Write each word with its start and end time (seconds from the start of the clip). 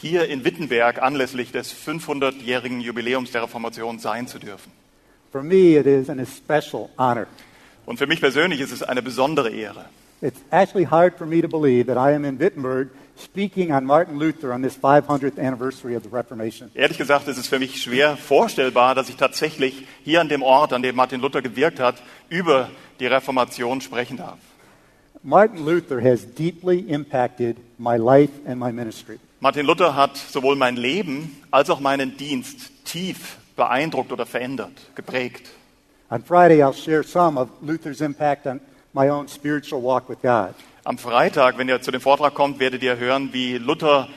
hier 0.00 0.28
in 0.28 0.44
Wittenberg 0.44 1.02
anlässlich 1.02 1.52
des 1.52 1.74
500-jährigen 1.74 2.80
Jubiläums 2.80 3.32
der 3.32 3.42
Reformation 3.42 3.98
sein 3.98 4.26
zu 4.26 4.38
dürfen. 4.38 4.72
For 5.30 5.42
me, 5.42 5.78
it 5.78 5.86
is 5.86 6.08
an 6.08 6.18
especial 6.18 6.88
honor. 6.98 7.26
Und 7.84 7.98
für 7.98 8.06
mich 8.06 8.20
persönlich 8.20 8.60
ist 8.60 8.72
es 8.72 8.82
eine 8.82 9.02
besondere 9.02 9.50
Ehre. 9.50 9.86
It's 10.20 10.40
actually 10.50 10.86
hard 10.86 11.16
for 11.16 11.26
me 11.26 11.40
to 11.40 11.48
believe 11.48 11.86
that 11.86 11.96
I 11.96 12.14
am 12.14 12.24
in 12.24 12.38
Wittenberg 12.38 12.88
speaking 13.16 13.72
on 13.72 13.84
Martin 13.84 14.18
Luther 14.18 14.52
on 14.52 14.62
this 14.62 14.76
500th 14.76 15.38
anniversary 15.38 15.96
of 15.96 16.02
the 16.02 16.08
Reformation. 16.08 16.70
Ehrlich 16.74 16.98
gesagt 16.98 17.28
ist 17.28 17.38
es 17.38 17.46
für 17.46 17.58
mich 17.58 17.82
schwer 17.82 18.16
vorstellbar, 18.16 18.94
dass 18.94 19.08
ich 19.08 19.16
tatsächlich 19.16 19.86
hier 20.04 20.20
an 20.20 20.28
dem 20.28 20.42
Ort, 20.42 20.72
an 20.72 20.82
dem 20.82 20.96
Martin 20.96 21.20
Luther 21.20 21.42
gewirkt 21.42 21.78
hat, 21.78 22.02
über 22.28 22.70
die 23.00 23.06
Reformation 23.06 23.80
sprechen 23.80 24.16
darf. 24.16 24.38
Martin 25.22 25.64
Luther 25.64 26.00
has 26.00 26.24
deeply 26.24 26.80
impacted 26.88 27.56
my 27.78 27.96
life 27.96 28.32
and 28.46 28.58
my 28.58 28.72
ministry. 28.72 29.18
Martin 29.40 29.66
Luther 29.66 29.94
hat 29.94 30.16
sowohl 30.16 30.56
mein 30.56 30.74
Leben 30.76 31.40
als 31.52 31.70
auch 31.70 31.78
meinen 31.78 32.16
Dienst 32.16 32.84
tief 32.84 33.36
beeindruckt 33.54 34.10
oder 34.10 34.26
verändert, 34.26 34.72
geprägt. 34.96 35.48
On 36.10 36.24
Friday, 36.24 36.60
I'll 36.60 36.72
share 36.72 37.04
some 37.04 37.38
of 37.38 37.48
Luther's 37.62 38.00
impact 38.00 38.46
on 38.48 38.60
my 38.92 39.08
own 39.08 39.28
spiritual 39.28 39.80
walk 39.80 40.08
with 40.08 40.20
God. 40.22 40.54
Am 40.84 40.98
Freitag, 40.98 41.56
wenn 41.56 41.68
ihr 41.68 41.80
zu 41.80 41.92
dem 41.92 42.00
Vortrag 42.00 42.34
kommt, 42.34 42.58
werdet 42.58 42.82
ihr 42.82 42.96
hören, 42.96 43.32
wie 43.32 43.58
Luther 43.58 44.08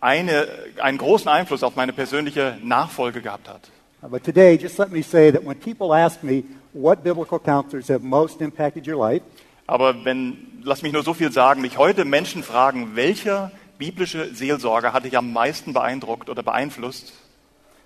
eine, 0.00 0.46
einen 0.82 0.98
großen 0.98 1.28
Einfluss 1.28 1.62
auf 1.62 1.74
meine 1.76 1.94
persönliche 1.94 2.58
Nachfolge 2.62 3.22
gehabt 3.22 3.48
hat. 3.48 3.70
But 4.02 4.24
today, 4.24 4.58
just 4.58 4.78
let 4.78 4.92
me 4.92 5.02
say 5.02 5.32
that 5.32 5.42
when 5.42 5.58
people 5.58 5.94
ask 5.96 6.22
me 6.22 6.44
what 6.74 7.02
biblical 7.02 7.38
counselors 7.38 7.88
have 7.88 8.04
most 8.04 8.42
impacted 8.42 8.86
your 8.86 8.98
life, 8.98 9.22
Aber 9.66 10.04
wenn, 10.04 10.36
lass 10.62 10.82
mich 10.82 10.92
nur 10.92 11.02
so 11.02 11.12
viel 11.14 11.32
sagen, 11.32 11.60
mich 11.60 11.78
heute 11.78 12.04
Menschen 12.04 12.42
fragen, 12.42 12.94
welcher 12.94 13.50
biblische 13.78 14.34
Seelsorger 14.34 14.92
hat 14.92 15.04
dich 15.04 15.16
am 15.16 15.32
meisten 15.32 15.72
beeindruckt 15.72 16.28
oder 16.28 16.42
beeinflusst, 16.42 17.12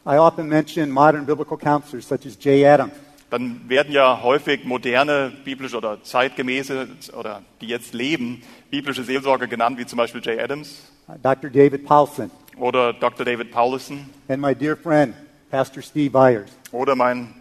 I 0.07 0.17
often 0.17 0.49
mention 0.49 0.91
modern 0.91 1.27
biblical 1.27 1.59
counselors 1.59 2.09
such 2.09 2.25
as 2.25 2.37
Jay 2.41 2.67
Adams, 2.67 2.93
dann 3.29 3.69
werden 3.69 3.93
ja 3.93 4.23
häufig 4.23 4.65
moderne 4.65 5.31
biblische 5.45 5.77
oder 5.77 6.03
zeitgemäße 6.03 6.89
oder 7.17 7.43
die 7.61 7.67
jetzt 7.67 7.93
leben, 7.95 8.43
biblische 8.71 9.05
Seelsorger 9.05 9.47
genannt, 9.47 9.79
wie 9.79 9.87
zum 9.87 9.99
Beispiel 9.99 10.21
Jay 10.25 10.41
Adams 10.41 10.91
uh, 11.09 11.13
Dr. 11.23 11.51
David 11.51 11.85
Paulson, 11.85 12.31
oder 12.57 12.93
Dr. 12.93 13.25
David 13.25 13.51
Paulison 13.51 14.09
and 14.29 14.41
my 14.41 14.55
dear 14.55 14.77
friend, 14.77 15.15
Pastor 15.51 15.83
Steve 15.83 16.11
Byers. 16.11 16.51
oder 16.73 16.97
mein 16.97 17.35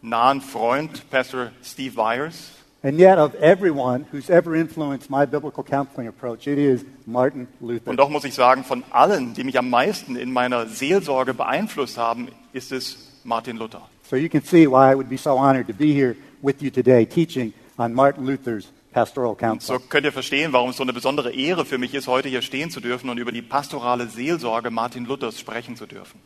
nahen 0.00 0.40
Freund, 0.40 1.08
Pastor 1.10 1.50
Steve 1.62 1.94
Byers. 1.94 2.52
And 2.80 2.96
yet, 2.96 3.18
of 3.18 3.34
everyone 3.36 4.06
who's 4.12 4.30
ever 4.30 4.54
influenced 4.54 5.10
my 5.10 5.26
biblical 5.26 5.64
counseling 5.64 6.06
approach, 6.06 6.46
it 6.46 6.58
is 6.58 6.84
Martin 7.06 7.48
Luther. 7.60 7.90
Und 7.90 7.96
doch 7.96 8.08
muss 8.08 8.24
ich 8.24 8.34
sagen, 8.34 8.62
von 8.62 8.84
allen, 8.92 9.34
die 9.34 9.42
mich 9.42 9.58
am 9.58 9.68
meisten 9.68 10.14
in 10.14 10.32
meiner 10.32 10.66
Seelsorge 10.66 11.34
beeinflusst 11.34 11.98
haben, 11.98 12.28
ist 12.52 12.70
es 12.70 13.20
Martin 13.24 13.56
Luther. 13.56 13.82
So 14.08 14.14
you 14.14 14.28
can 14.28 14.42
see 14.44 14.68
why 14.68 14.92
I 14.92 14.94
would 14.94 15.08
be 15.08 15.18
so 15.18 15.36
honored 15.36 15.66
to 15.66 15.74
be 15.74 15.92
here 15.92 16.14
with 16.40 16.62
you 16.62 16.70
today 16.70 17.04
teaching 17.04 17.52
on 17.78 17.92
Martin 17.92 18.24
Luther's 18.24 18.68
pastoral 18.92 19.32
So 19.32 19.36
counsel. 19.38 19.78
könnt 19.88 20.06
ihr 20.06 20.12
verstehen, 20.12 20.52
warum 20.52 20.70
es 20.70 20.76
so 20.76 20.84
eine 20.84 20.92
besondere 20.92 21.32
Ehre 21.32 21.64
für 21.64 21.78
mich 21.78 21.94
ist, 21.94 22.06
heute 22.06 22.28
hier 22.28 22.42
stehen 22.42 22.70
zu 22.70 22.80
dürfen 22.80 23.10
und 23.10 23.18
über 23.18 23.32
die 23.32 23.42
pastorale 23.42 24.06
Seelsorge 24.06 24.70
Martin 24.70 25.04
Luthers 25.04 25.40
sprechen 25.40 25.74
zu 25.74 25.86
dürfen. 25.86 26.20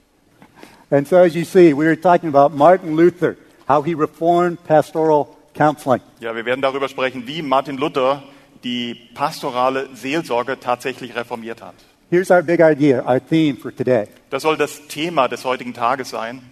And 0.90 1.08
so, 1.08 1.16
as 1.16 1.34
you 1.34 1.44
see, 1.44 1.72
we 1.74 1.86
are 1.86 1.98
talking 1.98 2.28
about 2.28 2.54
Martin 2.54 2.94
Luther, 2.94 3.36
how 3.66 3.82
he 3.82 3.94
reformed 3.94 4.62
pastoral 4.64 5.34
counseling. 5.54 6.00
Ja, 6.20 6.34
wir 6.34 6.44
werden 6.44 6.62
darüber 6.62 6.88
sprechen, 6.88 7.26
wie 7.26 7.42
Martin 7.42 7.76
Luther 7.76 8.22
die 8.64 8.94
pastorale 9.14 9.88
Seelsorge 9.94 10.58
tatsächlich 10.60 11.14
reformiert 11.16 11.62
hat. 11.62 11.74
Here's 12.10 12.30
our 12.30 12.42
big 12.42 12.60
idea, 12.60 13.02
our 13.06 13.20
theme 13.20 13.56
for 13.56 13.74
today. 13.74 14.06
Das 14.30 14.42
soll 14.42 14.56
das 14.56 14.86
Thema 14.88 15.28
des 15.28 15.44
heutigen 15.44 15.72
Tages 15.72 16.10
sein. 16.10 16.42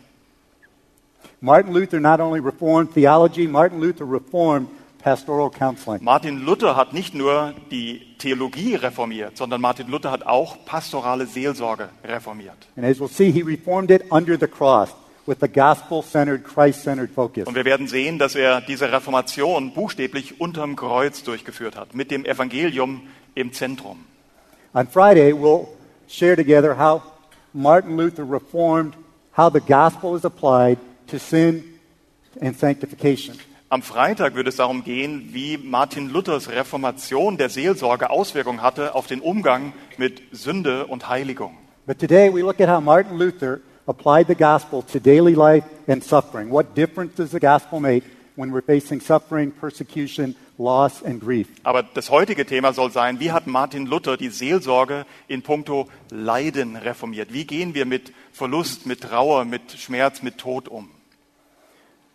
Martin 1.42 1.72
Luther 1.72 2.00
not 2.00 2.20
only 2.20 2.40
reformed 2.40 2.92
theology, 2.94 3.46
Martin 3.46 3.80
Luther 3.80 4.04
reformed 4.04 4.68
pastoral 5.02 5.50
counseling. 5.50 6.02
Martin 6.02 6.44
Luther 6.44 6.76
hat 6.76 6.92
nicht 6.92 7.14
nur 7.14 7.54
die 7.70 8.02
Theologie 8.18 8.74
reformiert, 8.74 9.36
sondern 9.36 9.60
Martin 9.60 9.88
Luther 9.88 10.10
hat 10.10 10.26
auch 10.26 10.64
pastorale 10.64 11.26
Seelsorge 11.26 11.88
reformiert. 12.04 12.56
And 12.76 12.84
as 12.84 12.98
we'll 12.98 13.08
see, 13.08 13.30
he 13.30 13.42
reformed 13.42 13.90
it 13.90 14.02
under 14.10 14.38
the 14.38 14.46
cross 14.46 14.94
with 15.30 15.42
a 15.42 15.48
gospel 15.48 16.02
centered, 16.02 16.42
Christ 16.42 16.82
centered 16.82 17.10
focus. 17.10 17.46
Und 17.46 17.54
wir 17.54 17.64
werden 17.64 17.86
sehen, 17.86 18.18
dass 18.18 18.34
er 18.34 18.60
diese 18.60 18.91
Reformation 18.91 19.72
buchstäblich 19.72 20.41
unterm 20.41 20.74
Kreuz 20.74 21.22
durchgeführt 21.22 21.76
hat, 21.76 21.94
mit 21.94 22.10
dem 22.10 22.24
Evangelium 22.26 23.02
im 23.36 23.52
Zentrum. 23.52 24.04
On 24.74 24.86
Friday, 24.88 25.32
we'll 25.32 25.68
share 26.08 26.36
together 26.36 26.76
how 26.76 27.02
Martin 27.52 27.96
Luther 27.96 28.24
reformed 28.24 28.94
how 29.36 29.50
the 29.52 29.60
gospel 29.60 30.16
is 30.16 30.24
applied 30.24 30.78
to 31.06 31.18
sin 31.18 31.64
and 32.41 32.58
sanctification. 32.58 33.38
Am 33.68 33.82
Freitag 33.82 34.34
wird 34.34 34.48
es 34.48 34.56
darum 34.56 34.82
gehen, 34.82 35.28
wie 35.32 35.56
Martin 35.56 36.10
Luthers 36.10 36.50
Reformation 36.50 37.36
der 37.36 37.50
Seelsorge 37.50 38.10
Auswirkungen 38.10 38.62
hatte 38.62 38.97
auf 38.97 39.06
den 39.06 39.20
Umgang 39.20 39.72
mit 39.97 40.22
Sünde 40.32 40.88
und 40.88 41.08
Heiligung. 41.08 41.56
But 41.86 42.00
today, 42.00 42.34
we 42.34 42.41
look 42.41 42.60
at 42.60 42.68
how 42.68 42.80
Martin 42.80 43.16
Luther 43.16 43.60
applied 43.90 44.28
the 44.28 44.34
gospel 44.34 44.82
to 44.82 45.00
daily 45.00 45.34
life 45.34 45.64
and 45.86 46.02
suffering. 46.02 46.50
What 46.50 46.74
difference 46.74 47.16
does 47.16 47.32
the 47.32 47.40
gospel 47.40 47.80
make 47.80 48.04
when 48.36 48.52
we're 48.52 48.62
facing 48.62 49.00
suffering, 49.00 49.50
persecution, 49.50 50.36
loss, 50.58 51.02
and 51.02 51.20
grief? 51.20 51.48
Aber 51.64 51.82
das 51.82 52.10
heutige 52.10 52.46
Thema 52.46 52.72
soll 52.72 52.90
sein, 52.90 53.18
wie 53.20 53.32
hat 53.32 53.46
Martin 53.46 53.86
Luther 53.86 54.16
die 54.16 54.28
Seelsorge 54.28 55.04
in 55.28 55.42
puncto 55.42 55.88
Leiden 56.10 56.76
reformiert? 56.76 57.32
Wie 57.32 57.44
gehen 57.44 57.74
wir 57.74 57.84
mit 57.84 58.12
Verlust, 58.32 58.86
mit 58.86 59.02
Trauer, 59.02 59.44
mit 59.44 59.72
Schmerz, 59.72 60.22
mit 60.22 60.38
Tod 60.38 60.68
um? 60.68 60.88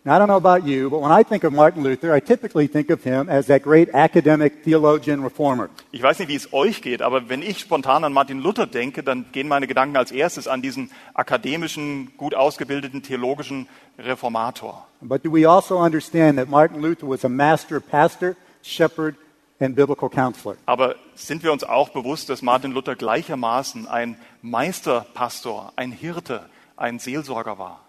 Now, 0.07 0.17
I 0.17 0.19
don't 0.19 0.27
know 0.27 0.35
about 0.35 0.67
you, 0.67 0.87
but 0.91 1.01
when 1.01 1.11
I 1.11 1.23
think 1.23 1.43
of 1.43 1.51
Martin 1.51 1.81
Luther, 1.81 2.13
I 2.13 2.19
typically 2.19 2.67
think 2.67 2.91
of 2.91 3.03
him 3.03 3.27
as 3.27 3.47
that 3.47 3.63
great 3.63 3.89
academic 3.91 4.63
theologian 4.63 5.23
reformer. 5.23 5.71
Ich 5.91 6.03
weiß 6.03 6.19
nicht, 6.19 6.27
wie 6.27 6.35
es 6.35 6.53
euch 6.53 6.83
geht, 6.83 7.01
aber 7.01 7.27
wenn 7.27 7.41
ich 7.41 7.57
spontan 7.57 8.03
an 8.03 8.13
Martin 8.13 8.39
Luther 8.39 8.67
denke, 8.67 9.01
dann 9.01 9.25
gehen 9.31 9.47
meine 9.47 9.65
Gedanken 9.65 9.97
als 9.97 10.11
erstes 10.11 10.47
an 10.47 10.61
diesen 10.61 10.91
akademischen, 11.15 12.15
gut 12.17 12.35
ausgebildeten 12.35 13.01
theologischen 13.01 13.67
Reformator. 13.97 14.85
But 15.01 15.25
do 15.25 15.33
we 15.33 15.49
also 15.49 15.79
understand 15.79 16.37
that 16.37 16.49
Martin 16.49 16.83
Luther 16.83 17.09
was 17.09 17.25
a 17.25 17.29
master 17.29 17.79
pastor, 17.79 18.35
shepherd, 18.61 19.15
and 19.59 19.75
biblical 19.75 20.07
counselor? 20.07 20.55
Aber 20.67 20.97
sind 21.15 21.41
wir 21.41 21.51
uns 21.51 21.63
auch 21.63 21.89
bewusst, 21.89 22.29
dass 22.29 22.43
Martin 22.43 22.73
Luther 22.73 22.95
gleichermaßen 22.95 23.87
ein 23.87 24.17
Meisterpastor, 24.43 25.73
ein 25.75 25.91
Hirte, 25.91 26.41
ein 26.77 26.99
Seelsorger 26.99 27.57
war? 27.57 27.84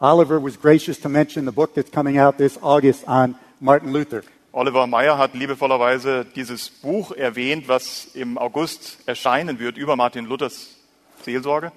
Oliver 0.00 0.40
was 0.40 0.56
gracious 0.56 0.98
to 1.00 1.08
mention 1.08 1.44
the 1.44 1.52
book 1.52 1.74
that's 1.74 1.90
coming 1.90 2.18
out 2.18 2.36
this 2.38 2.58
August 2.62 3.04
on 3.06 3.36
Martin 3.60 3.92
Luther. 3.92 4.24
Oliver 4.52 4.86
Meyer 4.86 5.16
hat 5.18 5.34
liebevollerweise 5.34 6.24
dieses 6.36 6.68
Buch 6.68 7.12
erwähnt, 7.12 7.66
was 7.68 8.08
im 8.14 8.38
August 8.38 8.98
erscheinen 9.06 9.58
wird 9.58 9.76
über 9.76 9.96
Martin 9.96 10.26
Luthers 10.26 10.76
Seelsorge. 11.24 11.72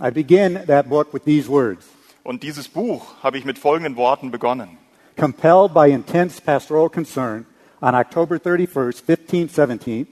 I 0.00 0.10
begin 0.10 0.60
that 0.66 0.88
book 0.88 1.12
with 1.12 1.24
these 1.24 1.48
words 1.48 1.86
Und 2.28 2.42
dieses 2.42 2.68
Buch 2.68 3.06
habe 3.22 3.38
ich 3.38 3.46
mit 3.46 3.58
folgenden 3.58 3.96
Worten 3.96 4.30
begonnen. 4.30 4.76
Compelled 5.16 5.72
by 5.72 5.90
intense 5.90 6.40
pastoral 6.42 6.90
concern, 6.90 7.46
on 7.80 7.94
October 7.94 8.36
31st, 8.36 9.02
1517, 9.08 10.06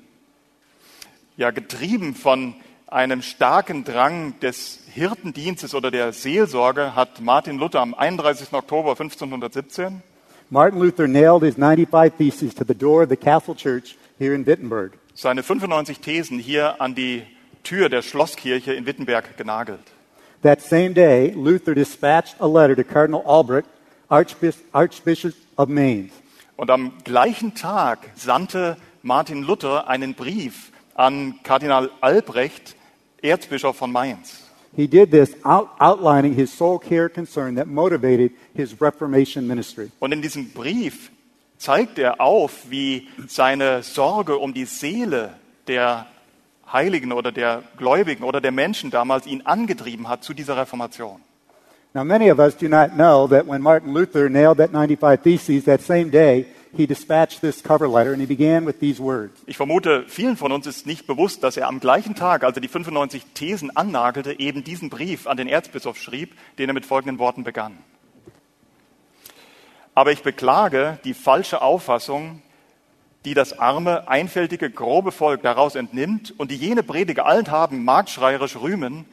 Ja, 1.36 1.50
getrieben 1.50 2.14
von 2.14 2.54
einem 2.88 3.22
starken 3.22 3.84
Drang 3.84 4.38
des 4.40 4.78
Hirtendienstes 4.92 5.74
oder 5.74 5.90
der 5.90 6.12
Seelsorge 6.12 6.94
hat 6.94 7.20
Martin 7.20 7.58
Luther 7.58 7.80
am 7.80 7.94
31. 7.94 8.52
Oktober 8.52 8.90
1517 8.90 10.02
Martin 10.50 10.78
Luther 10.80 11.08
nailed 11.08 11.42
his 11.42 11.56
95 11.56 12.12
theses 12.16 12.54
to 12.54 12.64
the 12.66 12.74
door 12.74 13.02
of 13.02 13.08
the 13.08 13.16
Castle 13.16 13.56
Church 13.56 13.96
here 14.18 14.34
in 14.34 14.46
Wittenberg. 14.46 14.92
seine 15.14 15.42
95 15.42 15.98
Thesen 16.00 16.38
hier 16.38 16.80
an 16.80 16.94
die 16.94 17.22
Tür 17.64 17.88
der 17.88 18.02
Schlosskirche 18.02 18.72
in 18.74 18.86
Wittenberg 18.86 19.36
genagelt. 19.36 19.80
That 20.42 20.60
same 20.60 20.90
day, 20.90 21.32
Luther 21.34 21.74
dispatched 21.74 22.36
a 22.40 22.46
letter 22.46 22.76
to 22.76 22.84
Cardinal 22.84 23.22
Albrecht, 23.26 23.68
Archbis- 24.08 24.62
Archbishop 24.72 25.34
of 25.56 25.68
Mainz. 25.68 26.12
Und 26.56 26.70
am 26.70 26.92
gleichen 27.02 27.54
Tag 27.54 28.10
sandte 28.14 28.76
Martin 29.02 29.42
Luther 29.42 29.88
einen 29.88 30.14
Brief 30.14 30.70
an 30.94 31.40
Kardinal 31.42 31.90
Albrecht 32.00 32.75
Erzbischof 33.26 33.76
von 33.76 33.93
Mainz. 33.93 34.43
He 34.76 34.87
did 34.87 35.11
this 35.11 35.34
out, 35.44 35.70
outlining 35.81 36.34
his 36.34 36.52
soul 36.52 36.78
care 36.78 37.08
concern 37.08 37.56
that 37.56 37.67
motivated 37.67 38.32
his 38.55 38.78
Reformation 38.81 39.46
ministry. 39.46 39.90
Und 40.00 40.12
in 40.12 40.20
diesem 40.20 40.50
Brief 40.50 41.11
zeigt 41.58 41.99
er 41.99 42.20
auf, 42.20 42.70
wie 42.70 43.08
seine 43.26 43.82
Sorge 43.82 44.37
um 44.37 44.52
die 44.52 44.67
Seele 44.67 45.34
der 45.67 46.06
Heiligen 46.70 47.12
oder 47.12 47.32
der 47.32 47.62
Gläubigen 47.78 48.25
oder 48.25 48.40
der 48.40 48.52
Menschen 48.52 48.90
damals 48.90 49.26
ihn 49.26 49.43
angetrieben 49.43 50.08
hat 50.08 50.25
zu 50.25 50.34
dieser 50.34 50.56
Reformation. 50.56 51.20
Now, 51.94 52.05
many 52.05 52.31
of 52.31 52.38
us 52.38 52.55
do 52.55 52.69
not 52.69 52.90
know 52.90 53.26
that 53.26 53.46
when 53.46 53.62
Martin 53.62 53.94
Luther 53.94 54.28
nailed 54.28 54.58
that 54.58 54.70
95 54.70 55.23
Theses 55.23 55.64
that 55.64 55.81
same 55.81 56.11
day, 56.11 56.44
he 56.76 56.87
dispatched 56.87 57.40
this 57.40 57.62
cover 57.62 57.88
letter 57.88 58.12
and 58.12 58.20
he 58.20 58.26
began 58.26 58.67
with 58.67 58.78
these 58.81 59.02
words 59.02 59.32
Ich 59.46 59.56
vermute, 59.56 60.05
vielen 60.08 60.37
von 60.37 60.52
uns 60.52 60.67
ist 60.67 60.87
nicht 60.87 61.06
bewusst, 61.06 61.43
dass 61.43 61.56
er 61.56 61.69
am 61.69 61.81
gleichen 61.81 62.14
Tag, 62.14 62.44
als 62.44 62.56
er 62.56 62.61
die 62.61 62.69
95 62.69 63.25
Thesen 63.34 63.76
annagelte, 63.76 64.38
eben 64.38 64.64
diesen 64.64 64.90
Brief 64.90 65.26
an 65.26 65.37
den 65.37 65.49
Erzbischof 65.49 65.96
schrieb, 65.96 66.34
den 66.58 66.69
er 66.69 66.75
mit 66.75 66.87
folgenden 66.87 67.19
Worten 67.19 67.44
begann. 67.44 67.78
Aber 69.94 70.12
ich 70.12 70.23
beklage 70.23 70.99
die 71.05 71.14
falsche 71.14 71.62
Auffassung, 71.62 72.43
die 73.25 73.34
das 73.34 73.58
arme, 73.58 74.08
einfältige, 74.08 74.70
grobe 74.70 75.11
Volk 75.11 75.43
daraus 75.43 75.75
entnimmt 75.75 76.34
und 76.38 76.50
die 76.50 76.56
jene 76.56 76.82
Prediger 76.82 77.26
allenthalben 77.26 77.82
marktschreierisch 77.82 78.56
rühmen, 78.56 79.06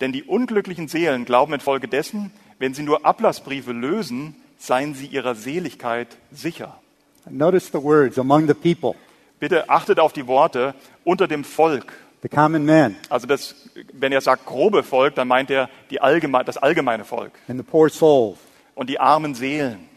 denn 0.00 0.12
die 0.12 0.22
unglücklichen 0.22 0.88
Seelen 0.88 1.24
glauben 1.24 1.54
infolgedessen, 1.54 2.30
wenn 2.58 2.74
sie 2.74 2.82
nur 2.82 3.04
Ablassbriefe 3.04 3.72
lösen, 3.72 4.36
seien 4.58 4.94
sie 4.94 5.06
ihrer 5.06 5.34
Seligkeit 5.34 6.16
sicher. 6.30 6.78
Notice 7.28 7.70
the 7.72 7.82
words 7.82 8.18
among 8.18 8.46
the 8.46 8.54
people, 8.54 8.94
Bitte 9.40 9.68
achtet 9.68 9.98
auf 9.98 10.12
die 10.12 10.26
Worte 10.26 10.74
unter 11.04 11.26
dem 11.28 11.44
Volk. 11.44 11.92
the 12.22 12.28
common 12.28 12.64
men, 12.64 12.96
Also 13.10 13.26
das, 13.26 13.54
wenn 13.92 14.12
er 14.12 14.20
sagt 14.20 14.46
grobe 14.46 14.82
Volk, 14.82 15.14
dann 15.14 15.28
meint 15.28 15.50
er 15.50 15.68
die 15.90 16.00
allgeme, 16.00 16.42
das 16.44 16.56
allgemeine 16.56 17.04
Volk 17.04 17.32
and 17.48 17.58
the 17.58 17.64
poor 17.64 17.88
souls. 17.90 18.38
und 18.74 18.88
die 18.88 18.98
armen 19.00 19.34
Seelen. 19.34 19.88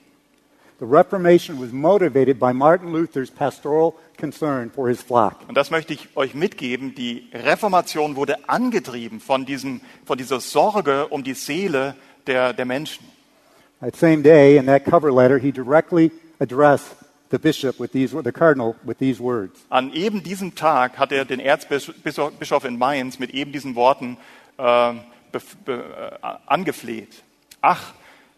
The 0.79 0.85
Reformation 0.85 1.59
was 1.61 1.71
motivated 1.73 2.39
by 2.39 2.53
Martin 2.53 2.93
Luther's 2.93 3.29
pastoral 3.29 3.93
concern 4.17 4.71
for 4.71 4.87
his 4.87 5.01
flock. 5.01 5.35
Und 5.49 5.55
das 5.55 5.71
möchte 5.71 5.93
ich 5.93 6.07
euch 6.15 6.33
mitgeben. 6.33 6.95
Die 6.95 7.27
Reformation 7.33 8.15
wurde 8.15 8.37
angetrieben 8.47 9.19
von, 9.19 9.45
diesem, 9.45 9.81
von 10.05 10.17
dieser 10.17 10.39
Sorge 10.39 11.07
um 11.09 11.23
die 11.25 11.33
Seele 11.33 11.95
der, 12.27 12.53
der 12.53 12.65
Menschen. 12.65 13.05
That 13.81 13.95
same 13.97 14.21
day, 14.23 14.55
in 14.57 14.65
that 14.67 14.85
cover 14.85 15.11
letter, 15.11 15.37
he 15.37 15.51
directly 15.51 16.11
addressed 16.39 16.95
the 17.31 17.39
bishop 17.39 17.79
with 17.79 17.91
these, 17.91 18.11
the 18.11 18.31
cardinal, 18.31 18.75
with 18.83 18.97
these 18.97 19.19
words. 19.19 19.59
An 19.69 19.93
eben 19.93 20.23
diesem 20.23 20.55
Tag 20.55 20.97
hat 20.97 21.11
er 21.11 21.25
den 21.25 21.39
Erzbischof 21.39 22.31
Bischof 22.33 22.65
in 22.65 22.77
Mainz 22.77 23.19
mit 23.19 23.31
eben 23.31 23.51
diesen 23.51 23.75
Worten 23.75 24.17
äh, 24.57 24.91
äh, 24.91 24.95
angefleht. 26.45 27.23
Ach, 27.61 27.93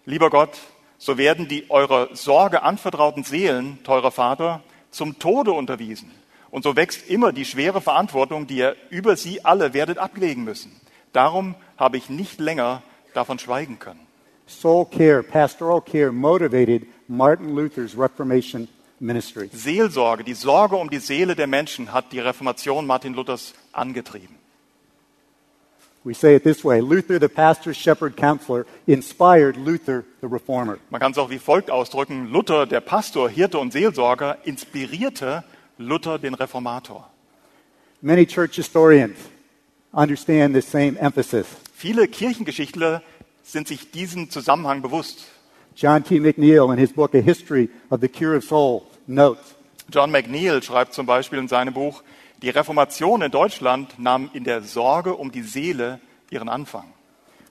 lieber 0.06 0.30
Gott, 0.30 0.58
so 0.98 1.18
werden 1.18 1.48
die 1.48 1.70
eurer 1.70 2.16
Sorge 2.16 2.64
anvertrauten 2.64 3.24
Seelen, 3.24 3.80
teurer 3.84 4.12
Vater, 4.12 4.62
zum 4.92 5.20
Tode 5.20 5.52
unterwiesen. 5.52 6.12
Und 6.50 6.64
so 6.64 6.76
wächst 6.76 7.10
immer 7.10 7.32
die 7.32 7.46
schwere 7.46 7.80
Verantwortung, 7.80 8.46
die 8.46 8.58
ihr 8.58 8.76
über 8.90 9.16
sie 9.16 9.46
alle 9.46 9.74
werdet 9.74 9.98
ablegen 9.98 10.44
müssen. 10.44 10.72
Darum 11.14 11.56
habe 11.78 11.98
ich 11.98 12.10
nicht 12.10 12.40
länger 12.40 12.84
davon 13.14 13.40
schweigen 13.40 13.80
können. 13.80 14.02
Soul 14.48 14.86
care, 14.86 15.24
pastoral 15.24 15.82
care 15.82 16.12
motivated 16.12 16.84
Martin 17.08 17.56
Luther's 17.56 17.98
Reformation 17.98 18.68
ministry. 19.02 19.50
Seelsorge, 19.52 20.24
die 20.24 20.34
Sorge 20.34 20.76
um 20.76 20.90
die 20.90 21.00
Seele 21.00 21.36
der 21.36 21.48
Menschen 21.48 21.92
hat 21.92 22.12
die 22.12 22.20
Reformation 22.20 22.86
Martin 22.86 23.14
Luthers 23.14 23.54
angetrieben. 23.74 24.42
We 26.04 26.16
say 26.16 26.36
it 26.36 26.44
this 26.44 26.64
way 26.64 26.80
Luther, 26.80 27.20
the 27.20 27.28
pastor, 27.28 27.76
shepherd, 27.76 28.18
counselor, 28.18 28.66
inspired 28.88 29.56
Luther, 29.56 30.04
the 30.22 30.28
reformer. 30.28 30.80
Man 30.90 31.00
kann 31.00 31.12
es 31.12 31.18
auch 31.20 31.30
wie 31.30 31.38
folgt 31.38 31.70
ausdrücken. 31.70 32.32
Luther, 32.32 32.66
der 32.66 32.82
Pastor, 32.82 33.30
Hirte 33.30 33.60
und 33.60 33.72
Seelsorger, 33.72 34.40
inspirierte 34.44 35.44
Luther, 35.78 36.18
den 36.18 36.34
Reformator. 36.34 37.08
Many 38.02 38.26
church 38.26 38.56
historians 38.56 39.18
understand 39.94 40.56
this 40.56 40.72
same 40.72 40.98
emphasis. 40.98 41.46
Viele 41.76 42.08
Kirchengeschichtler 42.08 43.04
sind 43.44 43.68
sich 43.68 43.92
diesen 43.92 44.32
Zusammenhang 44.32 44.82
bewusst. 44.82 45.26
John 45.76 46.04
T. 46.04 46.20
McNeil, 46.20 46.72
in 46.72 46.80
his 46.80 46.92
book, 46.92 47.14
A 47.14 47.22
History 47.22 47.70
of 47.92 48.02
the 48.02 48.08
Cure 48.08 48.36
of 48.36 48.44
Souls, 48.44 48.84
notes 49.08 49.56
John 49.92 50.12
McNeil 50.12 50.64
schreibt 50.64 50.94
zum 50.94 51.06
Beispiel 51.06 51.40
in 51.40 51.50
seinem 51.50 51.74
Buch, 51.74 52.02
die 52.42 52.50
Reformation 52.50 53.22
in 53.22 53.32
Deutschland 53.32 54.00
nahm 54.00 54.30
in 54.34 54.46
der 54.46 54.62
Sorge 54.62 55.16
um 55.16 55.32
die 55.32 55.42
Seele 55.42 56.00
ihren 56.30 56.48
Anfang. 56.48 56.86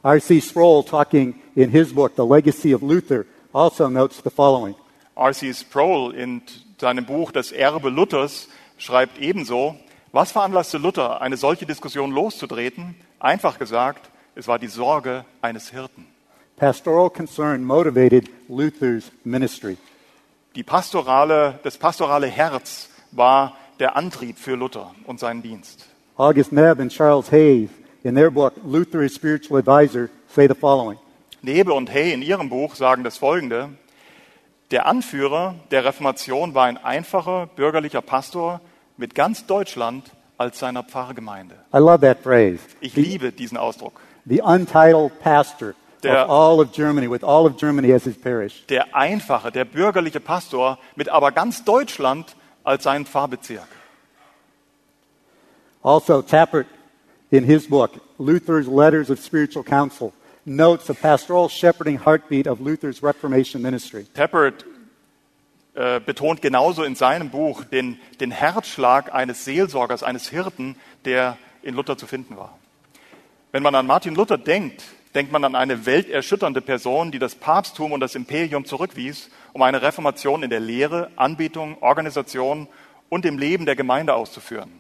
R.C. 0.02 0.40
Sproul, 0.40 0.82
talking 0.82 1.34
in 1.54 1.70
his 1.70 1.94
book, 1.94 2.12
The 2.16 2.22
Legacy 2.22 2.74
of 2.74 2.80
Luther, 2.80 3.26
also 3.52 3.88
notes 3.88 4.22
the 4.24 4.30
following 4.30 4.74
R.C. 5.16 5.52
Sproul 5.52 6.14
in 6.14 6.40
seinem 6.78 7.04
Buch 7.04 7.30
Das 7.30 7.52
Erbe 7.52 7.90
Luthers 7.90 8.48
schreibt 8.78 9.18
ebenso, 9.18 9.76
was 10.12 10.32
veranlasste 10.32 10.78
Luther, 10.78 11.20
eine 11.20 11.36
solche 11.36 11.66
Diskussion 11.66 12.10
loszutreten? 12.10 12.96
Einfach 13.18 13.58
gesagt, 13.58 14.10
es 14.34 14.48
war 14.48 14.58
die 14.58 14.68
Sorge 14.68 15.26
eines 15.42 15.70
Hirten. 15.70 16.06
Pastoral 16.56 17.10
concern 17.10 17.62
motivated 17.64 18.30
Luther's 18.48 19.12
ministry. 19.24 19.76
Die 20.56 20.62
pastorale, 20.62 21.60
das 21.62 21.78
pastorale 21.78 22.26
Herz 22.26 22.88
war 23.12 23.56
der 23.78 23.96
Antrieb 23.96 24.38
für 24.38 24.56
Luther 24.56 24.92
und 25.06 25.20
seinen 25.20 25.42
Dienst. 25.42 25.86
August 26.16 26.52
Nebb 26.52 26.80
and 26.80 26.92
Charles 26.92 27.30
Hayes, 27.32 27.70
in 28.02 28.14
their 28.14 28.30
book, 28.30 28.54
Luther 28.64 29.00
is 29.02 29.14
Spiritual 29.14 29.58
Advisor, 29.60 30.08
say 30.28 30.46
the 30.48 30.54
following 30.54 30.98
Nebe 31.42 31.72
und 31.72 31.88
Hay 31.90 32.12
in 32.12 32.20
ihrem 32.20 32.50
Buch 32.50 32.74
sagen 32.74 33.04
das 33.04 33.16
Folgende. 33.16 33.70
Der 34.70 34.86
Anführer 34.86 35.54
der 35.70 35.84
Reformation 35.84 36.54
war 36.54 36.66
ein 36.66 36.76
einfacher 36.76 37.46
bürgerlicher 37.56 38.02
Pastor 38.02 38.60
mit 38.98 39.14
ganz 39.14 39.46
Deutschland 39.46 40.10
als 40.36 40.58
seiner 40.58 40.82
Pfarrgemeinde. 40.82 41.54
I 41.74 41.78
love 41.78 42.00
that 42.00 42.18
phrase. 42.22 42.58
Ich 42.80 42.92
The, 42.94 43.00
liebe 43.02 43.32
diesen 43.32 43.56
Ausdruck. 43.56 44.00
the 44.26 44.42
untitled 44.42 45.18
pastor 45.20 45.74
Der- 46.02 46.24
of 46.24 46.30
all 46.30 46.60
of 46.60 46.72
Germany, 46.72 47.10
with 47.10 47.22
all 47.22 47.46
of 47.46 47.56
Germany 47.56 47.92
as 47.92 48.04
his 48.04 48.16
parish. 48.16 48.64
Der 48.68 48.94
einfache, 48.94 49.50
der 49.50 49.64
bürgerliche 49.64 50.20
Pastor 50.20 50.78
mit 50.96 51.08
aber 51.08 51.32
ganz 51.32 51.64
Deutschland 51.64 52.36
als 52.64 52.84
seinen 52.84 53.06
Pfarrbezirk. 53.06 53.68
Also, 55.82 56.22
Tappert, 56.22 56.66
in 57.30 57.44
his 57.44 57.68
book, 57.68 57.92
Luther's 58.18 58.66
Letters 58.66 59.10
of 59.10 59.18
Spiritual 59.18 59.64
Counsel, 59.64 60.12
notes 60.44 60.86
the 60.86 60.94
pastoral 60.94 61.48
shepherding 61.48 62.04
heartbeat 62.04 62.46
of 62.46 62.60
Luther's 62.60 63.02
Reformation 63.02 63.62
ministry. 63.62 64.06
Tappert 64.14 64.64
äh, 65.74 66.00
betont 66.00 66.42
genauso 66.42 66.82
in 66.82 66.96
seinem 66.96 67.30
Buch 67.30 67.64
den, 67.64 67.98
den 68.20 68.30
Herzschlag 68.30 69.14
eines 69.14 69.44
Seelsorgers, 69.44 70.02
eines 70.02 70.28
Hirten, 70.28 70.76
der 71.04 71.38
in 71.62 71.74
Luther 71.74 71.96
zu 71.96 72.06
finden 72.06 72.36
war. 72.36 72.58
Wenn 73.52 73.62
man 73.62 73.74
an 73.74 73.86
Martin 73.86 74.14
Luther 74.14 74.38
denkt, 74.38 74.82
denkt 75.14 75.32
man 75.32 75.44
an 75.44 75.54
eine 75.54 75.86
welterschütternde 75.86 76.60
Person, 76.60 77.10
die 77.10 77.18
das 77.18 77.34
Papsttum 77.34 77.92
und 77.92 78.00
das 78.00 78.14
Imperium 78.14 78.64
zurückwies, 78.64 79.30
um 79.52 79.62
eine 79.62 79.82
Reformation 79.82 80.42
in 80.42 80.50
der 80.50 80.60
Lehre, 80.60 81.10
Anbetung, 81.16 81.76
Organisation 81.80 82.68
und 83.08 83.26
im 83.26 83.38
Leben 83.38 83.66
der 83.66 83.76
Gemeinde 83.76 84.14
auszuführen. 84.14 84.70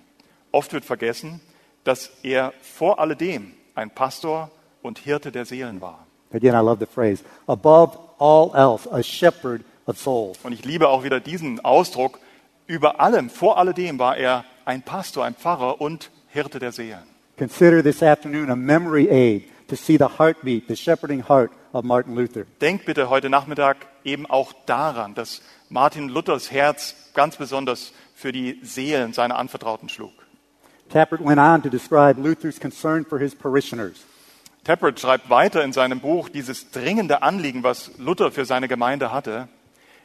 Oft 0.52 0.72
wird 0.72 0.84
vergessen, 0.84 1.40
dass 1.84 2.10
er 2.22 2.52
vor 2.62 2.98
alledem 2.98 3.52
ein 3.74 3.90
Pastor 3.90 4.50
und 4.82 4.98
Hirte 4.98 5.32
der 5.32 5.44
Seelen 5.44 5.80
war. 5.80 6.06
Again, 6.32 6.54
I 6.54 6.58
love 6.58 6.78
the 6.78 6.86
phrase. 6.86 7.24
Above 7.46 7.98
all 8.18 8.52
else, 8.54 8.88
a 8.92 9.02
shepherd 9.02 9.62
of 9.86 9.98
souls. 9.98 10.38
Und 10.44 10.52
ich 10.52 10.64
liebe 10.64 10.88
auch 10.88 11.02
wieder 11.02 11.18
diesen 11.18 11.60
Ausdruck. 11.64 12.20
Über 12.66 13.00
allem, 13.00 13.30
vor 13.30 13.58
alledem 13.58 13.98
war 13.98 14.16
er 14.16 14.44
ein 14.64 14.82
Pastor, 14.82 15.24
ein 15.24 15.34
Pfarrer 15.34 15.80
und 15.80 16.10
Hirte 16.28 16.60
der 16.60 16.70
Seelen. 16.70 17.02
Consider 17.36 17.82
this 17.82 18.02
afternoon 18.02 18.50
a 18.50 18.56
memory 18.56 19.08
aid 19.10 19.44
to 19.70 19.76
see 19.76 19.96
the 19.96 20.08
heartbeat, 20.18 20.68
the 20.68 20.76
shepherding 20.76 21.22
heart 21.22 21.52
of 21.72 21.84
Martin 21.84 22.14
Luther. 22.14 22.44
Denkt 22.60 22.84
bitte 22.84 23.08
heute 23.08 23.30
Nachmittag 23.30 23.86
eben 24.04 24.26
auch 24.26 24.52
daran, 24.66 25.14
dass 25.14 25.40
Martin 25.68 26.08
Luthers 26.08 26.50
Herz 26.50 26.94
ganz 27.14 27.36
besonders 27.36 27.92
für 28.14 28.32
die 28.32 28.60
Seelen 28.62 29.12
seiner 29.12 29.38
Anvertrauten 29.38 29.88
schlug. 29.88 30.12
Tappert 30.90 31.24
went 31.24 31.38
on 31.38 31.62
to 31.62 31.68
describe 31.68 32.20
Luther's 32.20 32.58
concern 32.58 33.04
for 33.04 33.18
his 33.18 33.34
parishioners. 33.34 34.04
Tappert 34.64 34.98
schreibt 34.98 35.30
weiter 35.30 35.62
in 35.62 35.72
seinem 35.72 36.00
Buch 36.00 36.28
dieses 36.28 36.70
dringende 36.70 37.22
Anliegen, 37.22 37.62
was 37.62 37.92
Luther 37.98 38.32
für 38.32 38.44
seine 38.44 38.68
Gemeinde 38.68 39.12
hatte. 39.12 39.48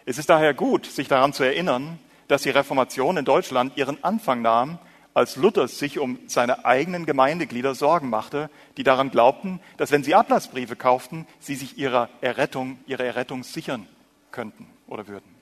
Es 0.05 0.19
ist 0.19 0.29
daher 0.29 0.53
gut, 0.53 0.85
sich 0.85 1.07
daran 1.07 1.33
zu 1.33 1.43
erinnern, 1.43 1.99
dass 2.27 2.43
die 2.43 2.51
Reformation 2.51 3.17
in 3.17 3.25
Deutschland 3.25 3.75
ihren 3.75 4.03
Anfang 4.03 4.41
nahm, 4.43 4.77
als 5.15 5.37
Luther 5.37 5.67
sich 5.67 5.97
um 5.97 6.19
seine 6.27 6.65
eigenen 6.65 7.05
Gemeindeglieder 7.05 7.73
Sorgen 7.73 8.09
machte, 8.09 8.49
die 8.77 8.83
daran 8.83 9.09
glaubten, 9.09 9.61
dass 9.77 9.91
wenn 9.91 10.03
sie 10.03 10.13
Ablassbriefe 10.13 10.75
kauften, 10.75 11.25
sie 11.39 11.55
sich 11.55 11.77
ihrer 11.77 12.09
Errettung, 12.21 12.77
ihre 12.85 13.05
Errettung 13.05 13.43
sichern 13.43 13.87
könnten 14.31 14.67
oder 14.87 15.07
würden. 15.07 15.33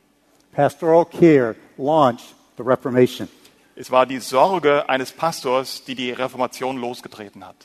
Pastoral 0.54 1.06
care 1.06 1.56
launched 1.78 2.36
the 2.58 2.64
Reformation. 2.64 3.28
Es 3.76 3.90
war 3.90 4.06
die 4.06 4.20
Sorge 4.20 4.88
eines 4.88 5.12
Pastors, 5.12 5.84
die 5.84 5.96
die 5.96 6.12
Reformation 6.12 6.78
losgetreten 6.78 7.44
hat. 7.44 7.56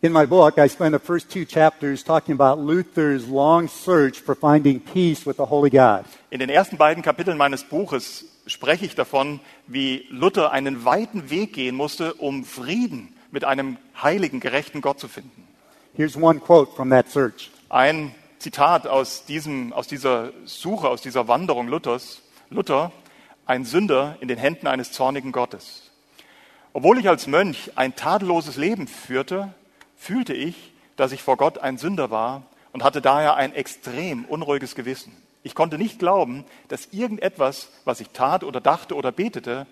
In 0.00 0.12
my 0.12 0.26
book, 0.26 0.58
I 0.58 0.68
spend 0.68 0.94
the 0.94 1.04
first 1.04 1.28
two 1.30 1.44
chapters 1.44 2.04
talking 2.04 2.38
about 2.38 2.62
Luther's 2.62 3.26
long 3.26 3.66
search 3.66 4.20
for 4.20 4.36
finding 4.36 4.78
peace 4.78 5.26
with 5.26 5.38
the 5.38 5.46
Holy 5.46 5.70
God. 5.70 6.04
In 6.30 6.38
den 6.38 6.50
ersten 6.50 6.76
beiden 6.76 7.02
Kapiteln 7.02 7.38
meines 7.38 7.64
Buches 7.64 8.26
spreche 8.48 8.84
ich 8.84 8.94
davon, 8.94 9.40
wie 9.66 10.06
Luther 10.10 10.50
einen 10.50 10.84
weiten 10.84 11.30
Weg 11.30 11.52
gehen 11.52 11.76
musste, 11.76 12.14
um 12.14 12.44
Frieden 12.44 13.14
mit 13.30 13.44
einem 13.44 13.76
heiligen, 14.02 14.40
gerechten 14.40 14.80
Gott 14.80 14.98
zu 14.98 15.06
finden. 15.06 15.46
Here's 15.94 16.16
one 16.16 16.40
quote 16.40 16.74
from 16.74 16.90
that 16.90 17.08
search. 17.10 17.50
Ein 17.68 18.14
Zitat 18.38 18.86
aus, 18.86 19.24
diesem, 19.26 19.72
aus 19.72 19.86
dieser 19.86 20.32
Suche, 20.44 20.88
aus 20.88 21.02
dieser 21.02 21.28
Wanderung 21.28 21.68
Luthers. 21.68 22.22
Luther, 22.50 22.92
ein 23.46 23.64
Sünder 23.64 24.16
in 24.20 24.28
den 24.28 24.38
Händen 24.38 24.66
eines 24.66 24.92
zornigen 24.92 25.32
Gottes. 25.32 25.90
Obwohl 26.72 26.98
ich 26.98 27.08
als 27.08 27.26
Mönch 27.26 27.72
ein 27.76 27.96
tadelloses 27.96 28.56
Leben 28.56 28.86
führte, 28.86 29.52
fühlte 29.96 30.32
ich, 30.32 30.72
dass 30.96 31.12
ich 31.12 31.22
vor 31.22 31.36
Gott 31.36 31.58
ein 31.58 31.76
Sünder 31.76 32.10
war 32.10 32.44
und 32.72 32.84
hatte 32.84 33.02
daher 33.02 33.36
ein 33.36 33.54
extrem 33.54 34.24
unruhiges 34.24 34.74
Gewissen. 34.74 35.12
Ich 35.42 35.54
konnte 35.54 35.78
nicht 35.78 35.98
glauben, 35.98 36.44
dass 36.68 36.88
irgendetwas, 36.92 37.68
was 37.84 38.00
ich 38.00 38.10
tat 38.10 38.44
oder 38.44 38.60
dachte 38.60 38.94
oder 38.94 39.12
betete, 39.12 39.66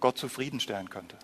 Gott 0.00 0.16
zufriedenstellen 0.16 0.90
könnte. 0.90 1.16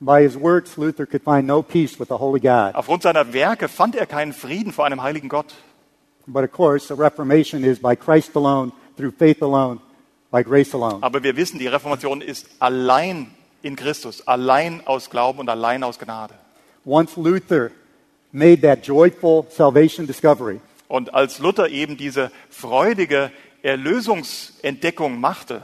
By 0.00 0.22
his 0.22 0.40
works, 0.40 0.78
Luther 0.78 1.04
could 1.04 1.22
find 1.22 1.46
no 1.46 1.62
peace 1.62 2.00
with 2.00 2.08
the 2.08 2.18
Holy 2.18 2.40
God. 2.40 2.74
Aufgrund 2.74 3.02
seiner 3.02 3.34
Werke 3.34 3.68
fand 3.68 3.94
er 3.96 4.06
keinen 4.06 4.32
Frieden 4.32 4.72
vor 4.72 4.86
einem 4.86 5.02
heiligen 5.02 5.28
Gott. 5.28 5.54
But 6.26 6.44
of 6.44 6.52
course, 6.52 6.86
the 6.88 6.94
Reformation 6.94 7.64
is 7.64 7.80
by 7.80 7.96
Christ 7.96 8.34
alone, 8.34 8.72
through 8.96 9.12
faith 9.18 9.42
alone, 9.42 9.80
by 10.30 10.42
grace 10.42 10.74
alone. 10.74 11.02
Aber 11.02 11.22
wir 11.22 11.36
wissen, 11.36 11.58
die 11.58 11.66
Reformation 11.66 12.22
ist 12.22 12.46
allein 12.60 13.30
in 13.62 13.76
Christus, 13.76 14.26
allein 14.26 14.86
aus 14.86 15.10
Glauben 15.10 15.38
und 15.38 15.48
allein 15.50 15.82
aus 15.82 15.98
Gnade. 15.98 16.34
Once 16.86 17.16
Luther 17.16 17.70
made 18.32 18.62
that 18.62 18.86
joyful 18.86 19.46
salvation 19.50 20.06
discovery, 20.06 20.60
Und 20.90 21.14
als 21.14 21.38
Luther 21.38 21.68
eben 21.68 21.96
diese 21.96 22.32
freudige 22.50 23.30
Erlösungsentdeckung 23.62 25.20
machte, 25.20 25.62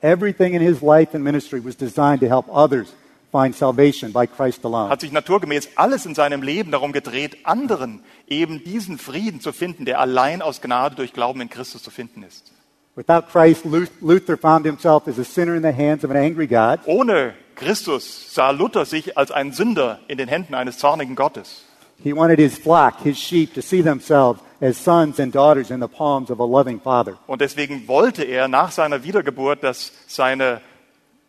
everything 0.00 0.54
in 0.54 0.60
his 0.60 0.80
life 0.82 1.14
and 1.14 1.22
ministry 1.24 1.64
was 1.64 1.76
designed 1.76 2.20
to 2.20 2.26
help 2.26 2.46
others 2.48 2.92
find 3.30 3.54
salvation 3.54 4.12
by 4.12 4.26
Christ 4.26 4.64
alone. 4.64 4.88
hat 4.90 5.00
sich 5.00 5.12
naturgemäß 5.12 5.68
alles 5.76 6.04
in 6.06 6.14
seinem 6.14 6.42
Leben 6.42 6.70
darum 6.72 6.92
gedreht, 6.92 7.38
anderen 7.44 8.00
eben 8.26 8.64
diesen 8.64 8.98
Frieden 8.98 9.40
zu 9.40 9.52
finden, 9.52 9.84
der 9.84 10.00
allein 10.00 10.42
aus 10.42 10.60
Gnade 10.60 10.96
durch 10.96 11.12
Glauben 11.12 11.40
in 11.40 11.48
Christus 11.48 11.82
zu 11.82 11.90
finden 11.90 12.22
ist. 12.24 12.52
Without 12.96 13.26
Christ, 13.30 13.64
Lu- 13.66 13.86
Luther 14.00 14.36
found 14.38 14.64
himself 14.66 15.06
as 15.06 15.18
a 15.18 15.24
sinner 15.24 15.54
in 15.54 15.62
the 15.62 15.72
hands 15.72 16.04
of 16.04 16.10
an 16.10 16.16
angry 16.16 16.46
God. 16.46 16.80
Ohne 16.86 17.34
Christus 17.54 18.34
sah 18.34 18.50
Luther 18.50 18.84
sich 18.84 19.16
als 19.18 19.30
ein 19.30 19.52
Sünder 19.52 20.00
in 20.08 20.18
den 20.18 20.28
Händen 20.28 20.54
eines 20.54 20.78
zornigen 20.78 21.14
Gottes. 21.14 21.65
He 22.02 22.12
wanted 22.12 22.38
his 22.38 22.58
flock, 22.58 23.00
his 23.02 23.18
sheep, 23.18 23.54
to 23.54 23.62
see 23.62 23.82
themselves 23.82 24.40
as 24.60 24.76
sons 24.76 25.18
and 25.18 25.32
daughters 25.32 25.70
in 25.70 25.80
the 25.80 25.88
palms 25.88 26.30
of 26.30 26.40
a 26.40 26.44
loving 26.44 26.80
Father. 26.80 27.18
Und 27.26 27.40
deswegen 27.40 27.88
wollte 27.88 28.24
er 28.24 28.48
nach 28.48 28.70
seiner 28.70 29.02
Wiedergeburt, 29.02 29.62
dass 29.62 29.92
seine 30.06 30.60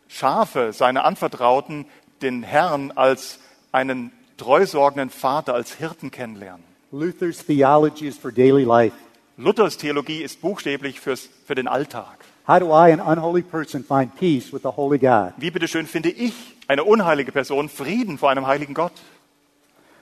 Schafe, 0.08 0.72
seine 0.72 1.04
Anvertrauten 1.04 1.86
den 2.22 2.42
Herrn 2.42 2.92
als 2.94 3.38
einen 3.72 4.12
treusorgenden 4.36 5.10
Vater, 5.10 5.54
als 5.54 5.74
Hirten 5.74 6.10
kennenlernen. 6.10 6.64
Luther's 6.90 7.44
theology 7.44 8.06
is 8.06 8.16
for 8.16 8.32
daily 8.32 8.64
life. 8.64 8.94
Luthers 9.36 9.76
Theologie 9.76 10.22
ist 10.22 10.40
buchstäblich 10.40 10.98
fürs, 10.98 11.28
für 11.46 11.54
den 11.54 11.68
Alltag. 11.68 12.18
How 12.48 12.58
do 12.58 12.72
I, 12.72 12.92
an 12.92 12.98
unholy 12.98 13.42
person, 13.42 13.84
find 13.84 14.16
peace 14.16 14.52
with 14.52 14.62
the 14.62 14.70
holy 14.70 14.98
God? 14.98 15.34
Wie 15.36 15.52
bitteschön 15.52 15.86
finde 15.86 16.08
ich, 16.08 16.32
eine 16.66 16.82
unheilige 16.82 17.30
Person, 17.30 17.68
Frieden 17.68 18.18
vor 18.18 18.30
einem 18.30 18.48
heiligen 18.48 18.74
Gott? 18.74 18.94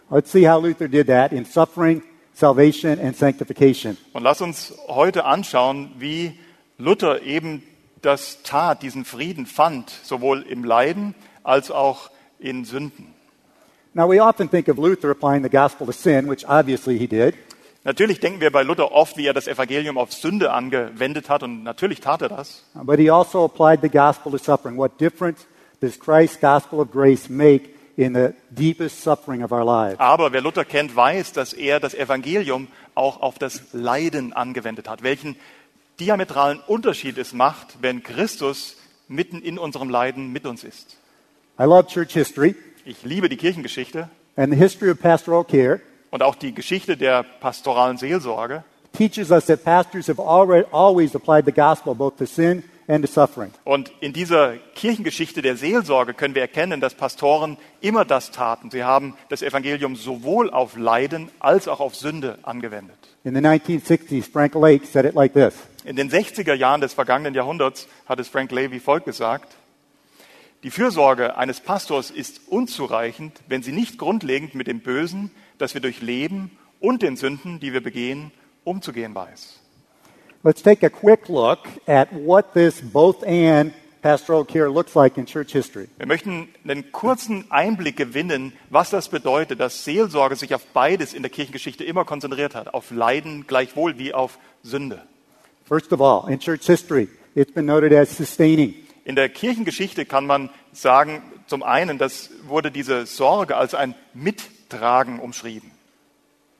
Let's 0.08 0.30
see 0.30 0.46
how 0.48 0.60
Luther 0.60 0.86
did 0.86 1.08
that 1.08 1.32
in 1.32 1.44
suffering, 1.44 2.02
salvation, 2.32 3.00
and 3.00 3.16
sanctification. 3.16 3.96
Und 4.12 4.22
lass 4.22 4.40
uns 4.40 4.72
heute 4.86 5.24
anschauen, 5.24 5.90
wie 5.98 6.38
Luther 6.78 7.22
eben 7.22 7.62
das 8.02 8.42
tat, 8.44 8.82
diesen 8.82 9.04
Frieden 9.04 9.46
fand, 9.46 9.90
sowohl 9.90 10.42
im 10.42 10.62
Leiden 10.62 11.16
als 11.42 11.72
auch 11.72 12.10
in 12.38 12.64
Sünden. 12.64 13.14
Now, 13.94 14.08
we 14.08 14.20
often 14.20 14.48
think 14.48 14.68
of 14.68 14.76
Luther 14.76 15.10
applying 15.10 15.42
the 15.42 15.50
gospel 15.50 15.86
to 15.86 15.92
sin, 15.92 16.28
which 16.28 16.46
obviously 16.46 16.98
he 16.98 17.08
did. 17.08 17.34
Natürlich 17.82 18.20
denken 18.20 18.40
wir 18.40 18.52
bei 18.52 18.62
Luther 18.62 18.92
oft, 18.92 19.16
wie 19.16 19.26
er 19.26 19.32
das 19.32 19.48
Evangelium 19.48 19.98
auf 19.98 20.12
Sünde 20.12 20.52
angewendet 20.52 21.28
hat, 21.28 21.42
und 21.42 21.64
natürlich 21.64 22.00
tat 22.00 22.22
er 22.22 22.28
das. 22.28 22.62
But 22.74 23.00
he 23.00 23.10
also 23.10 23.44
applied 23.44 23.80
the 23.82 23.88
gospel 23.88 24.30
to 24.30 24.38
suffering. 24.38 24.76
What 24.76 25.00
difference 25.00 25.46
does 25.80 25.98
Christ's 25.98 26.38
gospel 26.40 26.78
of 26.78 26.92
grace 26.92 27.28
make 27.28 27.75
in 27.96 28.14
the 28.14 28.34
deepest 28.50 29.02
suffering 29.02 29.42
of 29.42 29.52
our 29.52 29.64
lives? 29.64 29.98
Aber 29.98 30.32
wer 30.32 30.40
Luther 30.40 30.64
kennt, 30.64 30.94
weiß, 30.94 31.32
dass 31.32 31.52
er 31.52 31.80
das 31.80 31.94
Evangelium 31.94 32.68
auch 32.94 33.20
auf 33.22 33.38
das 33.38 33.62
Leiden 33.72 34.32
angewendet 34.32 34.88
hat. 34.88 35.02
Welchen 35.02 35.36
diametralen 35.98 36.60
Unterschied 36.66 37.16
es 37.18 37.32
macht, 37.32 37.78
wenn 37.80 38.02
Christus 38.02 38.76
mitten 39.08 39.40
in 39.40 39.58
unserem 39.58 39.88
Leiden 39.88 40.32
mit 40.32 40.46
uns 40.46 40.64
ist. 40.64 40.96
I 41.58 41.64
love 41.64 41.86
church 41.86 42.12
history 42.12 42.54
Ich 42.84 43.02
liebe 43.02 43.28
die 43.28 43.36
Kirchengeschichte 43.36 44.08
and 44.36 44.52
the 44.52 44.58
history 44.58 44.90
of 44.90 45.00
pastoral 45.00 45.44
care 45.44 45.80
und 46.10 46.22
auch 46.22 46.34
die 46.34 46.54
Geschichte 46.54 46.96
der 46.96 47.22
pastoralen 47.22 47.96
Seelsorge. 47.96 48.62
teaches 48.92 49.30
us 49.30 49.46
that 49.46 49.62
pastors 49.64 50.08
have 50.08 50.18
already, 50.20 50.66
always 50.72 51.14
applied 51.14 51.44
the 51.44 51.52
gospel 51.52 51.94
both 51.94 52.16
to 52.18 52.26
sin. 52.26 52.62
Und 53.64 53.92
in 54.00 54.12
dieser 54.12 54.56
Kirchengeschichte 54.74 55.42
der 55.42 55.56
Seelsorge 55.56 56.14
können 56.14 56.34
wir 56.34 56.42
erkennen, 56.42 56.80
dass 56.80 56.94
Pastoren 56.94 57.56
immer 57.80 58.04
das 58.04 58.30
taten. 58.30 58.70
Sie 58.70 58.84
haben 58.84 59.16
das 59.28 59.42
Evangelium 59.42 59.96
sowohl 59.96 60.50
auf 60.50 60.76
Leiden 60.76 61.28
als 61.40 61.66
auch 61.66 61.80
auf 61.80 61.96
Sünde 61.96 62.38
angewendet. 62.42 62.96
In 63.24 63.34
the 63.34 63.40
1960s, 63.40 64.30
Frank 64.30 64.54
Lake 64.54 64.86
said 64.86 65.04
it 65.04 65.14
like 65.14 65.32
this 65.32 65.54
In 65.84 65.96
den 65.96 66.10
60er 66.10 66.54
Jahren 66.54 66.80
des 66.80 66.94
vergangenen 66.94 67.34
Jahrhunderts 67.34 67.88
hat 68.06 68.20
es 68.20 68.28
Frank 68.28 68.52
Levy 68.52 68.78
folgt 68.78 69.06
gesagt, 69.06 69.56
die 70.62 70.70
Fürsorge 70.70 71.36
eines 71.36 71.60
Pastors 71.60 72.10
ist 72.10 72.40
unzureichend, 72.48 73.40
wenn 73.46 73.62
sie 73.62 73.72
nicht 73.72 73.98
grundlegend 73.98 74.54
mit 74.54 74.66
dem 74.66 74.80
Bösen, 74.80 75.30
das 75.58 75.74
wir 75.74 75.80
durchleben 75.80 76.50
und 76.80 77.02
den 77.02 77.16
Sünden, 77.16 77.60
die 77.60 77.72
wir 77.72 77.82
begehen, 77.82 78.32
umzugehen 78.64 79.14
weiß. 79.14 79.60
Let's 80.46 80.62
take 80.62 80.86
a 80.86 80.90
quick 80.90 81.28
look 81.28 81.66
at 81.88 82.12
what 82.12 82.54
this 82.54 82.80
both 82.80 83.24
and 83.24 83.72
pastoral 84.00 84.44
care 84.44 84.70
looks 84.70 84.94
like 84.94 85.18
in 85.18 85.26
church 85.26 85.52
history. 85.52 85.88
Wir 85.98 86.06
möchten 86.06 86.46
einen 86.62 86.92
kurzen 86.92 87.50
Einblick 87.50 87.96
gewinnen, 87.96 88.52
was 88.70 88.90
das 88.90 89.08
bedeutet, 89.08 89.58
dass 89.58 89.84
Seelsorge 89.84 90.36
sich 90.36 90.54
auf 90.54 90.64
beides 90.66 91.14
in 91.14 91.24
der 91.24 91.32
Kirchengeschichte 91.32 91.82
immer 91.82 92.04
konzentriert 92.04 92.54
hat, 92.54 92.74
auf 92.74 92.92
Leiden 92.92 93.48
gleichwohl 93.48 93.98
wie 93.98 94.14
auf 94.14 94.38
Sünde. 94.62 95.02
First 95.64 95.92
of 95.92 96.00
all, 96.00 96.32
in 96.32 96.38
church 96.38 96.64
history, 96.64 97.08
it's 97.34 97.52
been 97.52 97.66
noted 97.66 97.92
as 97.92 98.16
sustaining. 98.16 98.72
In 99.04 99.16
der 99.16 99.28
Kirchengeschichte 99.28 100.04
kann 100.04 100.26
man 100.26 100.50
sagen, 100.70 101.24
zum 101.48 101.64
einen, 101.64 101.98
das 101.98 102.30
wurde 102.46 102.70
diese 102.70 103.06
Sorge 103.06 103.56
als 103.56 103.74
ein 103.74 103.96
Mittragen 104.14 105.18
umschrieben. 105.18 105.72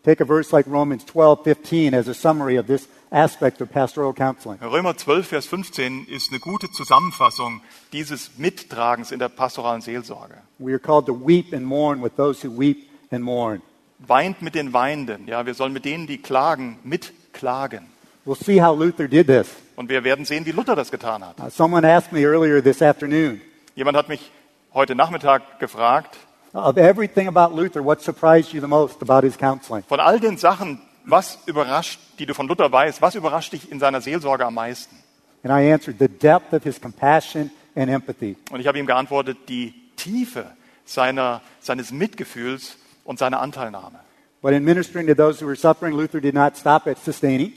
Take 0.02 0.24
a 0.24 0.26
verse 0.26 0.50
like 0.50 0.66
Romans 0.66 1.06
12, 1.06 1.44
15 1.44 1.94
as 1.94 2.08
a 2.08 2.14
summary 2.14 2.58
of 2.58 2.66
this 2.66 2.88
aspect 3.10 3.60
of 3.60 3.70
pastoral 3.70 4.12
counseling. 4.12 4.58
Römer 4.60 4.96
12, 4.96 5.26
Vers 5.26 5.46
15 5.46 6.06
ist 6.06 6.30
eine 6.30 6.40
gute 6.40 6.70
Zusammenfassung 6.70 7.60
dieses 7.92 8.38
Mittragens 8.38 9.12
in 9.12 9.18
der 9.18 9.28
pastoralen 9.28 9.80
Seelsorge. 9.80 10.34
We 10.58 10.72
are 10.72 10.78
called 10.78 11.06
to 11.06 11.14
weep 11.14 11.52
and 11.52 11.64
mourn 11.64 12.02
with 12.02 12.16
those 12.16 12.46
who 12.46 12.58
weep 12.58 12.88
and 13.10 13.22
mourn. 13.22 13.62
Weint 13.98 14.42
mit 14.42 14.54
den 14.54 14.72
Weinenden. 14.72 15.26
Ja, 15.26 15.46
wir 15.46 15.54
sollen 15.54 15.72
mit 15.72 15.84
denen, 15.84 16.06
die 16.06 16.18
klagen, 16.18 16.78
mitklagen. 16.84 17.86
We'll 18.26 18.34
see 18.34 18.60
how 18.60 18.76
Luther 18.76 19.08
did 19.08 19.28
this. 19.28 19.48
Und 19.76 19.88
wir 19.88 20.02
werden 20.02 20.24
sehen, 20.24 20.44
wie 20.46 20.50
Luther 20.50 20.74
das 20.74 20.90
getan 20.90 21.24
hat. 21.24 21.38
Uh, 21.38 21.48
someone 21.48 21.86
asked 21.86 22.12
me 22.12 22.22
earlier 22.22 22.62
this 22.62 22.82
afternoon, 22.82 23.40
Jemand 23.76 23.96
hat 23.96 24.08
mich 24.08 24.32
heute 24.72 24.94
Nachmittag 24.94 25.60
gefragt, 25.60 26.16
of 26.54 26.78
everything 26.78 27.28
about 27.28 27.54
Luther, 27.54 27.82
what 27.82 28.00
surprised 28.02 28.52
you 28.54 28.60
the 28.60 28.66
most 28.66 29.02
about 29.02 29.22
his 29.22 29.36
counseling? 29.36 29.84
von 29.84 30.00
all 30.00 30.18
den 30.18 30.38
Sachen, 30.38 30.80
was 31.06 31.38
überrascht, 31.46 32.00
die 32.18 32.26
du 32.26 32.34
von 32.34 32.48
Luther 32.48 32.70
weißt, 32.70 33.00
was 33.00 33.14
überrascht 33.14 33.52
dich 33.52 33.70
in 33.70 33.80
seiner 33.80 34.00
Seelsorge 34.00 34.44
am 34.44 34.54
meisten? 34.54 34.96
And 35.42 35.52
I 35.52 35.72
answered, 35.72 35.98
the 35.98 36.08
depth 36.08 36.52
of 36.52 36.64
his 36.64 36.80
compassion 36.80 37.50
and 37.74 37.88
empathy. 37.88 38.36
Und 38.50 38.60
ich 38.60 38.66
habe 38.66 38.78
ihm 38.78 38.86
geantwortet, 38.86 39.38
die 39.48 39.74
Tiefe 39.96 40.50
seiner, 40.84 41.40
seines 41.60 41.92
Mitgefühls 41.92 42.76
und 43.04 43.18
seiner 43.18 43.40
Anteilnahme. 43.40 44.00
But 44.42 44.52
in 44.52 44.64
ministering 44.64 45.06
to 45.06 45.14
those 45.14 45.40
who 45.40 45.46
were 45.46 45.56
suffering, 45.56 45.94
Luther 45.94 46.20
did 46.20 46.34
not 46.34 46.56
stop 46.56 46.86
at 46.86 46.98
sustaining. 46.98 47.52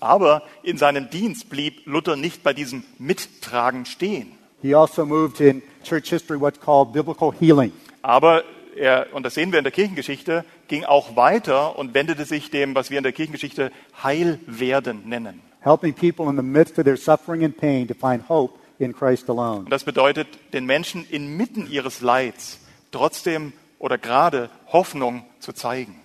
Aber 0.00 0.42
in 0.62 0.78
seinem 0.78 1.10
Dienst 1.10 1.48
blieb 1.48 1.86
Luther 1.86 2.16
nicht 2.16 2.42
bei 2.42 2.52
diesem 2.52 2.84
Mittragen 2.98 3.86
stehen. 3.86 4.32
He 4.62 4.74
also 4.74 5.04
moved 5.04 5.40
in 5.40 5.62
church 5.84 6.10
history 6.10 6.40
what's 6.40 6.60
called 6.60 6.92
biblical 6.92 7.32
healing. 7.32 7.72
Aber 8.02 8.44
er, 8.76 9.08
und 9.12 9.24
das 9.24 9.34
sehen 9.34 9.52
wir 9.52 9.58
in 9.58 9.64
der 9.64 9.72
Kirchengeschichte, 9.72 10.44
ging 10.68 10.84
auch 10.84 11.16
weiter 11.16 11.78
und 11.78 11.94
wendete 11.94 12.24
sich 12.24 12.50
dem, 12.50 12.74
was 12.74 12.90
wir 12.90 12.98
in 12.98 13.04
der 13.04 13.12
Kirchengeschichte 13.12 13.70
Heilwerden 14.02 15.08
nennen. 15.08 15.42
helping 15.62 15.94
people 15.94 16.28
in 16.28 16.36
the 16.36 16.42
midst 16.42 16.78
of 16.78 16.84
their 16.84 16.96
suffering 16.96 17.44
and 17.44 17.56
pain 17.56 17.86
to 17.86 17.94
find 17.94 18.22
hope 18.28 18.58
in 18.78 18.92
Christ 18.92 19.28
alone. 19.28 19.60
Und 19.64 19.70
das 19.70 19.84
bedeutet, 19.84 20.26
den 20.52 20.66
Menschen 20.66 21.06
inmitten 21.08 21.70
ihres 21.70 22.00
Leids 22.00 22.58
trotzdem 22.90 23.52
oder 23.78 23.98
gerade 23.98 24.50
Hoffnung 24.72 25.24
zu 25.38 25.52
zeigen. 25.52 25.96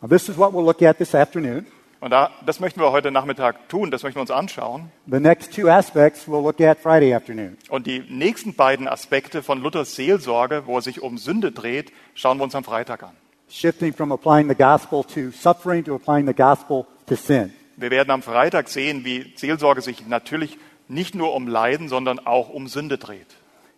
Now, 0.00 0.08
this 0.08 0.28
is 0.28 0.36
what 0.36 0.52
we'll 0.52 0.64
look 0.64 0.82
at 0.82 0.98
this 0.98 1.14
afternoon. 1.14 1.66
Und 2.02 2.10
da, 2.10 2.32
das 2.44 2.58
möchten 2.58 2.80
wir 2.80 2.90
heute 2.90 3.12
Nachmittag 3.12 3.68
tun, 3.68 3.92
das 3.92 4.02
möchten 4.02 4.16
wir 4.16 4.22
uns 4.22 4.32
anschauen. 4.32 4.90
The 5.06 5.20
next 5.20 5.54
two 5.54 5.68
aspects 5.68 6.26
we'll 6.26 6.42
look 6.42 6.60
at 6.60 6.80
Friday 6.80 7.14
afternoon. 7.14 7.56
Und 7.68 7.86
die 7.86 8.00
nächsten 8.08 8.54
beiden 8.54 8.88
Aspekte 8.88 9.40
von 9.40 9.62
Luthers 9.62 9.94
Seelsorge, 9.94 10.64
wo 10.66 10.78
es 10.78 10.84
sich 10.84 11.00
um 11.00 11.16
Sünde 11.16 11.52
dreht, 11.52 11.92
schauen 12.14 12.38
wir 12.38 12.42
uns 12.42 12.56
am 12.56 12.64
Freitag 12.64 13.04
an. 13.04 13.12
Shifting 13.48 13.94
from 13.94 14.10
applying 14.10 14.48
the 14.48 14.54
gospel 14.56 15.04
to 15.04 15.30
suffering 15.30 15.84
to 15.84 15.94
applying 15.94 16.26
the 16.26 16.34
gospel 16.34 16.86
to 17.06 17.14
sin. 17.14 17.52
Wir 17.76 17.92
werden 17.92 18.10
am 18.10 18.22
Freitag 18.22 18.68
sehen, 18.68 19.04
wie 19.04 19.32
Seelsorge 19.36 19.80
sich 19.80 20.04
natürlich 20.04 20.58
nicht 20.88 21.14
nur 21.14 21.32
um 21.34 21.46
Leiden, 21.46 21.88
sondern 21.88 22.18
auch 22.18 22.48
um 22.48 22.66
Sünde 22.66 22.98
dreht. 22.98 23.28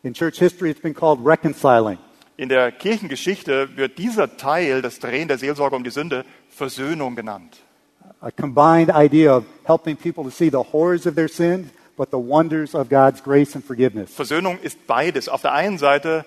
In 0.03 0.15
church 0.15 0.39
history, 0.39 0.71
it's 0.71 0.81
been 0.81 0.95
called 0.95 1.21
reconciling. 1.23 1.99
In 2.39 2.49
der 2.49 2.73
Kirchengeschichte 2.73 3.77
wird 3.77 3.99
dieser 3.99 4.39
Teil, 4.39 4.81
das 4.81 4.99
Drehen 4.99 5.29
der 5.29 5.37
Seelsorge 5.37 5.77
um 5.77 5.85
die 5.85 5.91
Sünde, 5.91 6.25
Versöhnung 6.49 7.17
genannt. 7.17 7.59
A 8.21 8.31
combined 8.31 8.91
idea 8.91 9.33
of 9.33 9.45
helping 9.65 9.97
people 9.97 10.25
to 10.25 10.31
see 10.31 10.51
the 10.51 10.63
horrors 10.73 11.07
of 11.07 11.15
their 11.15 11.29
sins, 11.29 11.71
but 11.97 12.11
the 12.11 12.19
wonders 12.19 12.75
of 12.75 12.89
God's 12.89 13.23
grace 13.23 13.55
and 13.55 13.65
forgiveness. 13.65 14.15
Versöhnung 14.15 14.59
ist 14.63 14.87
beides. 14.87 15.29
Auf 15.29 15.43
der 15.43 15.53
einen 15.53 15.79
Seite 15.79 16.25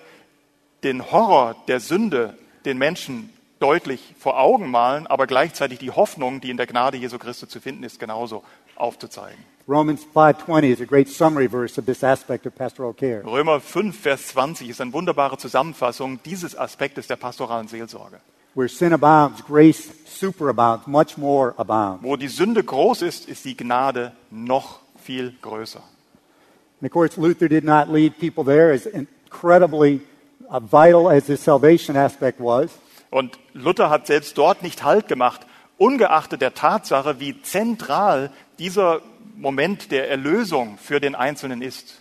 den 0.82 1.10
Horror 1.10 1.56
der 1.66 1.80
Sünde 1.80 2.34
den 2.64 2.78
Menschen 2.78 3.30
deutlich 3.60 4.14
vor 4.18 4.38
Augen 4.38 4.70
malen, 4.70 5.06
aber 5.06 5.26
gleichzeitig 5.26 5.78
die 5.78 5.90
Hoffnung, 5.90 6.40
die 6.40 6.50
in 6.50 6.56
der 6.56 6.66
Gnade 6.66 6.96
Jesu 6.96 7.18
Christi 7.18 7.48
zu 7.48 7.60
finden 7.60 7.82
ist, 7.82 7.98
genauso 7.98 8.44
aufzuzeigen. 8.76 9.38
Romans 9.68 10.06
5:20 10.14 10.72
is 10.72 10.80
a 10.80 10.84
great 10.84 11.08
summary 11.08 11.48
verse 11.48 11.78
of 11.78 11.84
this 11.84 12.02
aspect 12.02 12.46
of 12.46 12.54
pastoral 12.54 12.94
care. 12.94 13.22
Römer 13.24 13.60
5, 13.60 13.94
Vers 14.00 14.28
20 14.28 14.70
ist 14.70 14.80
eine 14.80 14.92
wunderbare 14.92 15.36
Zusammenfassung 15.36 16.20
dieses 16.24 16.56
Aspektes 16.56 17.06
der 17.06 17.16
pastoralen 17.16 17.68
Seelsorge. 17.68 18.20
Where 18.58 18.66
sin 18.66 18.92
abounds, 18.92 19.40
grace 19.42 19.88
superabounds, 20.20 20.88
much 20.88 21.16
more 21.16 21.54
abounds. 21.56 22.02
Wo 22.02 22.16
die 22.16 22.26
Sünde 22.26 22.64
groß 22.64 23.02
ist, 23.02 23.28
ist 23.28 23.44
die 23.44 23.56
Gnade 23.56 24.10
noch 24.32 24.80
viel 25.00 25.32
größer. 25.40 25.78
And 26.80 26.86
of 26.86 26.90
course, 26.90 27.16
Luther 27.16 27.48
did 27.48 27.62
not 27.62 27.88
lead 27.88 28.18
people 28.18 28.42
there 28.42 28.72
as 28.72 28.84
incredibly 28.84 30.00
uh, 30.50 30.58
vital 30.58 31.08
as 31.08 31.26
this 31.26 31.40
salvation 31.40 31.96
aspect 31.96 32.40
was. 32.40 32.72
Und 33.10 33.38
Luther 33.52 33.90
hat 33.90 34.08
selbst 34.08 34.36
dort 34.36 34.64
nicht 34.64 34.82
Halt 34.82 35.06
gemacht, 35.06 35.46
ungeachtet 35.76 36.40
der 36.40 36.52
Tatsache, 36.52 37.20
wie 37.20 37.40
zentral 37.42 38.32
dieser 38.58 39.02
Moment 39.36 39.92
der 39.92 40.10
Erlösung 40.10 40.78
für 40.78 40.98
den 40.98 41.14
Einzelnen 41.14 41.62
ist. 41.62 42.00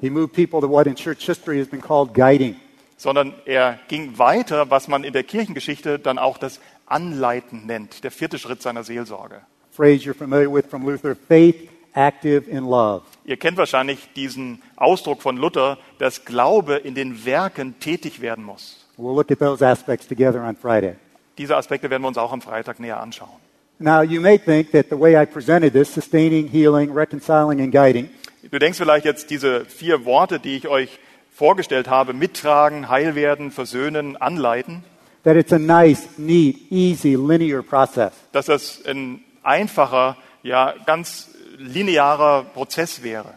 He 0.00 0.10
moved 0.10 0.32
people 0.32 0.60
to 0.60 0.68
what 0.68 0.86
in 0.86 0.94
church 0.94 1.26
history 1.26 1.58
has 1.58 1.66
been 1.66 1.82
called 1.82 2.14
guiding. 2.14 2.54
Sondern 2.98 3.32
er 3.46 3.78
ging 3.88 4.18
weiter, 4.18 4.70
was 4.70 4.86
man 4.86 5.04
in 5.04 5.14
der 5.14 5.22
Kirchengeschichte 5.22 5.98
dann 5.98 6.18
auch 6.18 6.36
das 6.36 6.60
Anleiten 6.84 7.64
nennt, 7.64 8.04
der 8.04 8.10
vierte 8.10 8.38
Schritt 8.38 8.60
seiner 8.60 8.84
Seelsorge. 8.84 9.40
Phrase 9.70 10.04
you're 10.04 10.14
familiar 10.14 10.52
with 10.52 10.66
from 10.66 10.84
Luther 10.84 11.14
faith 11.14 11.70
active 11.94 12.50
in 12.50 12.64
love. 12.64 13.02
Ihr 13.24 13.36
kennt 13.36 13.56
wahrscheinlich 13.56 14.08
diesen 14.14 14.60
Ausdruck 14.76 15.22
von 15.22 15.36
Luther, 15.36 15.78
dass 15.98 16.24
Glaube 16.24 16.76
in 16.76 16.94
den 16.94 17.24
Werken 17.24 17.78
tätig 17.80 18.20
werden 18.20 18.44
muss. 18.44 18.84
We'll 18.96 19.14
look 19.14 19.30
at 19.30 19.38
those 19.38 19.64
aspects 19.64 20.06
together 20.06 20.42
on 20.42 20.56
Friday. 20.56 20.96
Diese 21.38 21.56
Aspekte 21.56 21.88
werden 21.88 22.02
wir 22.02 22.08
uns 22.08 22.18
auch 22.18 22.32
am 22.32 22.42
Freitag 22.42 22.80
näher 22.80 23.00
anschauen. 23.00 23.38
Now, 23.80 24.02
you 24.02 24.20
may 24.20 24.38
think 24.38 24.72
that 24.72 24.86
the 24.90 24.98
way 24.98 25.14
I 25.14 25.24
presented 25.24 25.72
this, 25.72 25.94
sustaining, 25.94 26.48
healing, 26.48 26.90
reconciling, 26.92 27.60
and 27.60 27.72
guiding, 27.72 28.10
Du 28.50 28.58
denkst 28.58 28.78
vielleicht 28.78 29.04
jetzt 29.04 29.30
diese 29.30 29.64
vier 29.66 30.04
Worte, 30.04 30.40
die 30.40 30.56
ich 30.56 30.68
euch 30.68 30.98
vorgestellt 31.38 31.88
habe, 31.88 32.14
mittragen, 32.14 32.88
heil 32.88 33.14
werden, 33.14 33.52
versöhnen, 33.52 34.16
anleiten, 34.16 34.82
that 35.22 35.36
it's 35.36 35.52
a 35.52 35.58
nice, 35.58 36.08
neat, 36.16 36.56
easy, 36.68 37.14
linear 37.14 37.62
process. 37.62 38.12
dass 38.32 38.46
das 38.46 38.84
ein 38.84 39.20
einfacher, 39.44 40.16
ja, 40.42 40.74
ganz 40.84 41.28
linearer 41.56 42.42
Prozess 42.42 43.04
wäre. 43.04 43.28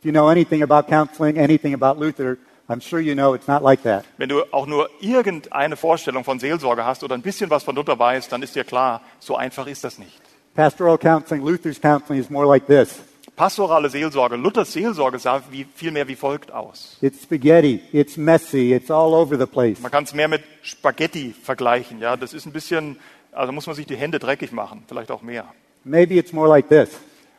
If 0.00 0.06
you 0.06 0.10
know 0.10 0.28
anything 0.28 0.64
about 0.64 0.88
counseling, 0.88 1.38
anything 1.38 1.72
about 1.72 2.00
Luther, 2.00 2.36
I'm 2.68 2.80
sure 2.80 3.00
you 3.00 3.14
know 3.14 3.34
it's 3.34 3.46
not 3.46 3.62
like 3.62 3.84
that. 3.84 4.04
Wenn 4.18 4.28
du 4.28 4.42
auch 4.50 4.66
nur 4.66 4.90
irgendeine 5.00 5.76
Vorstellung 5.76 6.24
von 6.24 6.40
Seelsorge 6.40 6.84
hast 6.84 7.04
oder 7.04 7.14
ein 7.14 7.22
bisschen 7.22 7.48
was 7.48 7.62
von 7.62 7.76
Luther 7.76 7.96
weißt, 7.96 8.32
dann 8.32 8.42
ist 8.42 8.56
dir 8.56 8.64
klar, 8.64 9.02
so 9.20 9.36
einfach 9.36 9.68
ist 9.68 9.84
das 9.84 10.00
nicht. 10.00 10.20
Pastoral 10.56 10.98
counseling, 10.98 11.44
Luther's 11.44 11.80
counseling 11.80 12.20
is 12.20 12.28
more 12.28 12.46
like 12.46 12.66
this 12.66 12.98
Pastorale 13.36 13.90
Seelsorge, 13.90 14.36
Luthers 14.36 14.72
Seelsorge 14.72 15.18
sah 15.18 15.42
wie, 15.50 15.66
viel 15.74 15.90
mehr 15.90 16.08
wie 16.08 16.16
folgt 16.16 16.50
aus. 16.50 16.96
it's 17.02 17.22
spaghetti, 17.22 17.82
it's 17.92 18.16
messy, 18.16 18.72
it's 18.72 18.90
all 18.90 19.12
over 19.12 19.38
the 19.38 19.44
place. 19.44 19.78
Man 19.80 19.90
kann 19.90 20.04
es 20.04 20.14
mehr 20.14 20.26
mit 20.26 20.42
Spaghetti 20.62 21.34
vergleichen. 21.42 22.00
Ja, 22.00 22.16
das 22.16 22.32
ist 22.32 22.46
ein 22.46 22.52
bisschen, 22.52 22.98
also 23.32 23.52
muss 23.52 23.66
man 23.66 23.76
sich 23.76 23.86
die 23.86 23.96
Hände 23.96 24.18
dreckig 24.18 24.52
machen, 24.52 24.84
vielleicht 24.88 25.10
auch 25.10 25.20
mehr. 25.20 25.44
Maybe 25.84 26.14
it's 26.14 26.32
more 26.32 26.48
like 26.48 26.70
this. 26.70 26.88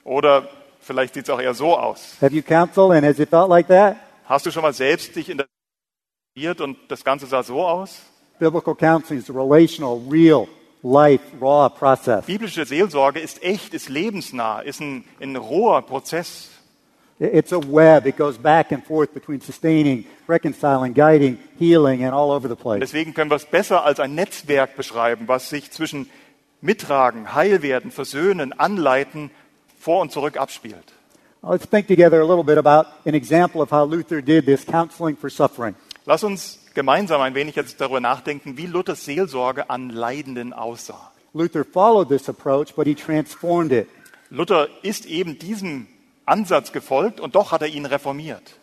Oder 0.03 0.47
vielleicht 0.79 1.15
sieht 1.15 1.23
es 1.23 1.29
auch 1.31 1.41
eher 1.41 1.55
so 1.55 1.75
aus. 1.75 2.15
Have 2.21 2.36
you 2.36 2.43
counseled 2.43 2.91
and 2.91 3.03
has 3.03 3.17
it 3.17 3.29
felt 3.29 3.49
like 3.49 3.67
that? 3.67 3.97
Hast 4.25 4.45
du 4.45 4.51
schon 4.51 4.62
mal 4.62 4.73
selbst 4.73 5.15
dich 5.15 5.29
in 5.29 5.39
der 5.39 5.47
und 6.60 6.77
das 6.89 7.03
Ganze 7.03 7.25
sah 7.25 7.41
so 7.41 7.65
aus? 7.65 8.01
Biblical 8.38 8.75
counseling 8.75 9.19
is 9.19 9.29
relational, 9.29 9.99
real, 10.12 10.47
life, 10.88 11.21
raw 11.39 11.69
process. 11.69 12.26
Biblische 12.26 12.65
Seelsorge 12.65 13.19
ist 13.19 13.43
echt, 13.43 13.73
ist 13.73 13.89
lebensnah, 13.89 14.62
ist 14.62 14.80
ein, 14.80 15.04
ein 15.19 15.36
roher 15.36 15.82
Prozess. 15.82 16.50
It's 17.19 17.52
a 17.52 17.60
web. 17.60 18.06
It 18.06 18.15
goes 18.15 18.38
back 18.38 18.71
and 18.71 18.86
forth 18.86 19.12
between 19.13 19.41
sustaining, 19.41 20.06
reconciling, 20.28 20.93
guiding, 20.93 21.39
healing, 21.58 22.04
and 22.04 22.13
all 22.13 22.32
over 22.32 22.47
the 22.47 22.56
place. 22.56 22.80
Deswegen 22.80 23.13
können 23.13 23.32
wir 23.32 23.38
es 23.38 23.45
besser 23.45 23.84
als 23.84 24.00
ein 24.00 24.13
Netzwerk 24.13 24.76
beschreiben, 24.76 25.28
was 25.28 25.50
sich 25.50 25.71
zwischen 25.71 26.10
Mittragen, 26.62 27.34
Heilwerden, 27.34 27.91
Versöhnen, 27.91 28.54
Anleiten 28.54 29.32
vor 29.80 30.02
und 30.02 30.12
zurück 30.12 30.38
abspielt. 30.38 30.93
Let's 31.41 31.67
think 31.67 31.88
together 31.88 32.21
a 32.21 32.26
little 32.26 32.43
bit 32.43 32.58
about 32.58 32.89
an 33.06 33.13
example 33.13 33.62
of 33.62 33.71
how 33.71 33.84
Luther 33.84 34.21
did 34.21 34.45
this 34.45 34.65
counseling 34.65 35.15
for 35.17 35.30
suffering. 35.30 35.76
Lass 36.06 36.23
uns 36.23 36.60
gemeinsam 36.77 37.21
ein 37.21 37.33
wenig 37.33 37.55
jetzt 37.55 37.81
darüber 37.81 37.99
nachdenken, 37.99 38.55
wie 38.55 38.67
Luthers 38.67 39.03
Seelsorge 39.03 39.67
an 39.71 39.89
Leidenden 39.89 40.53
aussah. 40.53 41.11
Luther 41.33 41.65
followed 41.65 42.07
this 42.07 42.29
approach, 42.29 42.75
but 42.75 42.85
he 42.85 42.93
transformed 42.93 43.71
it. 43.71 43.87
Luther 44.29 44.67
ist 44.83 45.07
eben 45.07 45.39
diesem 45.39 45.87
Ansatz 46.27 46.71
gefolgt 46.71 47.19
und 47.19 47.33
doch 47.33 47.51
hat 47.51 47.63
er 47.63 47.67
ihn 47.67 47.87
reformiert. 47.87 48.59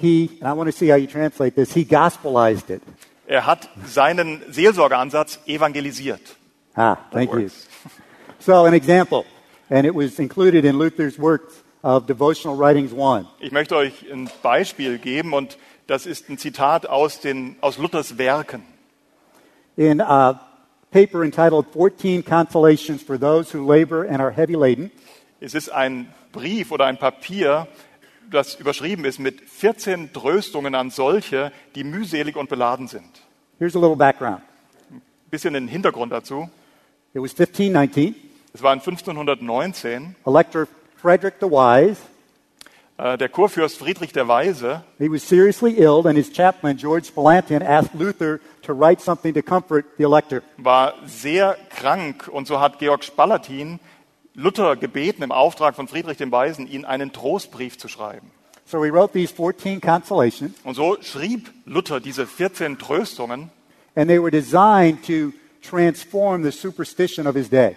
He, 0.00 0.30
and 0.40 0.48
I 0.48 0.56
want 0.56 0.70
to 0.70 0.76
see 0.76 0.92
how 0.92 0.96
you 0.96 1.08
translate 1.08 1.56
this, 1.56 1.74
he 1.74 1.84
gospelized 1.84 2.70
it. 2.70 2.82
Er 3.26 3.46
hat 3.46 3.68
seinen 3.84 4.40
Seelsorgeansatz 4.52 5.40
evangelisiert. 5.46 6.36
Ah, 6.76 6.98
thank 7.10 7.32
you. 7.32 7.48
So, 8.38 8.64
an 8.64 8.74
example, 8.74 9.24
and 9.70 9.84
it 9.84 9.94
was 9.94 10.20
included 10.20 10.64
in 10.64 10.78
Luther's 10.78 11.18
works 11.18 11.64
of 11.82 12.06
Devotional 12.06 12.56
Writings 12.56 12.92
1. 12.92 13.26
Ich 13.40 13.50
möchte 13.50 13.74
euch 13.74 14.04
ein 14.12 14.30
Beispiel 14.40 14.98
geben 14.98 15.32
und 15.32 15.58
das 15.86 16.06
ist 16.06 16.28
ein 16.28 16.38
Zitat 16.38 16.86
aus, 16.86 17.20
den, 17.20 17.56
aus 17.60 17.78
Luthers 17.78 18.18
Werken. 18.18 18.62
In 19.76 20.00
a 20.00 20.40
paper 20.90 21.22
entitled 21.24 21.66
14 21.72 22.24
Consolations 22.24 23.02
for 23.02 23.18
Those 23.18 23.52
Who 23.52 23.66
Labor 23.66 24.08
and 24.08 24.20
Are 24.20 24.30
Heavy 24.30 24.54
Laden, 24.54 24.90
Es 25.40 25.54
ist 25.54 25.68
ein 25.68 26.12
Brief 26.32 26.70
oder 26.72 26.86
ein 26.86 26.96
Papier, 26.96 27.66
das 28.30 28.54
überschrieben 28.54 29.04
ist 29.04 29.18
mit 29.18 29.40
14 29.42 30.12
Tröstungen 30.12 30.74
an 30.74 30.90
solche, 30.90 31.52
die 31.74 31.84
mühselig 31.84 32.36
und 32.36 32.48
beladen 32.48 32.88
sind. 32.88 33.22
here's 33.58 33.76
a 33.76 33.78
little 33.78 33.96
background. 33.96 34.42
Bisschen 35.30 35.54
den 35.54 35.68
Hintergrund 35.68 36.12
dazu. 36.12 36.48
It 37.12 37.20
was 37.20 37.32
1519. 37.32 38.14
Es 38.52 38.62
war 38.62 38.72
in 38.72 38.80
1519. 38.80 40.14
Elector 40.24 40.66
Frederick 40.96 41.34
the 41.40 41.46
Wise, 41.46 42.00
der 42.98 43.28
Kurfürst 43.28 43.78
Friedrich 43.78 44.12
der 44.12 44.28
Weise 44.28 44.84
he 44.98 45.08
was 45.10 45.26
seriously 45.28 45.72
ill, 45.78 46.06
and 46.06 46.16
his 46.16 46.30
chaplain, 46.32 46.76
George 46.76 47.08
Spalatin, 47.08 47.60
asked 47.62 47.94
Luther 47.94 48.38
to 48.62 48.72
write 48.72 49.00
something 49.02 49.34
to 49.34 49.42
comfort 49.42 49.84
the 49.98 50.04
elector. 50.04 50.42
war 50.58 50.94
sehr 51.06 51.56
krank 51.70 52.28
und 52.28 52.46
so 52.46 52.60
hat 52.60 52.78
Georg 52.78 53.02
Spalatin 53.04 53.80
Luther 54.34 54.76
gebeten, 54.76 55.22
im 55.22 55.32
Auftrag 55.32 55.74
von 55.76 55.86
Friedrich 55.88 56.16
dem 56.18 56.30
Weisen, 56.32 56.66
ihn 56.68 56.84
einen 56.84 57.12
Trostbrief 57.12 57.78
zu 57.78 57.88
schreiben. 57.88 58.30
So 58.66 58.82
he 58.84 58.90
wrote 58.90 59.12
these 59.12 59.32
14 59.34 59.80
consolations, 59.80 60.54
Und 60.64 60.74
so 60.74 60.96
schrieb 61.02 61.50
Luther 61.66 62.00
diese 62.00 62.26
14 62.26 62.78
Tröstungen 62.78 63.50
and 63.96 64.08
they 64.08 64.20
were 64.20 64.30
designed 64.30 65.04
to 65.06 65.32
transform 65.62 66.42
the 66.42 66.50
superstition 66.50 67.26
of 67.26 67.34
his 67.34 67.48
day. 67.50 67.74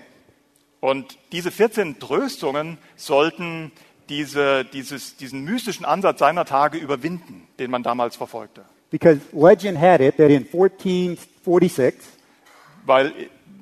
und 0.79 1.17
diese 1.31 1.49
14 1.51 1.99
Tröstungen 1.99 2.77
sollten 2.95 3.71
diese, 4.09 4.65
dieses, 4.65 5.17
diesen 5.17 5.43
mystischen 5.43 5.85
Ansatz 5.85 6.19
seiner 6.19 6.45
Tage 6.45 6.77
überwinden, 6.77 7.47
den 7.59 7.71
man 7.71 7.83
damals 7.83 8.15
verfolgte. 8.15 8.63
Because 8.89 9.19
legend 9.33 9.77
had 9.77 9.99
it 9.99 10.17
that 10.17 10.29
in 10.29 10.45
1446, 10.45 11.95
Weil 12.85 13.11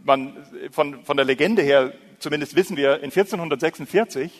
man 0.04 0.34
von, 0.72 1.04
von 1.04 1.18
der 1.18 1.26
Legende 1.26 1.64
her, 1.64 1.94
zumindest 2.20 2.56
wissen 2.56 2.78
wir, 2.78 2.98
in 2.98 3.12
1446 3.12 4.32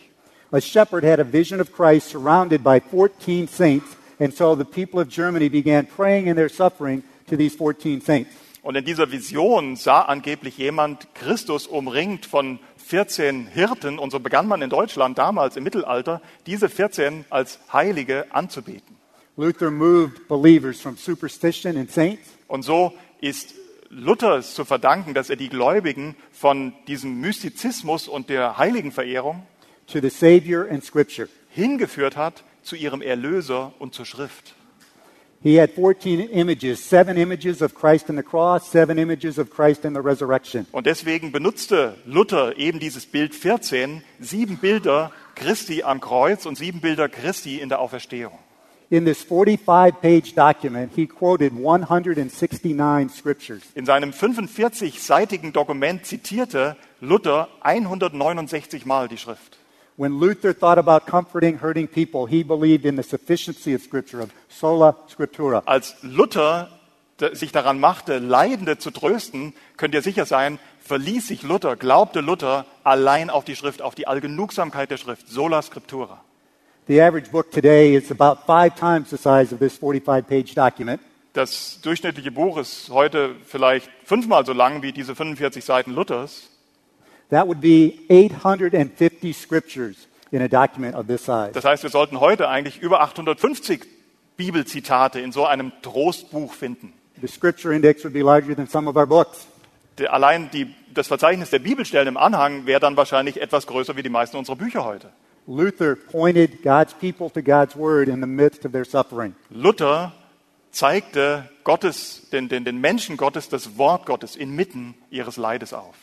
a 0.52 0.62
shepherd 0.62 1.04
had 1.04 1.20
a 1.20 1.24
vision 1.24 1.60
of 1.60 1.72
Christ 1.72 2.10
surrounded 2.10 2.64
by 2.64 2.80
14 2.80 3.48
saints, 3.48 3.98
and 4.20 4.34
so 4.34 4.56
the 4.56 4.64
people 4.64 5.00
of 5.00 5.10
Germany 5.10 5.50
began 5.50 5.86
praying 5.86 6.28
in 6.28 6.36
their 6.36 6.50
suffering 6.50 7.04
to 7.28 7.36
these 7.36 7.56
14 7.56 8.02
saints. 8.02 8.30
Und 8.62 8.76
in 8.76 8.86
dieser 8.86 9.12
Vision 9.12 9.76
sah 9.76 10.04
angeblich 10.04 10.58
jemand 10.58 11.14
Christus 11.14 11.68
umringt 11.68 12.26
von 12.26 12.60
14 12.86 13.48
Hirten. 13.48 14.00
Und 14.00 14.12
so 14.12 14.20
begann 14.20 14.48
man 14.48 14.62
in 14.62 14.70
Deutschland 14.70 15.18
damals 15.18 15.58
im 15.58 15.64
Mittelalter, 15.64 16.22
diese 16.46 16.70
14 16.70 17.26
als 17.30 17.60
Heilige 17.74 18.28
anzubeten. 18.32 18.96
Luther 19.38 19.72
moved 19.72 20.28
believers 20.28 20.80
from 20.80 20.96
superstition 20.96 21.76
and 21.78 21.92
saints 21.92 22.30
Und 22.48 22.64
so 22.64 22.94
ist 23.20 23.54
Luther 23.90 24.38
es 24.38 24.54
zu 24.54 24.66
verdanken, 24.66 25.14
dass 25.14 25.30
er 25.30 25.36
die 25.36 25.50
Gläubigen 25.50 26.16
von 26.32 26.74
diesem 26.88 27.20
Mystizismus 27.20 28.08
und 28.08 28.30
der 28.30 28.58
Heiligenverehrung 28.58 29.46
to 29.88 30.00
the 30.00 30.10
Savior 30.10 30.68
and 30.70 30.84
Scripture. 30.84 31.28
hingeführt 31.50 32.18
hat 32.18 32.44
zu 32.64 32.76
ihrem 32.76 33.02
Erlöser 33.02 33.74
und 33.80 33.94
zur 33.94 34.06
Schrift. 34.06 34.56
He 35.46 35.60
had 35.60 35.76
14 35.76 36.22
images, 36.32 36.84
seven 36.84 37.18
images 37.18 37.62
of 37.62 37.76
Christ 37.76 38.10
in 38.10 38.16
the 38.16 38.24
cross, 38.24 38.68
seven 38.68 38.98
images 38.98 39.38
of 39.38 39.52
Christ 39.52 39.86
in 39.86 39.94
the 39.94 40.02
resurrection. 40.02 40.66
Und 40.72 40.88
deswegen 40.88 41.32
benutzte 41.32 41.98
Luther 42.08 42.58
eben 42.58 42.80
dieses 42.80 43.06
Bild 43.06 43.36
14, 43.36 44.02
sieben 44.20 44.58
Bilder 44.58 45.12
Christi 45.36 45.84
am 45.84 46.02
Kreuz 46.02 46.48
und 46.48 46.58
sieben 46.58 46.82
Bilder 46.82 47.10
Christi 47.10 47.60
in 47.60 47.70
der 47.70 47.80
Auferstehung. 47.80 48.40
In 48.90 49.06
this 49.06 49.22
45 49.22 50.02
page 50.02 50.34
document, 50.34 50.92
he 50.96 51.06
quoted 51.06 51.54
169 51.54 53.12
scriptures. 53.12 53.62
In 53.76 53.86
seinem 53.86 54.14
45-seitigen 54.14 55.54
Dokument 55.54 56.08
zitierte 56.08 56.76
Luther 57.02 57.50
169 57.62 58.88
Mal 58.88 59.08
die 59.08 59.20
Schrift. 59.20 59.60
When 59.98 60.20
Luther 60.20 60.54
thought 60.54 60.78
about 60.78 61.10
comforting 61.10 61.60
hurting 61.62 61.88
people, 61.88 62.26
he 62.28 62.44
believed 62.44 62.86
in 62.86 62.98
the 62.98 63.04
sufficiency 63.04 63.74
of 63.74 63.82
Scripture, 63.82 64.22
of 64.22 64.32
sola 64.50 64.96
scriptura. 65.08 65.64
Als 65.66 65.96
Luther 66.02 66.70
sich 67.32 67.54
daran 67.54 67.80
machte, 67.80 68.20
Leidende 68.20 68.78
zu 68.78 68.92
trösten, 68.92 69.54
könnt 69.78 69.94
ihr 69.94 70.02
sicher 70.02 70.26
sein, 70.26 70.60
verließ 70.82 71.28
sich 71.28 71.44
Luther, 71.44 71.78
glaubte 71.78 72.20
Luther 72.20 72.66
allein 72.84 73.30
auf 73.30 73.46
die 73.46 73.56
Schrift, 73.56 73.82
auf 73.82 73.96
die 73.96 74.06
Allgenugsamkeit 74.06 74.92
der 74.92 74.98
Schrift, 74.98 75.30
sola 75.30 75.62
scriptura. 75.62 76.22
The 76.88 77.02
average 77.02 77.32
book 77.32 77.50
today 77.52 77.96
is 77.96 78.12
about 78.12 78.42
five 78.46 78.76
times 78.76 79.10
the 79.12 79.18
size 79.18 79.54
of 79.54 79.60
this 79.60 79.78
45 79.78 80.28
page 80.28 80.56
document. 80.56 81.00
Das 81.32 81.80
durchschnittliche 81.82 82.32
Buch 82.32 82.58
ist 82.58 82.90
heute 82.90 83.36
vielleicht 83.46 83.90
fünfmal 84.04 84.46
so 84.46 84.54
lang 84.54 84.82
wie 84.82 84.92
diese 84.92 85.16
45 85.16 85.64
Seiten 85.64 85.92
Luthers. 85.92 86.50
That 87.30 87.48
would 87.48 87.62
be 87.62 88.00
850 88.10 89.34
scriptures 89.34 90.08
in 90.32 90.42
a 90.42 90.48
document 90.48 90.96
of 90.96 91.08
this 91.08 91.26
size. 91.26 91.52
Das 91.54 91.66
heißt, 91.66 91.84
wir 91.84 91.90
sollten 91.90 92.20
heute 92.20 92.50
eigentlich 92.50 92.82
über 92.82 93.02
850 93.02 93.86
Bibelzitate 94.38 95.20
in 95.20 95.32
so 95.32 95.46
einem 95.46 95.72
Trostbuch 95.82 96.54
finden. 96.54 96.94
The 97.22 97.28
scripture 97.28 97.74
index 97.74 98.04
would 98.04 98.14
be 98.14 98.22
larger 98.22 98.56
than 98.56 98.68
some 98.68 98.90
of 98.90 98.96
our 98.96 99.08
books. 99.08 99.48
Allein 100.10 100.50
die, 100.52 100.76
das 100.94 101.08
Verzeichnis 101.08 101.50
der 101.50 101.60
Bibelstellen 101.60 102.10
im 102.10 102.18
Anhang 102.18 102.66
wäre 102.66 102.82
dann 102.82 102.98
wahrscheinlich 102.98 103.42
etwas 103.42 103.66
größer 103.66 103.96
wie 103.96 104.04
die 104.04 104.10
meisten 104.10 104.36
unserer 104.36 104.58
Bücher 104.58 104.84
heute. 104.84 105.10
Luther 105.48 105.96
pointed 105.96 106.64
God's 106.64 106.94
people 106.94 107.30
to 107.30 107.42
God's 107.42 107.76
word 107.76 108.10
in 108.10 108.20
the 108.20 108.28
midst 108.28 108.66
of 108.66 108.72
their 108.72 108.84
suffering. 108.84 109.36
Luther 109.50 110.12
zeigte 110.72 111.50
Gottes, 111.64 112.30
den, 112.32 112.50
den, 112.50 112.66
den 112.66 112.80
Menschen 112.82 113.16
Gottes 113.16 113.48
das 113.48 113.78
Wort 113.78 114.06
Gottes 114.06 114.36
inmitten 114.36 114.96
ihres 115.10 115.38
Leides 115.38 115.74
auf. 115.74 115.96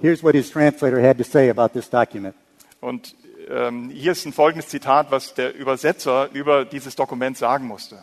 Here's 0.00 0.22
what 0.22 0.34
his 0.34 0.50
translator 0.50 1.00
had 1.00 1.18
to 1.18 1.24
say 1.24 1.50
about 1.50 1.68
this 1.68 1.88
document. 1.88 2.34
Und 2.80 3.14
ähm, 3.48 3.90
hier 3.90 4.12
ist 4.12 4.26
ein 4.26 4.32
folgendes 4.32 4.68
Zitat, 4.68 5.10
was 5.10 5.34
der 5.34 5.54
Übersetzer 5.54 6.30
über 6.32 6.64
dieses 6.64 6.96
Dokument 6.96 7.36
sagen 7.36 7.66
musste. 7.66 8.02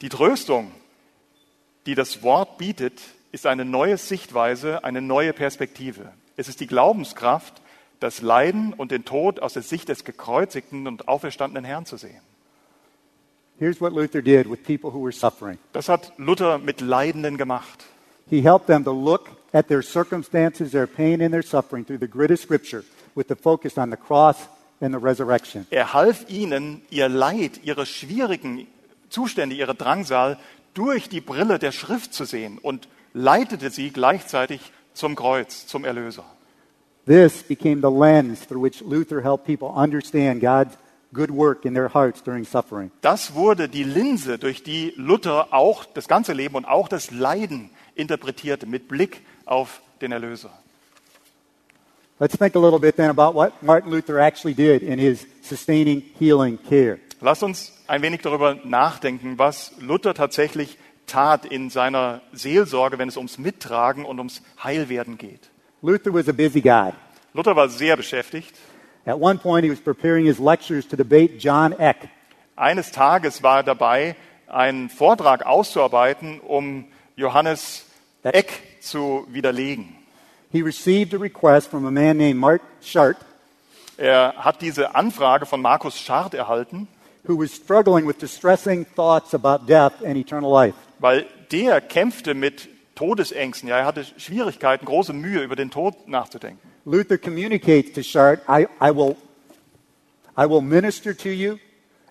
Die 0.00 0.08
Tröstung, 0.08 0.72
die 1.86 1.94
das 1.94 2.22
Wort 2.22 2.58
bietet, 2.58 3.00
ist 3.32 3.46
eine 3.46 3.64
neue 3.64 3.98
Sichtweise, 3.98 4.84
eine 4.84 5.00
neue 5.00 5.32
Perspektive. 5.32 6.12
Es 6.36 6.48
ist 6.48 6.60
die 6.60 6.66
Glaubenskraft, 6.66 7.54
das 8.00 8.20
Leiden 8.20 8.72
und 8.72 8.90
den 8.90 9.04
Tod 9.04 9.40
aus 9.40 9.54
der 9.54 9.62
Sicht 9.62 9.88
des 9.88 10.04
gekreuzigten 10.04 10.86
und 10.86 11.08
auferstandenen 11.08 11.64
Herrn 11.64 11.86
zu 11.86 11.96
sehen. 11.96 12.20
Here's 13.58 13.80
what 13.80 13.92
Luther 13.92 14.20
did 14.20 14.50
with 14.50 14.62
people 14.64 14.92
who 14.92 15.02
were 15.02 15.12
suffering. 15.12 15.58
Das 15.72 15.88
hat 15.88 16.12
Luther 16.18 16.58
mit 16.58 16.82
Leidenden 16.82 17.38
gemacht. 17.38 17.86
He 18.28 18.42
helped 18.42 18.66
them 18.66 18.84
to 18.84 18.92
look 18.92 19.30
at 19.56 19.68
their 19.68 19.82
circumstances, 19.82 20.70
their 20.72 20.86
pain, 20.86 21.22
and 21.22 21.32
their 21.32 21.42
suffering 21.42 21.84
through 21.86 21.98
the 21.98 22.06
grid 22.06 22.30
of 22.30 22.38
Scripture 22.38 22.84
with 23.14 23.28
the 23.28 23.34
focus 23.34 23.78
on 23.78 23.88
the 23.88 23.96
cross 23.96 24.36
and 24.82 24.92
the 24.92 24.98
resurrection. 24.98 25.66
Er 25.70 25.94
half 25.94 26.28
ihnen, 26.28 26.82
ihr 26.90 27.08
Leid, 27.08 27.60
ihre 27.64 27.86
schwierigen 27.86 28.66
Zustände, 29.08 29.56
ihre 29.56 29.74
Drangsal 29.74 30.38
durch 30.74 31.08
die 31.08 31.22
Brille 31.22 31.58
der 31.58 31.72
Schrift 31.72 32.12
zu 32.12 32.26
sehen 32.26 32.58
und 32.58 32.86
leitete 33.14 33.70
sie 33.70 33.90
gleichzeitig 33.90 34.60
zum 34.92 35.16
Kreuz, 35.16 35.66
zum 35.66 35.86
Erlöser. 35.86 36.24
This 37.06 37.42
became 37.42 37.80
the 37.80 37.88
lens 37.88 38.46
through 38.46 38.62
which 38.62 38.82
Luther 38.82 39.22
helped 39.22 39.46
people 39.46 39.68
understand 39.68 40.42
God's 40.42 40.76
good 41.14 41.30
work 41.30 41.64
in 41.64 41.72
their 41.72 41.88
hearts 41.94 42.22
during 42.22 42.44
suffering. 42.44 42.90
Das 43.00 43.34
wurde 43.34 43.70
die 43.70 43.84
Linse, 43.84 44.36
durch 44.36 44.62
die 44.62 44.92
Luther 44.96 45.54
auch 45.54 45.86
das 45.86 46.08
ganze 46.08 46.34
Leben 46.34 46.56
und 46.56 46.66
auch 46.66 46.88
das 46.88 47.10
Leiden 47.10 47.70
interpretierte, 47.94 48.66
mit 48.66 48.88
Blick 48.88 49.22
auf 49.46 49.80
den 50.00 50.12
Erlöser. 50.12 50.50
Let's 52.18 52.36
think 52.36 52.54
a 52.54 52.58
little 52.58 52.78
bit 52.78 52.96
then 52.96 53.10
about 53.10 53.34
what 53.34 53.62
Martin 53.62 53.90
Luther 53.90 54.18
actually 54.18 54.54
did 54.54 54.82
in 54.82 54.98
his 54.98 55.26
sustaining, 55.42 56.02
healing 56.18 56.58
care. 56.68 56.98
Lasst 57.20 57.42
uns 57.42 57.72
ein 57.86 58.02
wenig 58.02 58.22
darüber 58.22 58.54
nachdenken, 58.64 59.38
was 59.38 59.72
Luther 59.80 60.14
tatsächlich 60.14 60.78
tat 61.06 61.44
in 61.44 61.70
seiner 61.70 62.20
Seelsorge, 62.32 62.98
wenn 62.98 63.08
es 63.08 63.16
ums 63.16 63.38
Mittragen 63.38 64.04
und 64.04 64.18
ums 64.18 64.42
Heilwerden 64.62 65.18
geht. 65.18 65.50
Luther 65.82 66.12
was 66.12 66.28
a 66.28 66.32
busy 66.32 66.60
guy. 66.60 66.92
Luther 67.32 67.54
war 67.54 67.68
sehr 67.68 67.96
beschäftigt. 67.96 68.54
At 69.04 69.20
one 69.20 69.38
point, 69.38 69.64
he 69.64 69.70
was 69.70 69.80
preparing 69.80 70.26
his 70.26 70.38
lectures 70.38 70.88
to 70.88 70.96
debate 70.96 71.38
John 71.38 71.72
Eck. 71.72 72.08
Eines 72.56 72.90
Tages 72.90 73.42
war 73.42 73.58
er 73.58 73.62
dabei, 73.62 74.16
einen 74.48 74.88
Vortrag 74.88 75.44
auszuarbeiten, 75.44 76.40
um 76.40 76.86
Johannes 77.14 77.84
Eck 78.24 78.62
zu 78.86 79.26
widerlegen. 79.30 79.94
He 80.52 80.62
received 80.62 81.12
a 81.14 81.18
request 81.18 81.68
from 81.70 81.86
a 81.86 81.90
man 81.90 82.16
named 82.16 82.36
Mark 82.40 82.62
Shart, 82.82 83.16
Er 83.98 84.34
hat 84.36 84.60
diese 84.60 84.94
Anfrage 84.94 85.46
von 85.46 85.62
Markus 85.62 85.98
Schart 85.98 86.34
erhalten, 86.34 86.86
who 87.26 87.38
was 87.38 87.50
struggling 87.54 88.06
with 88.06 88.18
distressing 88.18 88.84
thoughts 88.94 89.34
about 89.34 89.66
death 89.66 90.04
and 90.04 90.16
eternal 90.16 90.50
life. 90.52 90.76
weil 90.98 91.26
der 91.50 91.80
kämpfte 91.80 92.34
mit 92.34 92.68
Todesängsten. 92.94 93.68
Ja, 93.68 93.78
er 93.78 93.84
hatte 93.86 94.04
Schwierigkeiten, 94.18 94.84
große 94.86 95.12
Mühe, 95.12 95.42
über 95.42 95.56
den 95.56 95.70
Tod 95.70 96.08
nachzudenken. 96.08 96.58
Luther 96.84 97.18
communicates 97.18 97.92
to 97.92 98.02
Shart, 98.02 98.40
I, 98.48 98.66
I, 98.80 98.90
will, 98.94 99.16
I 100.36 100.46
will 100.48 100.60
minister 100.62 101.14
to 101.16 101.28
you 101.30 101.58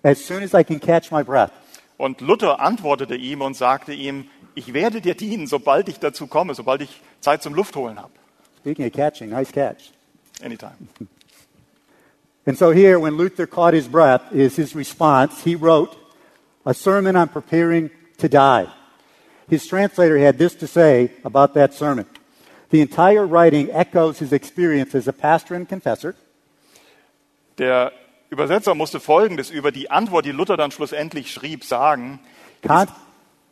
as 0.02 0.24
soon 0.24 0.42
as 0.42 0.52
I 0.54 0.62
can 0.64 0.78
catch 0.80 1.10
my 1.10 1.22
breath. 1.24 1.50
Und 1.98 2.20
Luther 2.20 2.60
antwortete 2.60 3.14
ihm 3.16 3.40
und 3.40 3.54
sagte 3.56 3.92
ihm, 3.94 4.28
ich 4.56 4.72
werde 4.72 5.00
dir 5.00 5.14
dienen, 5.14 5.46
sobald 5.46 5.88
ich 5.88 6.00
dazu 6.00 6.26
komme, 6.26 6.54
sobald 6.54 6.80
ich 6.80 7.00
Zeit 7.20 7.42
zum 7.42 7.54
Luftholen 7.54 7.98
habe. 7.98 8.12
Speaking 8.60 8.86
of 8.86 8.92
catching, 8.92 9.30
nice 9.30 9.52
catch. 9.52 9.92
Anytime. 10.42 10.88
And 12.46 12.56
so 12.56 12.70
here, 12.70 12.98
when 12.98 13.16
Luther 13.16 13.46
caught 13.46 13.74
his 13.74 13.88
breath, 13.88 14.22
is 14.32 14.56
his 14.56 14.74
response. 14.74 15.42
He 15.42 15.56
wrote 15.56 15.96
a 16.64 16.74
sermon 16.74 17.16
on 17.16 17.28
preparing 17.28 17.90
to 18.18 18.28
die. 18.28 18.68
His 19.48 19.66
translator 19.66 20.16
had 20.18 20.38
this 20.38 20.54
to 20.56 20.66
say 20.66 21.10
about 21.24 21.54
that 21.54 21.74
sermon. 21.74 22.06
The 22.70 22.80
entire 22.80 23.26
writing 23.26 23.70
echoes 23.72 24.20
his 24.20 24.32
experience 24.32 24.94
as 24.94 25.08
a 25.08 25.12
pastor 25.12 25.54
and 25.54 25.68
confessor. 25.68 26.14
Der 27.58 27.92
Übersetzer 28.30 28.74
musste 28.74 29.00
Folgendes 29.00 29.50
über 29.50 29.70
die 29.72 29.90
Antwort, 29.90 30.24
die 30.24 30.32
Luther 30.32 30.56
dann 30.56 30.70
schlussendlich 30.70 31.32
schrieb, 31.32 31.64
sagen. 31.64 32.20
Con- 32.62 32.88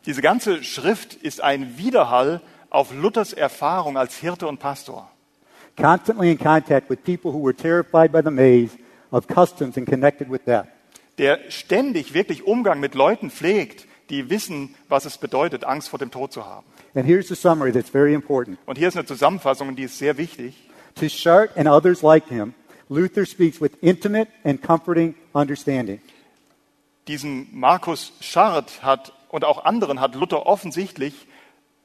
Diese 0.05 0.21
ganze 0.21 0.63
Schrift 0.63 1.15
ist 1.15 1.41
ein 1.41 1.77
Widerhall 1.77 2.41
auf 2.69 2.93
Luthers 2.93 3.33
Erfahrung 3.33 3.97
als 3.97 4.15
Hirte 4.17 4.47
und 4.47 4.59
Pastor. 4.59 5.09
constantly 5.77 6.31
in 6.31 6.37
contact 6.37 6.89
with 6.89 7.03
people 7.03 7.31
who 7.31 7.39
were 7.43 7.53
terrified 7.53 8.11
by 8.11 8.21
the 8.21 8.31
maze 8.31 8.77
of 9.11 9.27
customs 9.27 9.77
and 9.77 9.85
connected 9.87 10.29
with 10.29 10.45
death. 10.45 10.67
Der 11.17 11.39
ständig 11.49 12.13
wirklich 12.13 12.45
Umgang 12.45 12.79
mit 12.79 12.93
Leuten 12.93 13.29
pflegt, 13.29 13.87
die 14.09 14.29
wissen, 14.29 14.75
was 14.89 15.05
es 15.05 15.17
bedeutet, 15.17 15.63
Angst 15.63 15.89
vor 15.89 15.99
dem 15.99 16.11
Tod 16.11 16.31
zu 16.31 16.45
haben. 16.45 16.65
And 16.93 17.05
here's 17.05 17.27
the 17.27 17.35
summary 17.35 17.71
that's 17.71 17.89
very 17.89 18.13
important. 18.13 18.57
Und 18.65 18.77
hier 18.77 18.87
ist 18.87 18.97
eine 18.97 19.05
Zusammenfassung, 19.05 19.75
die 19.75 19.83
ist 19.83 19.97
sehr 19.97 20.17
wichtig. 20.17 20.55
To 20.95 21.09
Shart 21.09 21.57
and 21.57 21.67
others 21.67 22.01
like 22.01 22.27
him, 22.27 22.53
Luther 22.89 23.25
speaks 23.25 23.59
with 23.59 23.71
intimate 23.81 24.29
and 24.43 24.61
comforting 24.61 25.15
understanding. 25.33 25.99
Diesen 27.07 27.47
Markus 27.51 28.13
Schart 28.19 28.81
hat 28.81 29.13
und 29.35 29.43
auch 29.43 29.65
anderen 29.65 29.99
hat 29.99 30.15
Luther 30.15 30.45
offensichtlich 30.45 31.27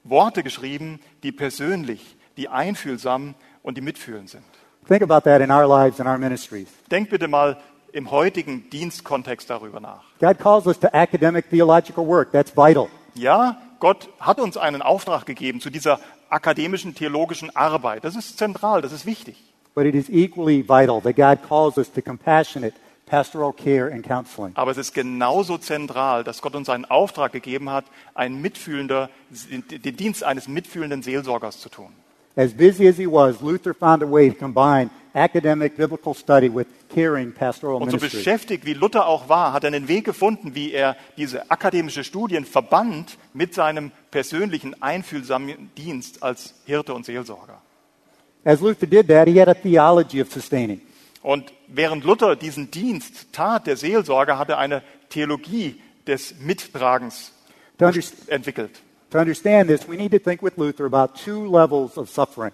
Worte 0.04 0.44
geschrieben, 0.44 1.00
die 1.24 1.32
persönlich, 1.32 2.16
die 2.36 2.48
einfühlsam 2.48 3.34
und 3.64 3.76
die 3.76 3.80
mitfühlend 3.80 4.30
sind. 4.30 4.44
Think 4.86 5.02
about 5.02 5.28
that 5.28 5.42
in 5.42 5.50
our 5.50 5.66
lives 5.66 5.98
and 5.98 6.08
our 6.08 6.16
ministries. 6.16 6.68
Denkt 6.92 7.10
bitte 7.10 7.26
mal 7.26 7.60
im 7.90 8.12
heutigen 8.12 8.70
Dienstkontext 8.70 9.50
darüber 9.50 9.80
nach. 9.80 10.04
God 10.20 10.38
calls 10.38 10.66
us 10.68 10.78
to 10.78 10.86
academic 10.92 11.50
theological 11.50 12.06
work. 12.06 12.30
That's 12.30 12.56
vital. 12.56 12.86
Ja, 13.14 13.60
Gott 13.80 14.08
hat 14.20 14.38
uns 14.38 14.56
einen 14.56 14.80
Auftrag 14.80 15.26
gegeben 15.26 15.60
zu 15.60 15.70
dieser 15.70 15.98
akademischen 16.28 16.94
theologischen 16.94 17.54
Arbeit. 17.56 18.04
Das 18.04 18.14
ist 18.14 18.38
zentral, 18.38 18.80
das 18.80 18.92
ist 18.92 19.06
wichtig. 19.06 19.42
But 19.74 19.86
it 19.86 19.96
is 19.96 20.08
equally 20.08 20.62
vital 20.62 21.00
that 21.02 21.16
God 21.16 21.48
calls 21.48 21.78
us 21.78 21.92
to 21.92 22.00
compassionate 22.00 22.76
pastoral 23.10 23.52
care 23.52 23.92
and 23.92 24.06
counseling. 24.06 24.52
Aber 24.54 24.70
es 24.70 24.78
ist 24.78 24.94
genauso 24.94 25.58
zentral, 25.58 26.22
dass 26.22 26.40
Gott 26.40 26.54
uns 26.54 26.68
einen 26.68 26.84
Auftrag 26.84 27.32
gegeben 27.32 27.68
hat, 27.68 27.84
ein 28.14 28.40
mitfühlender, 28.40 29.10
den 29.30 29.96
Dienst 29.96 30.22
eines 30.22 30.46
mitfühlenden 30.46 31.02
Seelsorgers 31.02 31.60
zu 31.60 31.68
tun. 31.68 31.88
As 32.36 32.54
busy 32.54 32.88
as 32.88 32.96
he 32.96 33.06
was, 33.06 33.40
Luther 33.40 33.74
found 33.74 34.04
a 34.04 34.06
way 34.10 34.30
to 34.30 34.36
combine 34.36 34.88
academic 35.14 35.76
biblical 35.76 36.14
study 36.14 36.48
with 36.48 36.66
caring 36.94 37.32
pastoral 37.32 37.82
Und 37.82 37.90
so 37.90 37.96
ministry. 37.96 38.18
beschäftigt, 38.18 38.64
wie 38.64 38.74
Luther 38.74 39.06
auch 39.06 39.28
war, 39.28 39.52
hat 39.52 39.64
er 39.64 39.68
einen 39.68 39.88
Weg 39.88 40.04
gefunden, 40.04 40.54
wie 40.54 40.72
er 40.72 40.96
diese 41.16 41.50
akademische 41.50 42.04
Studien 42.04 42.44
verband 42.44 43.18
mit 43.34 43.52
seinem 43.52 43.90
persönlichen, 44.12 44.80
einfühlsamen 44.80 45.70
Dienst 45.76 46.22
als 46.22 46.54
Hirte 46.64 46.94
und 46.94 47.04
Seelsorger. 47.04 47.60
As 48.44 48.60
Luther 48.60 48.86
did 48.86 49.08
that, 49.08 49.26
he 49.26 49.40
had 49.40 49.48
a 49.48 49.54
theology 49.54 50.22
of 50.22 50.30
sustaining. 50.32 50.80
Und 51.22 51.52
während 51.66 52.04
Luther 52.04 52.36
diesen 52.36 52.70
Dienst 52.70 53.32
tat, 53.32 53.66
der 53.66 53.76
Seelsorger, 53.76 54.38
hat 54.38 54.48
er 54.48 54.58
eine 54.58 54.82
Theologie 55.10 55.80
des 56.06 56.34
Mittragens 56.40 57.32
entwickelt. 58.28 58.80
to 59.10 59.18
understand 59.18 59.68
this, 59.68 59.88
we 59.88 59.96
need 59.96 60.12
to 60.12 60.18
think 60.18 60.40
with 60.42 60.56
Luther 60.56 60.86
about 60.86 61.16
two 61.16 61.44
levels 61.44 61.98
of 61.98 62.08
suffering. 62.08 62.52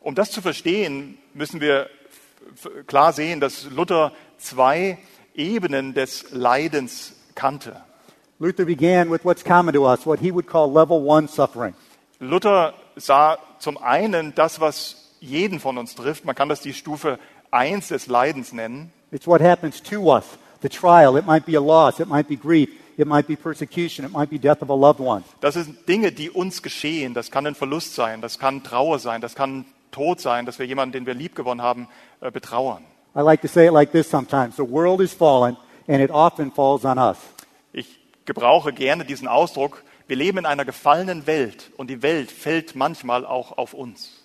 Um 0.00 0.14
das 0.14 0.30
zu 0.30 0.40
verstehen, 0.40 1.18
müssen 1.34 1.60
wir 1.60 1.88
klar 2.86 3.12
sehen, 3.12 3.40
dass 3.40 3.64
Luther 3.70 4.12
zwei 4.38 4.98
Ebenen 5.34 5.94
des 5.94 6.30
Leidens 6.30 7.14
kannte. 7.34 7.82
Luther 8.38 8.64
began 8.66 9.10
with 9.10 9.24
what's 9.24 9.42
common 9.42 9.74
to 9.74 9.86
us, 9.86 10.06
what 10.06 10.20
he 10.20 10.32
would 10.32 10.46
call 10.46 10.70
level 10.70 11.00
one 11.00 11.26
suffering. 11.26 11.74
Luther 12.20 12.74
sah 12.96 13.38
zum 13.58 13.78
einen 13.78 14.34
das, 14.34 14.60
was 14.60 15.14
jeden 15.20 15.58
von 15.58 15.78
uns 15.78 15.94
trifft. 15.94 16.24
Man 16.24 16.34
kann 16.34 16.48
das 16.48 16.60
die 16.60 16.74
Stufe 16.74 17.18
1 17.50 17.88
des 17.88 18.06
Leidens 18.06 18.52
nennen. 18.52 18.92
It's 19.10 19.26
what 19.26 19.40
happens 19.40 19.80
to 19.82 20.12
us, 20.12 20.24
the 20.62 20.68
trial. 20.68 21.16
It 21.16 21.26
might 21.26 21.46
be 21.46 21.56
a 21.56 21.60
loss, 21.60 22.00
it 22.00 22.08
might 22.08 22.28
be 22.28 22.36
grief, 22.36 22.68
it 22.96 23.06
might 23.06 23.26
be 23.26 23.36
persecution, 23.36 24.04
it 24.04 24.12
might 24.12 24.30
be 24.30 24.38
death 24.38 24.62
of 24.62 24.70
a 24.70 24.74
loved 24.74 25.00
one. 25.00 25.22
Das 25.40 25.54
sind 25.54 25.88
Dinge, 25.88 26.12
die 26.12 26.30
uns 26.30 26.62
geschehen. 26.62 27.14
Das 27.14 27.30
kann 27.30 27.46
ein 27.46 27.54
Verlust 27.54 27.94
sein, 27.94 28.20
das 28.20 28.38
kann 28.38 28.62
Trauer 28.62 28.98
sein, 28.98 29.20
das 29.20 29.34
kann 29.34 29.64
Tod 29.92 30.20
sein, 30.20 30.44
dass 30.44 30.58
wir 30.58 30.66
jemanden, 30.66 30.92
den 30.92 31.06
wir 31.06 31.14
liebgewonnen 31.14 31.62
haben, 31.62 31.88
äh, 32.20 32.30
betrauern. 32.30 32.84
I 33.14 33.20
like 33.20 33.40
to 33.40 33.48
say 33.48 33.66
it 33.66 33.72
like 33.72 33.92
this 33.92 34.10
sometimes 34.10 34.56
the 34.56 34.70
world 34.70 35.00
is 35.00 35.14
fallen, 35.14 35.56
and 35.88 36.02
it 36.02 36.10
often 36.10 36.52
falls 36.52 36.84
on 36.84 36.98
us. 36.98 37.16
Ich 37.72 37.98
gebrauche 38.26 38.72
gerne 38.72 39.04
diesen 39.04 39.28
Ausdruck. 39.28 39.82
Wir 40.06 40.16
leben 40.16 40.38
in 40.38 40.46
einer 40.46 40.64
gefallenen 40.64 41.26
Welt 41.26 41.70
und 41.76 41.88
die 41.88 42.02
Welt 42.02 42.30
fällt 42.30 42.76
manchmal 42.76 43.24
auch 43.24 43.56
auf 43.56 43.72
uns. 43.72 44.22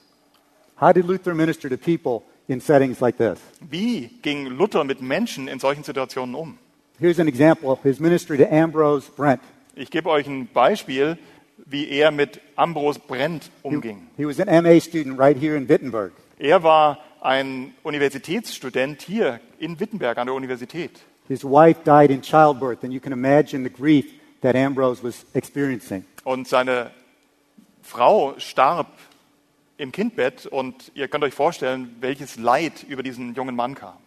How 0.80 0.92
did 0.92 1.06
Luther 1.06 1.34
minister 1.34 1.70
to 1.70 1.78
people 1.78 2.24
in 2.52 2.60
settings 2.62 3.00
like 3.00 3.18
this? 3.18 3.40
Wie 3.62 4.10
ging 4.22 4.48
Luther 4.48 4.84
mit 4.84 5.02
Menschen 5.02 5.48
in 5.48 5.60
solchen 5.60 5.84
Situationen 5.84 6.36
um? 6.36 6.58
Here's 7.00 7.20
an 7.20 7.28
example 7.28 7.72
of 7.72 7.82
his 7.84 8.00
ministry 8.00 8.38
to 8.38 8.46
Ambrose 8.52 9.10
Brent. 9.10 9.42
Ich 9.76 9.90
gebe 9.90 10.10
euch 10.10 10.28
ein 10.28 10.48
Beispiel, 10.54 11.18
wie 11.66 11.90
er 11.90 12.12
mit 12.12 12.42
Ambros 12.56 13.00
Brent 13.00 13.46
He, 13.46 13.50
umging. 13.64 14.08
he 14.18 14.26
was 14.26 14.40
an 14.40 14.64
MA 14.64 14.80
student 14.80 15.18
right 15.18 15.38
here 15.38 15.56
in 15.56 15.68
Wittenberg. 15.68 16.12
Er 16.38 16.62
war 16.64 17.00
ein 17.22 17.74
Universitätsstudent 17.84 19.02
hier 19.02 19.40
in 19.60 19.80
Wittenberg 19.80 20.18
an 20.18 20.28
der 20.28 20.36
Universität. 20.36 20.92
His 21.28 21.44
wife 21.44 21.80
died 21.86 22.12
in 22.12 22.22
childbirth, 22.22 22.84
and 22.84 22.92
you 22.92 23.00
can 23.00 23.14
imagine 23.14 23.64
the 23.64 23.70
grief 23.70 24.06
that 24.42 24.56
Ambrose 24.56 25.02
was 25.02 25.26
experiencing. 25.34 26.04
Und 26.24 26.48
seine 26.48 26.92
Frau 27.82 28.36
starb 28.38 28.88
im 29.82 29.92
Kindbett 29.92 30.46
und 30.46 30.92
ihr 30.94 31.08
könnt 31.08 31.24
euch 31.24 31.34
vorstellen, 31.34 31.96
welches 32.02 32.36
Leid 32.36 32.84
über 32.88 33.02
diesen 33.02 33.34
jungen 33.34 33.56
Mann 33.56 33.74
kam. 33.74 33.98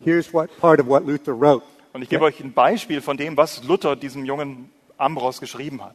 Here's 0.00 0.34
what 0.34 0.50
part 0.58 0.80
of 0.80 0.88
what 0.88 1.06
Luther 1.06 1.32
wrote. 1.32 1.64
Und 1.92 2.02
ich 2.02 2.08
gebe 2.08 2.24
euch 2.24 2.40
ein 2.40 2.52
Beispiel 2.52 3.00
von 3.00 3.16
dem, 3.16 3.36
was 3.36 3.62
Luther 3.62 3.94
diesem 3.94 4.24
jungen 4.24 4.70
Ambros 4.98 5.38
geschrieben 5.38 5.84
hat. 5.84 5.94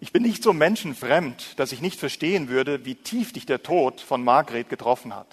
Ich 0.00 0.10
bin 0.10 0.22
nicht 0.22 0.42
so 0.42 0.54
menschenfremd, 0.54 1.58
dass 1.58 1.72
ich 1.72 1.82
nicht 1.82 2.00
verstehen 2.00 2.48
würde, 2.48 2.86
wie 2.86 2.94
tief 2.94 3.34
dich 3.34 3.44
der 3.44 3.62
Tod 3.62 4.00
von 4.00 4.24
Margret 4.24 4.70
getroffen 4.70 5.14
hat. 5.14 5.28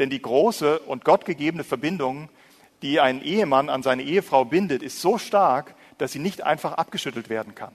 Denn 0.00 0.10
die 0.10 0.20
große 0.20 0.80
und 0.80 1.04
gottgegebene 1.04 1.62
Verbindung, 1.62 2.30
die 2.82 2.98
einen 2.98 3.22
Ehemann 3.22 3.68
an 3.68 3.84
seine 3.84 4.02
Ehefrau 4.02 4.44
bindet, 4.44 4.82
ist 4.82 5.00
so 5.00 5.18
stark, 5.18 5.76
dass 5.98 6.10
sie 6.10 6.18
nicht 6.18 6.42
einfach 6.42 6.72
abgeschüttelt 6.72 7.28
werden 7.28 7.54
kann. 7.54 7.74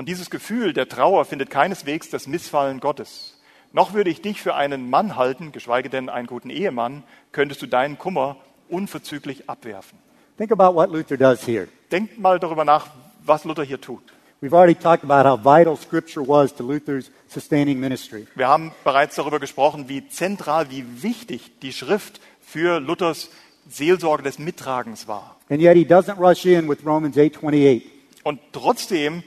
Und 0.00 0.08
dieses 0.08 0.30
Gefühl 0.30 0.72
der 0.72 0.88
Trauer 0.88 1.26
findet 1.26 1.50
keineswegs 1.50 2.08
das 2.08 2.26
Missfallen 2.26 2.80
Gottes. 2.80 3.38
Noch 3.74 3.92
würde 3.92 4.08
ich 4.08 4.22
dich 4.22 4.40
für 4.40 4.54
einen 4.54 4.88
Mann 4.88 5.16
halten, 5.16 5.52
geschweige 5.52 5.90
denn 5.90 6.08
einen 6.08 6.26
guten 6.26 6.48
Ehemann, 6.48 7.02
könntest 7.32 7.60
du 7.60 7.66
deinen 7.66 7.98
Kummer 7.98 8.38
unverzüglich 8.70 9.50
abwerfen. 9.50 9.98
Think 10.38 10.52
about 10.52 10.74
what 10.74 10.90
Luther 10.90 11.18
does 11.18 11.46
here. 11.46 11.68
Denkt 11.92 12.18
mal 12.18 12.38
darüber 12.38 12.64
nach, 12.64 12.86
was 13.26 13.44
Luther 13.44 13.62
hier 13.62 13.78
tut. 13.78 14.00
We've 14.40 14.54
already 14.54 14.74
talked 14.74 15.04
about 15.04 15.28
how 15.28 15.38
vital 15.38 15.76
Scripture 15.76 16.26
was 16.26 16.54
to 16.54 16.64
Luther's 16.64 17.10
sustaining 17.28 17.78
ministry. 17.78 18.26
Wir 18.34 18.48
haben 18.48 18.72
bereits 18.84 19.16
darüber 19.16 19.38
gesprochen, 19.38 19.90
wie 19.90 20.08
zentral, 20.08 20.70
wie 20.70 21.02
wichtig 21.02 21.60
die 21.60 21.74
Schrift 21.74 22.22
für 22.40 22.80
Luthers 22.80 23.28
Seelsorge 23.68 24.22
des 24.22 24.38
Mittragens 24.38 25.08
war. 25.08 25.36
And 25.50 25.60
yet 25.60 25.76
he 25.76 25.84
doesn't 25.84 26.18
rush 26.18 26.46
in 26.46 26.70
with 26.70 26.86
Romans 26.86 27.18
8:28. 27.18 27.82
Und 28.22 28.40
trotzdem 28.52 29.22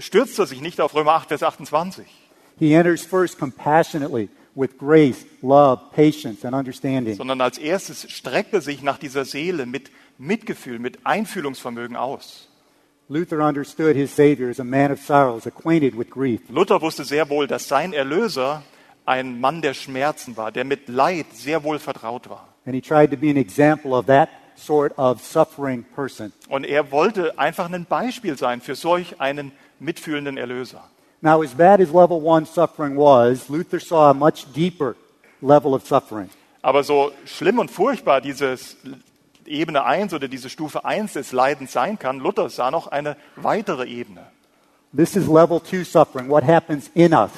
stürzt 0.00 0.38
er 0.38 0.46
sich 0.46 0.60
nicht 0.60 0.80
auf 0.80 0.94
Römer 0.94 1.12
8, 1.12 1.28
Vers 1.28 1.42
28, 1.42 2.06
He 2.58 2.74
enters 2.74 3.04
first 3.04 3.38
compassionately 3.38 4.28
with 4.56 4.76
grace, 4.78 5.24
love, 5.42 5.80
patience, 5.94 6.44
and 6.44 6.54
understanding. 6.54 7.14
sondern 7.16 7.40
als 7.40 7.58
erstes 7.58 8.10
streckt 8.10 8.52
er 8.52 8.60
sich 8.60 8.82
nach 8.82 8.98
dieser 8.98 9.24
Seele 9.24 9.64
mit 9.66 9.90
Mitgefühl, 10.18 10.78
mit 10.80 11.06
Einfühlungsvermögen 11.06 11.96
aus. 11.96 12.48
Luther 13.08 13.38
understood 13.46 13.94
his 13.96 14.14
Savior 14.14 14.50
as 14.50 14.60
a 14.60 14.64
man 14.64 14.90
of 14.92 15.00
sorrows, 15.00 15.46
acquainted 15.46 15.96
with 15.96 16.10
grief. 16.10 16.40
Luther 16.50 16.82
wusste 16.82 17.04
sehr 17.04 17.30
wohl, 17.30 17.46
dass 17.46 17.68
sein 17.68 17.92
Erlöser 17.92 18.62
ein 19.06 19.40
Mann 19.40 19.62
der 19.62 19.72
Schmerzen 19.72 20.36
war, 20.36 20.52
der 20.52 20.64
mit 20.64 20.88
Leid 20.88 21.26
sehr 21.32 21.62
wohl 21.64 21.78
vertraut 21.78 22.28
war. 22.28 22.48
And 22.66 22.74
he 22.74 22.82
tried 22.82 23.10
to 23.12 23.16
be 23.16 23.30
an 23.30 23.36
example 23.38 23.92
of 23.92 24.06
that 24.06 24.28
sort 24.56 24.92
of 24.98 25.24
suffering 25.24 25.84
person. 25.94 26.32
Und 26.48 26.64
er 26.66 26.90
wollte 26.90 27.38
einfach 27.38 27.70
ein 27.72 27.86
Beispiel 27.86 28.36
sein 28.36 28.60
für 28.60 28.74
solch 28.74 29.20
einen 29.20 29.52
mitfühlenden 29.80 30.36
Erlöser. 30.36 30.84
Now, 31.20 31.42
as 31.42 31.52
bad 31.54 31.80
as 31.80 31.88
level 31.88 32.20
one 32.22 32.46
suffering 32.46 32.96
was, 32.96 33.48
Luther 33.48 33.80
saw 33.80 34.10
a 34.10 34.14
much 34.14 34.46
deeper 34.54 34.94
level 35.40 35.74
of 35.74 35.86
suffering. 35.86 36.30
Aber 36.62 36.84
so 36.84 37.12
schlimm 37.24 37.58
und 37.58 37.70
furchtbar 37.70 38.20
dieses 38.20 38.76
Ebene 39.46 39.84
1 39.84 40.14
oder 40.14 40.28
diese 40.28 40.48
Stufe 40.50 40.84
1 40.84 41.14
des 41.14 41.32
Leidens 41.32 41.72
sein 41.72 41.98
kann, 41.98 42.18
Luther 42.20 42.48
sah 42.50 42.70
noch 42.70 42.86
eine 42.86 43.16
weitere 43.36 43.86
Ebene. 43.86 44.26
This 44.94 45.16
is 45.16 45.26
level 45.26 45.60
two 45.60 45.84
suffering, 45.84 46.28
what 46.28 46.44
happens 46.44 46.90
in 46.94 47.12
us. 47.12 47.30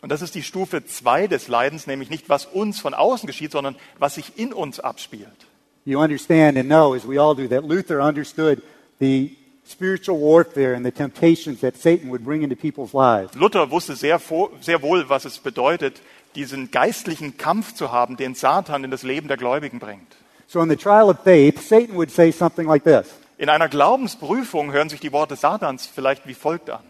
Und 0.00 0.10
das 0.10 0.22
ist 0.22 0.34
die 0.34 0.42
Stufe 0.42 0.84
2 0.84 1.26
des 1.26 1.48
Leidens, 1.48 1.86
nämlich 1.86 2.10
nicht, 2.10 2.28
was 2.28 2.46
uns 2.46 2.80
von 2.80 2.94
außen 2.94 3.26
geschieht, 3.26 3.52
sondern 3.52 3.76
was 3.98 4.14
sich 4.14 4.38
in 4.38 4.52
uns 4.52 4.80
abspielt. 4.80 5.46
You 5.84 6.00
understand 6.00 6.56
and 6.56 6.68
know, 6.68 6.94
as 6.94 7.06
we 7.06 7.20
all 7.20 7.34
do, 7.34 7.46
that 7.48 7.64
Luther 7.64 8.00
understood 8.00 8.62
the 8.98 9.36
spiritual 9.68 10.18
warfare 10.18 10.74
and 10.74 10.84
the 10.84 10.92
temptations 10.92 11.60
that 11.60 11.76
Satan 11.76 12.10
would 12.10 12.24
bring 12.24 12.42
into 12.42 12.56
people's 12.56 12.94
lives. 12.94 13.34
Luther 13.34 13.70
wusste 13.70 13.96
sehr, 13.96 14.20
sehr 14.60 14.82
wohl, 14.82 15.08
was 15.08 15.24
es 15.24 15.38
bedeutet, 15.38 16.00
diesen 16.34 16.70
geistlichen 16.70 17.36
Kampf 17.36 17.74
zu 17.74 17.90
haben, 17.92 18.16
den 18.16 18.34
Satan 18.34 18.84
in 18.84 18.90
das 18.90 19.02
Leben 19.02 19.28
der 19.28 19.36
Gläubigen 19.36 19.78
bringt. 19.78 20.16
So, 20.48 20.60
in 20.60 20.68
the 20.68 20.76
trial 20.76 21.10
of 21.10 21.18
faith, 21.24 21.60
Satan 21.60 21.96
would 21.96 22.10
say 22.10 22.30
something 22.30 22.66
like 22.68 22.84
this 22.84 23.06
In 23.38 23.48
einer 23.48 23.68
Glaubensprüfung 23.68 24.72
hören 24.72 24.88
sich 24.88 25.00
die 25.00 25.12
Worte 25.12 25.36
Satans 25.36 25.86
vielleicht 25.86 26.26
wie 26.26 26.34
folgt 26.34 26.70
an. 26.70 26.80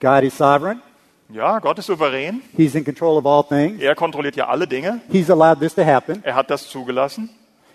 God 0.00 0.22
is 0.22 0.36
sovereign, 0.36 0.80
Ja, 1.28 1.60
Gott 1.60 1.78
ist 1.78 1.86
souverän. 1.86 2.42
He's 2.56 2.74
in 2.74 2.84
control 2.84 3.16
of 3.16 3.26
all 3.26 3.42
things, 3.42 3.80
Er 3.80 3.94
kontrolliert 3.94 4.36
ja 4.36 4.48
alle 4.48 4.66
Dinge. 4.66 5.00
He's 5.10 5.30
allowed 5.30 5.60
this 5.60 5.74
to 5.74 5.84
happen. 5.84 6.22
Er 6.24 6.34
hat 6.34 6.50
das 6.50 6.68
zugelassen. 6.68 7.30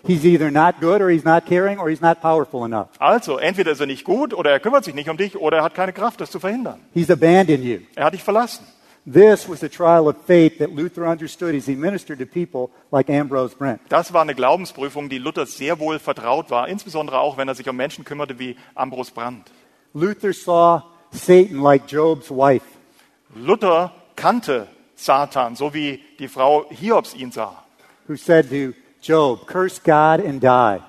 He's 0.06 0.24
either 0.24 0.50
not 0.50 0.80
good 0.80 1.00
or 1.00 1.10
He's 1.10 1.24
not 1.24 1.46
caring 1.46 1.78
or 1.78 1.88
He's 1.88 2.00
not 2.00 2.20
powerful 2.20 2.64
enough. 2.64 2.88
Also, 2.98 3.38
entweder 3.38 3.72
ist 3.72 3.80
er 3.80 3.86
nicht 3.86 4.04
gut 4.04 4.32
oder 4.32 4.50
er 4.50 4.60
kümmert 4.60 4.84
sich 4.84 4.94
nicht 4.94 5.08
um 5.08 5.16
dich 5.16 5.36
oder 5.36 5.58
er 5.58 5.62
hat 5.64 5.74
keine 5.74 5.92
Kraft, 5.92 6.20
das 6.20 6.30
zu 6.30 6.38
verhindern. 6.40 6.80
He's 6.94 7.10
abandoned 7.10 7.64
you. 7.64 7.80
Er 7.94 8.06
hat 8.06 8.14
dich 8.14 8.22
verlassen. 8.22 8.64
This 9.10 9.48
was 9.48 9.60
the 9.60 9.68
trial 9.68 10.06
of 10.06 10.16
faith 10.26 10.58
that 10.58 10.70
Luther 10.70 11.06
understood 11.10 11.54
as 11.54 11.66
he 11.66 11.74
ministered 11.74 12.18
to 12.18 12.26
people 12.26 12.68
like 12.92 13.08
Ambrose 13.08 13.56
Brent. 13.56 13.80
Das 13.88 14.12
war 14.12 14.20
eine 14.22 14.34
Glaubensprüfung, 14.34 15.08
die 15.08 15.18
Luther 15.18 15.46
sehr 15.46 15.78
wohl 15.78 15.98
vertraut 15.98 16.50
war, 16.50 16.68
insbesondere 16.68 17.18
auch, 17.18 17.38
wenn 17.38 17.48
er 17.48 17.54
sich 17.54 17.68
um 17.68 17.76
Menschen 17.76 18.04
kümmerte 18.04 18.38
wie 18.38 18.56
Ambros 18.74 19.10
Brandt. 19.10 19.50
Luther 19.94 20.32
saw 20.34 20.82
Satan 21.10 21.62
like 21.62 21.84
Job's 21.90 22.30
wife. 22.30 22.66
Luther 23.34 23.92
kannte 24.14 24.66
Satan, 24.94 25.56
so 25.56 25.72
wie 25.72 26.00
die 26.18 26.28
Frau 26.28 26.66
Hiobs 26.70 27.14
ihn 27.14 27.32
sah. 27.32 27.64
who 28.08 28.16
said 28.16 28.48
to 28.50 28.74
Job, 29.02 29.46
Curse 29.46 29.80
God 29.84 30.20
and 30.24 30.42
die. 30.42 30.80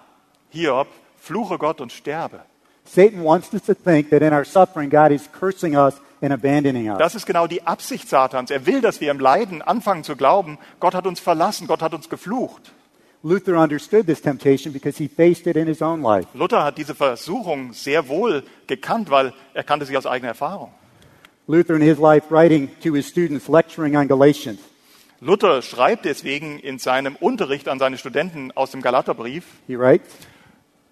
Hiob, 0.52 0.88
fluche 1.18 1.58
Gott 1.58 1.82
und 1.82 1.92
sterbe. 1.92 2.42
Satan 2.86 3.24
wants 3.24 3.54
us 3.54 3.62
to 3.64 3.76
think 3.76 4.10
that 4.10 4.24
in 4.24 4.34
our 4.34 4.44
suffering, 4.44 4.90
God 4.90 5.12
is 5.12 5.30
cursing 5.32 5.76
us 5.76 6.02
and 6.22 6.34
abandoning 6.34 6.90
us. 6.90 6.98
Das 6.98 7.14
ist 7.14 7.28
genau 7.28 7.46
die 7.46 7.62
Absicht 7.68 8.10
Satans. 8.10 8.50
Er 8.50 8.66
will, 8.66 8.82
dass 8.82 9.00
wir 9.00 9.12
im 9.12 9.20
Leiden 9.20 9.62
anfangen 9.62 10.04
zu 10.04 10.16
glauben, 10.16 10.58
Gott 10.80 10.96
hat 10.96 11.06
uns 11.06 11.20
verlassen, 11.20 11.68
Gott 11.68 11.82
hat 11.82 11.94
uns 11.94 12.10
geflucht. 12.10 12.72
Luther 13.22 13.58
understood 13.62 14.08
this 14.08 14.22
temptation 14.22 14.72
because 14.72 14.98
he 14.98 15.08
faced 15.08 15.46
it 15.46 15.58
in 15.58 15.68
his 15.68 15.82
own 15.82 16.02
life. 16.02 16.28
Luther 16.34 16.64
hat 16.64 16.78
diese 16.78 16.96
Versuchung 16.96 17.74
sehr 17.74 18.08
wohl 18.08 18.44
gekannt, 18.66 19.12
weil 19.12 19.34
er 19.54 19.64
kannte 19.64 19.86
sie 19.86 19.98
aus 19.98 20.06
eigener 20.06 20.30
Erfahrung. 20.30 20.72
Luther, 21.46 21.76
in 21.76 21.82
his 21.82 21.98
life, 21.98 22.28
writing 22.30 22.70
to 22.82 22.94
his 22.94 23.08
students, 23.08 23.50
lecturing 23.50 23.98
on 23.98 24.08
Galatians, 24.08 24.60
Luther 25.22 25.62
schreibt 25.62 26.06
deswegen 26.06 26.60
in 26.60 26.80
seinem 26.80 27.16
Unterricht 27.18 27.68
an 27.68 27.78
seine 27.78 27.98
Studenten 27.98 28.52
aus 28.54 28.72
dem 28.72 28.82
Galaterbrief, 28.82 29.44
writes, 29.68 30.08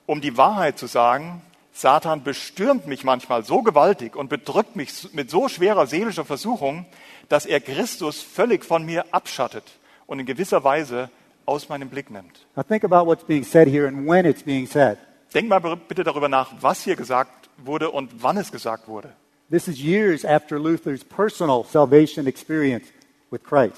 um 0.06 0.20
die 0.20 0.36
Wahrheit 0.36 0.78
zu 0.78 0.88
sagen, 0.88 1.42
Satan 1.72 2.24
bestürmt 2.24 2.88
mich 2.88 3.04
manchmal 3.04 3.46
so 3.46 3.62
gewaltig 3.62 4.16
und 4.16 4.30
bedrückt 4.30 4.76
mich 4.76 5.14
mit 5.14 5.30
so 5.30 5.48
schwerer 5.48 5.88
seelischer 5.88 6.26
Versuchung, 6.26 6.86
dass 7.30 7.46
er 7.46 7.62
Christus 7.62 8.22
völlig 8.22 8.66
von 8.66 8.86
mir 8.86 9.06
abschattet 9.12 9.64
und 10.08 10.20
in 10.20 10.26
gewisser 10.26 10.64
Weise 10.64 11.10
aus 11.46 11.70
meinem 11.70 11.90
Blick 11.90 12.10
nimmt. 12.10 12.46
Now 12.56 12.64
think 12.64 12.84
about 12.84 13.06
what's 13.06 13.24
being 13.24 13.44
said 13.44 13.70
here 13.70 13.88
and 13.88 14.08
when 14.08 14.26
it's 14.26 14.44
being 14.44 14.68
said. 14.68 14.98
Denk 15.34 15.48
mal 15.48 15.60
bitte 15.60 16.04
darüber 16.04 16.28
nach, 16.28 16.52
was 16.60 16.84
hier 16.84 16.96
gesagt 16.96 17.50
wurde 17.58 17.92
und 17.92 18.24
wann 18.24 18.38
es 18.38 18.52
gesagt 18.52 18.88
wurde. 18.90 19.14
This 19.50 19.70
is 19.70 19.80
years 19.82 20.26
after 20.26 20.60
Luther's 20.60 21.06
personal 21.06 21.64
salvation 21.64 22.28
experience. 22.28 22.88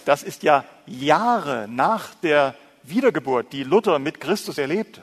Das 0.06 0.24
ist 0.24 0.44
ja 0.44 0.64
Jahre 0.86 1.68
nach 1.68 2.14
der 2.16 2.56
Wiedergeburt, 2.84 3.52
die 3.52 3.64
Luther 3.64 4.00
mit 4.00 4.20
Christus 4.20 4.58
erlebte. 4.58 5.02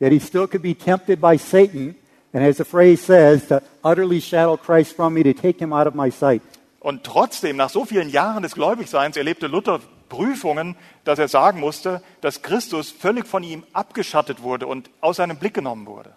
Yet 0.00 0.12
he 0.12 0.20
still 0.20 0.46
could 0.46 0.62
be 0.62 0.74
tempted 0.74 1.20
by 1.20 1.36
Satan, 1.36 1.96
and 2.32 2.44
as 2.44 2.58
the 2.58 2.64
phrase 2.64 3.02
says, 3.02 3.48
to 3.48 3.60
utterly 3.82 4.20
shadow 4.20 4.56
Christ 4.56 4.94
from 4.94 5.14
me, 5.14 5.24
to 5.24 5.32
take 5.32 5.58
him 5.58 5.72
out 5.72 5.88
of 5.88 5.94
my 5.94 6.10
sight. 6.10 6.42
Und 6.80 7.02
trotzdem, 7.02 7.56
nach 7.56 7.70
so 7.70 7.84
vielen 7.84 8.08
Jahren 8.08 8.44
des 8.44 8.54
Gläubigseins, 8.54 9.16
erlebte 9.16 9.48
Luther 9.48 9.80
Prüfungen, 10.08 10.76
dass 11.04 11.18
er 11.18 11.28
sagen 11.28 11.60
musste, 11.60 12.02
dass 12.20 12.42
Christus 12.42 12.90
völlig 12.90 13.26
von 13.26 13.42
ihm 13.42 13.64
abgeschattet 13.72 14.42
wurde 14.42 14.66
und 14.66 14.88
aus 15.00 15.16
seinem 15.16 15.36
Blick 15.36 15.54
genommen 15.54 15.86
wurde. 15.86 16.14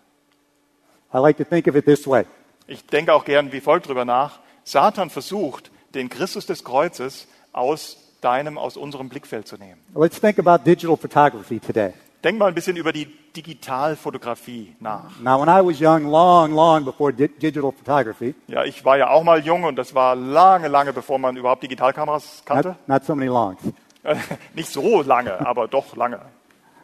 I 1.13 1.17
like 1.17 1.37
to 1.37 1.43
think 1.43 1.67
of 1.67 1.75
it 1.75 1.85
this 1.85 2.07
way. 2.07 2.25
Ich 2.67 2.85
denke 2.85 3.13
auch 3.13 3.25
gern 3.25 3.51
wie 3.51 3.59
folgt 3.59 3.87
drüber 3.87 4.05
nach. 4.05 4.39
Satan 4.63 5.09
versucht, 5.09 5.71
den 5.93 6.09
Christus 6.09 6.45
des 6.45 6.63
Kreuzes 6.63 7.27
aus 7.53 7.97
deinem, 8.21 8.57
aus 8.57 8.77
unserem 8.77 9.09
Blickfeld 9.09 9.47
zu 9.47 9.57
nehmen. 9.57 9.79
Let's 9.95 10.19
think 10.19 10.37
about 10.39 10.63
digital 10.63 10.95
photography 10.97 11.59
today. 11.59 11.93
Denk 12.23 12.37
mal 12.37 12.47
ein 12.49 12.53
bisschen 12.53 12.77
über 12.77 12.93
die 12.93 13.07
Digitalfotografie 13.35 14.75
nach. 14.79 15.19
Now, 15.21 15.39
when 15.41 15.49
I 15.49 15.61
was 15.65 15.79
young, 15.79 16.05
long, 16.05 16.51
long 16.53 16.85
before 16.85 17.11
di- 17.11 17.27
digital 17.27 17.71
photography, 17.71 18.35
Ja, 18.47 18.63
ich 18.63 18.85
war 18.85 18.97
ja 18.97 19.09
auch 19.09 19.23
mal 19.23 19.39
jung 19.39 19.63
und 19.63 19.75
das 19.75 19.95
war 19.95 20.15
lange, 20.15 20.67
lange 20.67 20.93
bevor 20.93 21.17
man 21.17 21.35
überhaupt 21.35 21.63
Digitalkameras 21.63 22.43
kannte. 22.45 22.69
not, 22.69 22.87
not 22.87 23.05
so 23.05 23.15
many 23.15 23.27
longs, 23.29 23.59
Nicht 24.53 24.69
so 24.71 25.01
lange, 25.01 25.45
aber 25.45 25.67
doch 25.67 25.95
lange. 25.95 26.19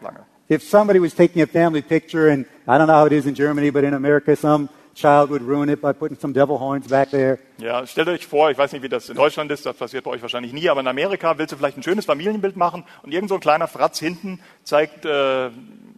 lange. 0.02 0.20
if 0.50 0.64
somebody 0.64 1.00
was 1.00 1.14
taking 1.14 1.42
a 1.42 1.48
family 1.48 1.82
picture, 1.82 2.32
and 2.32 2.46
I 2.68 2.78
don't 2.78 2.88
know 2.88 2.94
how 2.96 3.06
it 3.06 3.12
is 3.12 3.26
in 3.26 3.36
Germany, 3.36 3.70
but 3.70 3.84
in 3.84 3.94
America, 3.94 4.36
some 4.36 4.70
child 4.98 5.30
would 5.30 5.42
ruin 5.42 5.70
it 5.70 5.80
by 5.80 5.94
putting 5.94 6.18
some 6.18 6.34
devil 6.34 6.60
horns 6.60 6.88
back 6.88 7.12
there. 7.12 7.38
Ja, 7.60 7.86
stellt 7.86 8.08
euch 8.08 8.26
vor, 8.26 8.50
ich 8.50 8.58
weiß 8.58 8.74
nicht, 8.74 8.82
wie 8.82 8.90
das 8.90 9.10
in 9.10 9.16
Deutschland 9.16 9.52
ist, 9.52 9.66
das 9.66 9.78
passiert 9.78 10.04
bei 10.04 10.12
euch 10.12 10.22
wahrscheinlich 10.22 10.54
nie, 10.54 10.70
aber 10.70 10.82
in 10.82 10.88
Amerika 10.88 11.38
willst 11.38 11.54
du 11.54 11.58
vielleicht 11.58 11.78
ein 11.78 11.84
schönes 11.84 12.06
Familienbild 12.06 12.58
machen 12.58 12.84
und 13.04 13.14
irgend 13.14 13.30
so 13.30 13.36
ein 13.36 13.42
kleiner 13.42 13.68
Fratz 13.68 14.00
hinten 14.00 14.40
zeigt 14.64 15.06
äh, 15.06 15.50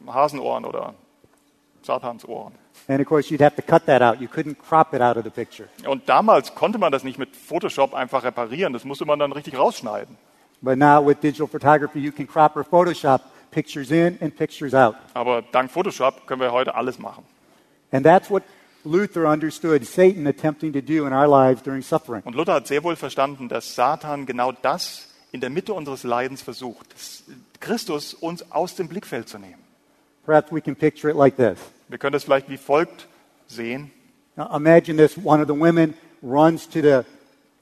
Hasenohren 0.05 0.65
oder 0.65 0.93
Satansohren. 1.81 2.53
And 2.87 2.99
of 2.99 3.07
course, 3.07 3.29
you'd 3.29 3.43
have 3.43 3.55
to 3.55 3.61
cut 3.61 3.85
that 3.85 4.01
out. 4.01 4.19
You 4.19 4.27
couldn't 4.27 4.57
crop 4.57 4.93
it 4.93 5.01
out 5.01 5.15
of 5.15 5.23
the 5.23 5.29
picture. 5.29 5.69
Und 5.85 6.09
damals 6.09 6.55
konnte 6.55 6.77
man 6.77 6.91
das 6.91 7.03
nicht 7.03 7.19
mit 7.19 7.35
Photoshop 7.35 7.93
einfach 7.93 8.23
reparieren, 8.23 8.73
das 8.73 8.83
musste 8.83 9.05
man 9.05 9.19
dann 9.19 9.31
richtig 9.31 9.57
rausschneiden. 9.57 10.17
But 10.61 10.77
now 10.77 11.05
with 11.05 11.19
digital 11.21 11.47
photography, 11.47 11.99
you 11.99 12.11
can 12.11 12.27
crop 12.27 12.57
or 12.57 12.63
Photoshop 12.63 13.21
pictures 13.51 13.91
in 13.91 14.17
and 14.21 14.35
pictures 14.35 14.73
out. 14.73 14.95
Aber 15.13 15.41
dank 15.41 15.71
Photoshop 15.71 16.27
können 16.27 16.41
wir 16.41 16.51
heute 16.51 16.75
alles 16.75 16.99
machen. 16.99 17.23
And 17.91 18.05
that's 18.05 18.29
what 18.29 18.43
Luther 18.83 19.25
understood 19.27 19.85
Satan 19.85 20.27
attempting 20.27 20.73
to 20.73 20.81
do 20.81 21.05
in 21.05 21.13
our 21.13 21.27
lives 21.27 21.61
during 21.61 21.81
suffering. 21.81 22.21
Und 22.23 22.35
Luther 22.35 22.53
hat 22.53 22.67
sehr 22.67 22.83
wohl 22.83 22.95
verstanden, 22.95 23.49
dass 23.49 23.75
Satan 23.75 24.25
genau 24.25 24.51
das 24.51 25.07
in 25.31 25.41
der 25.41 25.49
Mitte 25.49 25.73
unseres 25.73 26.03
Leidens 26.03 26.41
versucht, 26.41 26.87
Christus 27.59 28.13
uns 28.13 28.51
aus 28.51 28.75
dem 28.75 28.87
Blickfeld 28.87 29.27
zu 29.27 29.37
nehmen. 29.37 29.61
Perhaps 30.25 30.51
we 30.51 30.61
can 30.61 30.75
picture 30.75 31.09
it 31.09 31.17
like 31.17 31.35
this. 31.35 31.57
Wir 31.87 31.97
können 31.97 32.13
das 32.13 32.23
vielleicht 32.23 32.49
wie 32.49 32.57
folgt 32.57 33.07
sehen. 33.47 33.91
Now, 34.35 34.55
imagine 34.55 34.97
this 34.97 35.17
one 35.23 35.41
of 35.41 35.47
the 35.47 35.59
women 35.59 35.93
runs 36.21 36.67
to 36.69 36.81
the 36.81 37.03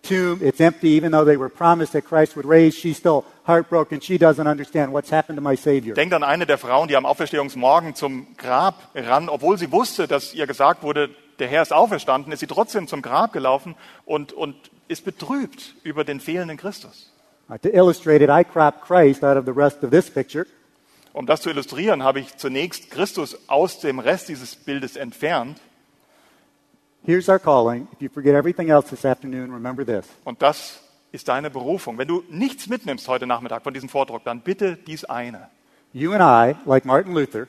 tomb. 0.08 0.40
It's 0.42 0.60
empty, 0.60 0.90
even 0.90 1.12
though 1.12 1.26
they 1.26 1.38
were 1.38 1.50
promised 1.50 1.94
that 1.94 2.06
Christ 2.06 2.36
would 2.36 2.46
raise. 2.46 2.76
She's 2.76 2.98
still 2.98 3.26
heartbroken. 3.46 4.02
She 4.02 4.18
doesn't 4.18 4.48
understand 4.48 4.94
what's 4.94 5.10
happened 5.10 5.38
to 5.38 5.42
my 5.42 5.56
Savior. 5.56 5.94
Denkt 5.94 6.14
an 6.14 6.24
eine 6.24 6.46
der 6.46 6.58
Frauen, 6.58 6.88
die 6.88 6.96
am 6.96 7.06
Auferstehungsmorgen 7.06 7.96
zum 7.96 8.36
Grab 8.38 8.92
ran, 8.96 9.30
obwohl 9.30 9.58
sie 9.58 9.72
wusste, 9.72 10.08
dass 10.08 10.34
ihr 10.34 10.48
gesagt 10.48 10.84
wurde, 10.84 11.10
der 11.40 11.48
Herr 11.48 11.62
ist 11.62 11.74
auferstanden, 11.74 12.34
ist 12.34 12.40
sie 12.40 12.48
trotzdem 12.48 12.88
zum 12.88 13.02
Grab 13.02 13.34
gelaufen 13.34 13.76
und, 14.06 14.34
und 14.34 14.56
ist 14.88 15.06
betrübt 15.06 15.76
über 15.84 16.04
den 16.04 16.20
fehlenden 16.20 16.58
Christus. 16.58 17.12
Uh, 17.50 17.58
to 17.58 17.70
illustrate 17.70 18.22
it, 18.22 18.30
I 18.30 18.44
cropped 18.44 18.82
Christ 18.82 19.24
out 19.24 19.38
of 19.38 19.46
the 19.46 19.52
rest 19.52 19.84
of 19.84 19.92
this 19.92 20.10
picture. 20.10 20.46
Um 21.14 21.26
das 21.26 21.42
zu 21.42 21.50
illustrieren, 21.50 22.04
habe 22.04 22.20
ich 22.20 22.38
zunächst 22.38 22.92
Christus 22.92 23.38
aus 23.48 23.80
dem 23.80 24.00
Rest 24.00 24.30
dieses 24.30 24.56
Bildes 24.56 24.98
entfernt. 24.98 25.60
Here's 27.08 27.30
our 27.30 27.40
calling. 27.40 27.88
If 27.94 28.02
you 28.02 28.10
forget 28.10 28.36
everything 28.36 28.70
else 28.70 28.90
this 28.90 29.06
afternoon, 29.06 29.52
remember 29.54 29.86
this. 29.86 30.06
Und 30.26 30.42
das 30.42 30.82
ist 31.14 31.30
deine 31.30 31.50
Berufung. 31.50 31.98
Wenn 31.98 32.10
du 32.10 32.22
nichts 32.30 32.68
mitnimmst 32.68 33.08
heute 33.08 33.26
Nachmittag 33.26 33.64
von 33.64 33.74
diesem 33.74 33.88
Vordruck, 33.88 34.26
dann 34.26 34.42
bitte 34.42 34.76
dies 34.76 35.06
eine. 35.06 35.50
You 35.94 36.12
and 36.12 36.22
I, 36.22 36.60
like 36.70 36.84
Martin 36.84 37.14
Luther, 37.14 37.48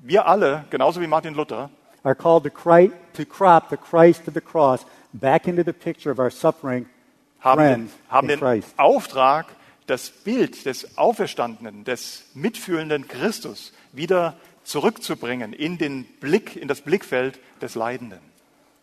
Wir 0.00 0.26
alle, 0.26 0.64
genauso 0.70 1.00
wie 1.00 1.06
Martin 1.06 1.34
Luther, 1.34 1.70
are 2.02 2.16
called 2.16 2.42
to, 2.42 2.50
cri- 2.50 2.90
to 3.14 3.24
crop 3.24 3.70
the 3.70 3.76
Christ 3.76 4.26
of 4.26 4.34
the 4.34 4.40
cross 4.40 4.84
back 5.12 5.46
into 5.46 5.62
the 5.64 5.72
picture 5.72 6.10
of 6.10 6.18
our 6.18 6.30
suffering 6.30 6.86
haben 7.40 7.88
haben 8.08 8.26
den 8.26 8.40
Christ. 8.40 8.74
Auftrag, 8.78 9.46
das 9.86 10.10
Bild 10.10 10.66
des 10.66 10.98
Auferstandenen, 10.98 11.84
des 11.84 12.24
mitfühlenden 12.34 13.06
Christus 13.06 13.72
wieder 13.92 14.36
zurückzubringen 14.64 15.52
in 15.52 15.78
den 15.78 16.04
Blick, 16.18 16.56
in 16.56 16.66
das 16.66 16.80
Blickfeld 16.80 17.38
des 17.60 17.76
Leidenden. 17.76 18.18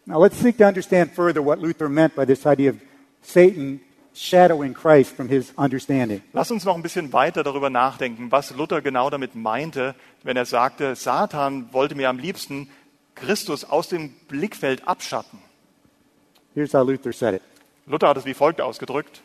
Now 0.05 0.19
let's 0.19 0.37
seek 0.37 0.57
to 0.57 0.65
understand 0.65 1.11
further 1.11 1.43
what 1.43 1.59
Luther 1.59 1.89
meant 1.89 2.15
by 2.15 2.25
this 2.25 2.45
idea 2.45 2.71
of 2.71 2.77
Satan 3.21 3.81
shadowing 4.13 4.73
Christ 4.73 5.15
from 5.15 5.29
his 5.29 5.53
understanding. 5.57 6.21
Lass 6.33 6.51
uns 6.51 6.65
noch 6.65 6.75
ein 6.75 6.81
bisschen 6.81 7.13
weiter 7.13 7.43
darüber 7.43 7.69
nachdenken, 7.69 8.31
was 8.31 8.51
Luther 8.55 8.81
genau 8.81 9.09
damit 9.09 9.35
meinte, 9.35 9.95
wenn 10.23 10.35
er 10.35 10.45
sagte, 10.45 10.95
Satan 10.95 11.71
wollte 11.71 11.95
mir 11.95 12.09
am 12.09 12.19
liebsten 12.19 12.69
Christus 13.15 13.63
aus 13.63 13.89
dem 13.89 14.09
Blickfeld 14.27 14.87
abschatten. 14.87 15.39
Here's 16.53 16.73
how 16.73 16.85
Luther 16.85 17.13
said 17.13 17.35
it. 17.35 17.41
Luther 17.85 18.09
hat 18.09 18.17
es 18.17 18.25
wie 18.25 18.33
folgt 18.33 18.61
ausgedrückt. 18.61 19.21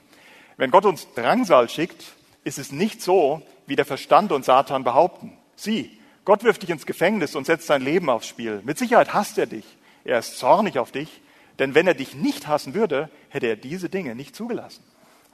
Wenn 0.56 0.70
Gott 0.70 0.84
uns 0.84 1.08
Drangsal 1.14 1.68
schickt, 1.68 2.04
ist 2.44 2.58
es 2.58 2.70
nicht 2.70 3.02
so, 3.02 3.42
wie 3.66 3.76
der 3.76 3.84
Verstand 3.84 4.32
und 4.32 4.44
Satan 4.44 4.84
behaupten. 4.84 5.32
Sieh, 5.56 5.98
Gott 6.24 6.44
wirft 6.44 6.62
dich 6.62 6.70
ins 6.70 6.87
Gefängnis 6.87 7.34
und 7.34 7.46
setzt 7.46 7.66
sein 7.66 7.82
Leben 7.82 8.09
aufs 8.09 8.28
Spiel. 8.28 8.62
Mit 8.64 8.78
Sicherheit 8.78 9.12
hasst 9.14 9.38
er 9.38 9.46
dich. 9.46 9.64
Er 10.05 10.18
ist 10.18 10.38
zornig 10.38 10.78
auf 10.78 10.92
dich. 10.92 11.20
Denn 11.59 11.74
wenn 11.74 11.86
er 11.86 11.94
dich 11.94 12.14
nicht 12.14 12.48
hassen 12.48 12.74
würde, 12.74 13.09
hätte 13.28 13.46
er 13.46 13.57
diese 13.57 13.88
Dinge 13.88 14.14
nicht 14.14 14.34
zugelassen. 14.34 14.82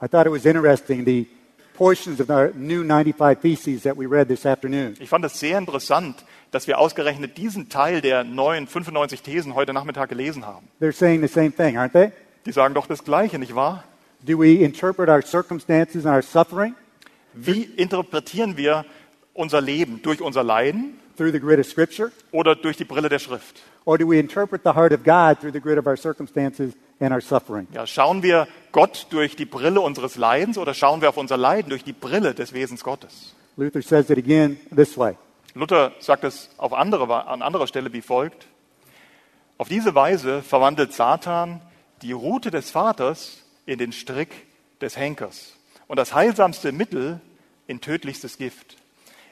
I 0.01 0.07
thought 0.07 0.25
it 0.25 0.31
was 0.31 0.45
interesting 0.45 1.05
the 1.05 1.27
portions 1.75 2.19
of 2.19 2.29
our 2.29 2.51
new 2.55 2.83
95 2.83 3.39
Theses 3.41 3.83
that 3.83 3.97
we 3.97 4.05
read 4.05 4.27
this 4.27 4.45
afternoon. 4.45 4.95
Ich 4.99 5.09
fand 5.09 5.25
es 5.25 5.39
sehr 5.39 5.57
interessant, 5.57 6.23
dass 6.51 6.67
wir 6.67 6.79
ausgerechnet 6.79 7.37
diesen 7.37 7.69
Teil 7.69 8.01
der 8.01 8.23
neuen 8.23 8.67
95 8.67 9.21
Thesen 9.21 9.55
heute 9.55 9.73
Nachmittag 9.73 10.09
gelesen 10.09 10.45
haben. 10.45 10.67
They're 10.79 10.91
saying 10.91 11.21
the 11.21 11.27
same 11.27 11.51
thing, 11.51 11.77
aren't 11.77 11.93
they? 11.93 12.11
Die 12.45 12.51
sagen 12.51 12.73
doch 12.73 12.87
das 12.87 13.03
Gleiche, 13.03 13.39
nicht 13.39 13.55
wahr? 13.55 13.83
Do 14.23 14.37
we 14.37 14.63
interpret 14.63 15.09
our 15.09 15.21
circumstances 15.23 16.05
and 16.05 16.15
our 16.15 16.21
suffering 16.21 16.75
Wie 17.33 17.63
interpretieren 17.63 18.57
wir 18.57 18.85
unser 19.33 19.61
Leben? 19.61 20.01
Durch 20.03 20.21
unser 20.21 20.43
Leiden 20.43 20.99
through 21.21 21.31
the 21.31 21.39
grid 21.39 21.59
of 21.59 21.67
Scripture? 21.67 22.11
oder 22.31 22.55
durch 22.55 22.77
die 22.77 22.83
Brille 22.83 23.07
der 23.07 23.19
Schrift? 23.19 23.61
Or 23.85 23.97
do 23.97 24.07
we 24.07 24.17
interpret 24.17 24.63
the 24.63 24.73
heart 24.73 24.91
of 24.91 25.03
God 25.03 25.39
through 25.39 25.53
the 25.53 25.59
grid 25.59 25.77
of 25.77 25.85
our 25.85 25.95
circumstances 25.95 26.73
and 26.99 27.13
our 27.13 27.21
suffering? 27.21 27.67
Ja, 27.73 27.85
schauen 27.85 28.23
wir 28.23 28.47
Gott 28.71 29.05
durch 29.11 29.35
die 29.35 29.45
Brille 29.45 29.81
unseres 29.81 30.15
Leidens 30.15 30.57
oder 30.57 30.73
schauen 30.73 31.01
wir 31.01 31.09
auf 31.09 31.17
unser 31.17 31.37
Leiden 31.37 31.69
durch 31.69 31.83
die 31.83 31.93
Brille 31.93 32.33
des 32.33 32.53
Wesens 32.53 32.83
Gottes? 32.83 33.35
Luther 33.55 33.83
says 33.83 34.09
it 34.09 34.17
again 34.17 34.59
this 34.75 34.97
way 34.97 35.15
Luther 35.53 35.91
sagt 35.99 36.23
es 36.23 36.49
auf 36.57 36.73
andere, 36.73 37.27
an 37.27 37.41
anderer 37.41 37.67
Stelle 37.67 37.93
wie 37.93 38.01
folgt. 38.01 38.47
Auf 39.57 39.67
diese 39.67 39.93
Weise 39.93 40.41
verwandelt 40.41 40.93
Satan 40.93 41.61
die 42.01 42.13
Rute 42.13 42.49
des 42.49 42.71
Vaters 42.71 43.43
in 43.67 43.77
den 43.77 43.91
Strick 43.91 44.29
des 44.79 44.97
Henkers 44.97 45.55
und 45.87 45.97
das 45.97 46.15
heilsamste 46.15 46.71
Mittel 46.71 47.21
in 47.67 47.79
tödlichstes 47.79 48.37
Gift. 48.37 48.77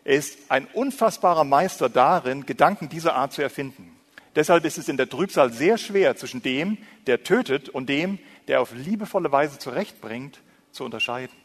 Er 0.04 0.16
ist 0.16 0.38
ein 0.50 0.68
unfassbarer 0.74 1.44
Meister 1.44 1.90
darin, 1.90 2.46
Gedanken 2.46 2.90
dieser 2.90 3.16
Art 3.16 3.34
zu 3.34 3.42
erfinden. 3.42 3.96
Deshalb 4.36 4.64
ist 4.66 4.78
es 4.78 4.88
in 4.88 4.98
der 4.98 5.10
Trübsal 5.10 5.52
sehr 5.52 5.78
schwer, 5.78 6.16
zwischen 6.16 6.42
dem, 6.42 6.78
der 7.08 7.24
tötet, 7.24 7.70
und 7.70 7.90
dem, 7.90 8.20
der 8.48 8.62
auf 8.62 8.74
liebevolle 8.74 9.32
Weise 9.32 9.60
zurechtbringt, 9.60 10.40
zu 10.72 10.86
unterscheiden. 10.86 11.36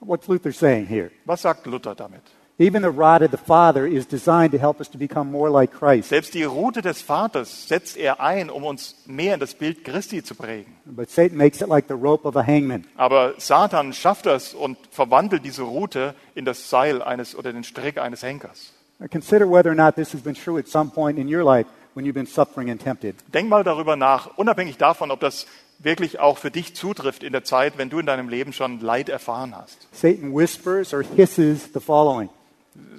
What's 0.00 0.28
Luther 0.28 0.52
saying 0.52 0.86
here? 0.86 1.10
Was 1.24 1.42
sagt 1.42 1.66
Luther 1.66 1.94
damit? 1.94 2.22
Even 2.60 2.82
the 2.82 2.90
rod 2.90 3.22
of 3.22 3.30
the 3.30 3.36
Father 3.36 3.86
is 3.86 4.04
designed 4.04 4.50
to 4.50 4.58
help 4.58 4.80
us 4.80 4.88
to 4.88 4.98
become 4.98 5.30
more 5.30 5.48
like 5.48 5.70
Christ. 5.72 6.08
Selbst 6.08 6.34
die 6.34 6.42
Rute 6.42 6.82
des 6.82 7.00
Vaters 7.00 7.68
setzt 7.68 7.96
er 7.96 8.20
ein, 8.20 8.50
um 8.50 8.64
uns 8.64 8.96
mehr 9.06 9.34
in 9.34 9.38
das 9.38 9.54
Bild 9.54 9.84
Christi 9.84 10.24
zu 10.24 10.34
prägen. 10.34 10.74
But 10.84 11.08
Satan 11.08 11.38
makes 11.38 11.60
it 11.60 11.68
like 11.68 11.86
the 11.86 11.94
rope 11.94 12.26
of 12.26 12.34
a 12.34 12.44
hangman. 12.44 12.84
Aber 12.96 13.34
Satan 13.38 13.92
schafft 13.92 14.26
das 14.26 14.54
und 14.54 14.76
verwandelt 14.90 15.44
diese 15.44 15.62
Rute 15.62 16.16
in 16.34 16.44
das 16.44 16.68
Seil 16.68 17.00
eines 17.00 17.36
oder 17.36 17.52
den 17.52 17.62
Strick 17.62 17.96
eines 17.96 18.24
Henkers. 18.24 18.72
Consider 19.08 19.48
whether 19.48 19.70
or 19.70 19.76
not 19.76 19.94
this 19.94 20.12
has 20.12 20.20
been 20.20 20.34
true 20.34 20.58
at 20.58 20.66
some 20.66 20.90
point 20.90 21.16
in 21.16 21.32
your 21.32 21.44
life 21.44 21.68
when 21.94 22.04
you've 22.04 22.14
been 22.14 22.26
suffering 22.26 22.70
and 22.70 22.82
tempted. 22.82 23.14
Denk 23.32 23.48
mal 23.48 23.62
darüber 23.62 23.94
nach, 23.94 24.36
unabhängig 24.36 24.78
davon, 24.78 25.12
ob 25.12 25.20
das 25.20 25.46
wirklich 25.78 26.18
auch 26.18 26.38
für 26.38 26.50
dich 26.50 26.74
zutrifft 26.74 27.22
in 27.22 27.32
der 27.32 27.44
Zeit, 27.44 27.78
wenn 27.78 27.88
du 27.88 28.00
in 28.00 28.06
deinem 28.06 28.28
Leben 28.28 28.52
schon 28.52 28.80
Leid 28.80 29.08
erfahren 29.08 29.54
hast. 29.56 29.86
Satan 29.92 30.34
whispers 30.34 30.92
or 30.92 31.04
hisses 31.04 31.70
the 31.72 31.78
following 31.78 32.28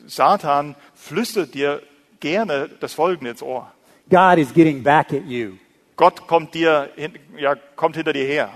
Satan 0.08 0.76
flüstert 0.96 1.54
dir 1.54 1.82
gerne 2.20 2.70
das 2.80 2.94
Folgende 2.94 3.32
ins 3.32 3.44
Ohr. 3.44 3.72
God 4.10 4.38
is 4.38 4.54
getting 4.54 4.84
back 4.84 5.14
at 5.14 5.26
you. 5.26 5.54
Gott 5.96 6.28
kommt 6.28 6.54
dir, 6.54 6.90
ja, 7.38 7.56
kommt 7.76 7.96
hinter 7.96 8.14
dir 8.14 8.26
her. 8.26 8.50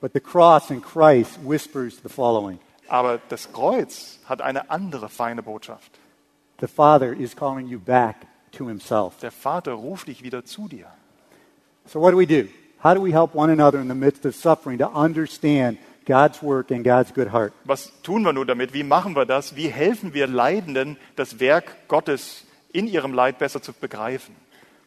But 0.00 0.12
the 0.12 0.20
cross 0.20 0.70
in 0.70 0.80
Christ 0.80 1.38
whispers 1.44 2.00
the 2.02 2.08
following 2.08 2.58
Aber 2.88 3.20
das 3.28 3.52
Kreuz 3.52 4.18
hat 4.24 4.40
eine 4.40 4.70
andere 4.70 5.08
feine 5.08 5.42
Botschaft. 5.42 5.98
The 6.60 6.68
Father 6.68 7.12
is 7.12 7.34
calling 7.34 7.68
you 7.68 7.78
back 7.78 8.26
to 8.52 8.66
Himself. 8.66 9.18
Der 9.20 9.30
Vater 9.30 9.72
ruft 9.72 10.08
dich 10.08 10.22
wieder 10.22 10.44
zu 10.44 10.68
dir. 10.68 10.86
So, 11.86 12.00
what 12.00 12.12
do 12.12 12.18
we 12.18 12.26
do? 12.26 12.48
How 12.82 12.94
do 12.94 13.00
we 13.00 13.12
help 13.12 13.34
one 13.34 13.50
another 13.50 13.80
in 13.80 13.88
the 13.88 13.94
midst 13.94 14.24
of 14.24 14.34
suffering 14.34 14.78
to 14.78 14.88
understand 14.88 15.78
God's 16.08 16.42
work 16.42 16.70
and 16.70 16.82
God's 16.82 17.12
good 17.12 17.30
heart? 17.32 17.52
Was 17.64 17.92
tun 18.02 18.24
wir 18.24 18.32
nun 18.32 18.46
damit? 18.46 18.72
Wie 18.72 18.82
machen 18.82 19.14
wir 19.14 19.26
das? 19.26 19.54
Wie 19.54 19.68
helfen 19.68 20.14
wir 20.14 20.26
Leidenden, 20.26 20.96
das 21.14 21.38
Werk 21.38 21.86
Gottes 21.86 22.44
in 22.72 22.88
ihrem 22.88 23.12
Leid 23.12 23.38
besser 23.38 23.62
zu 23.62 23.72
begreifen? 23.72 24.34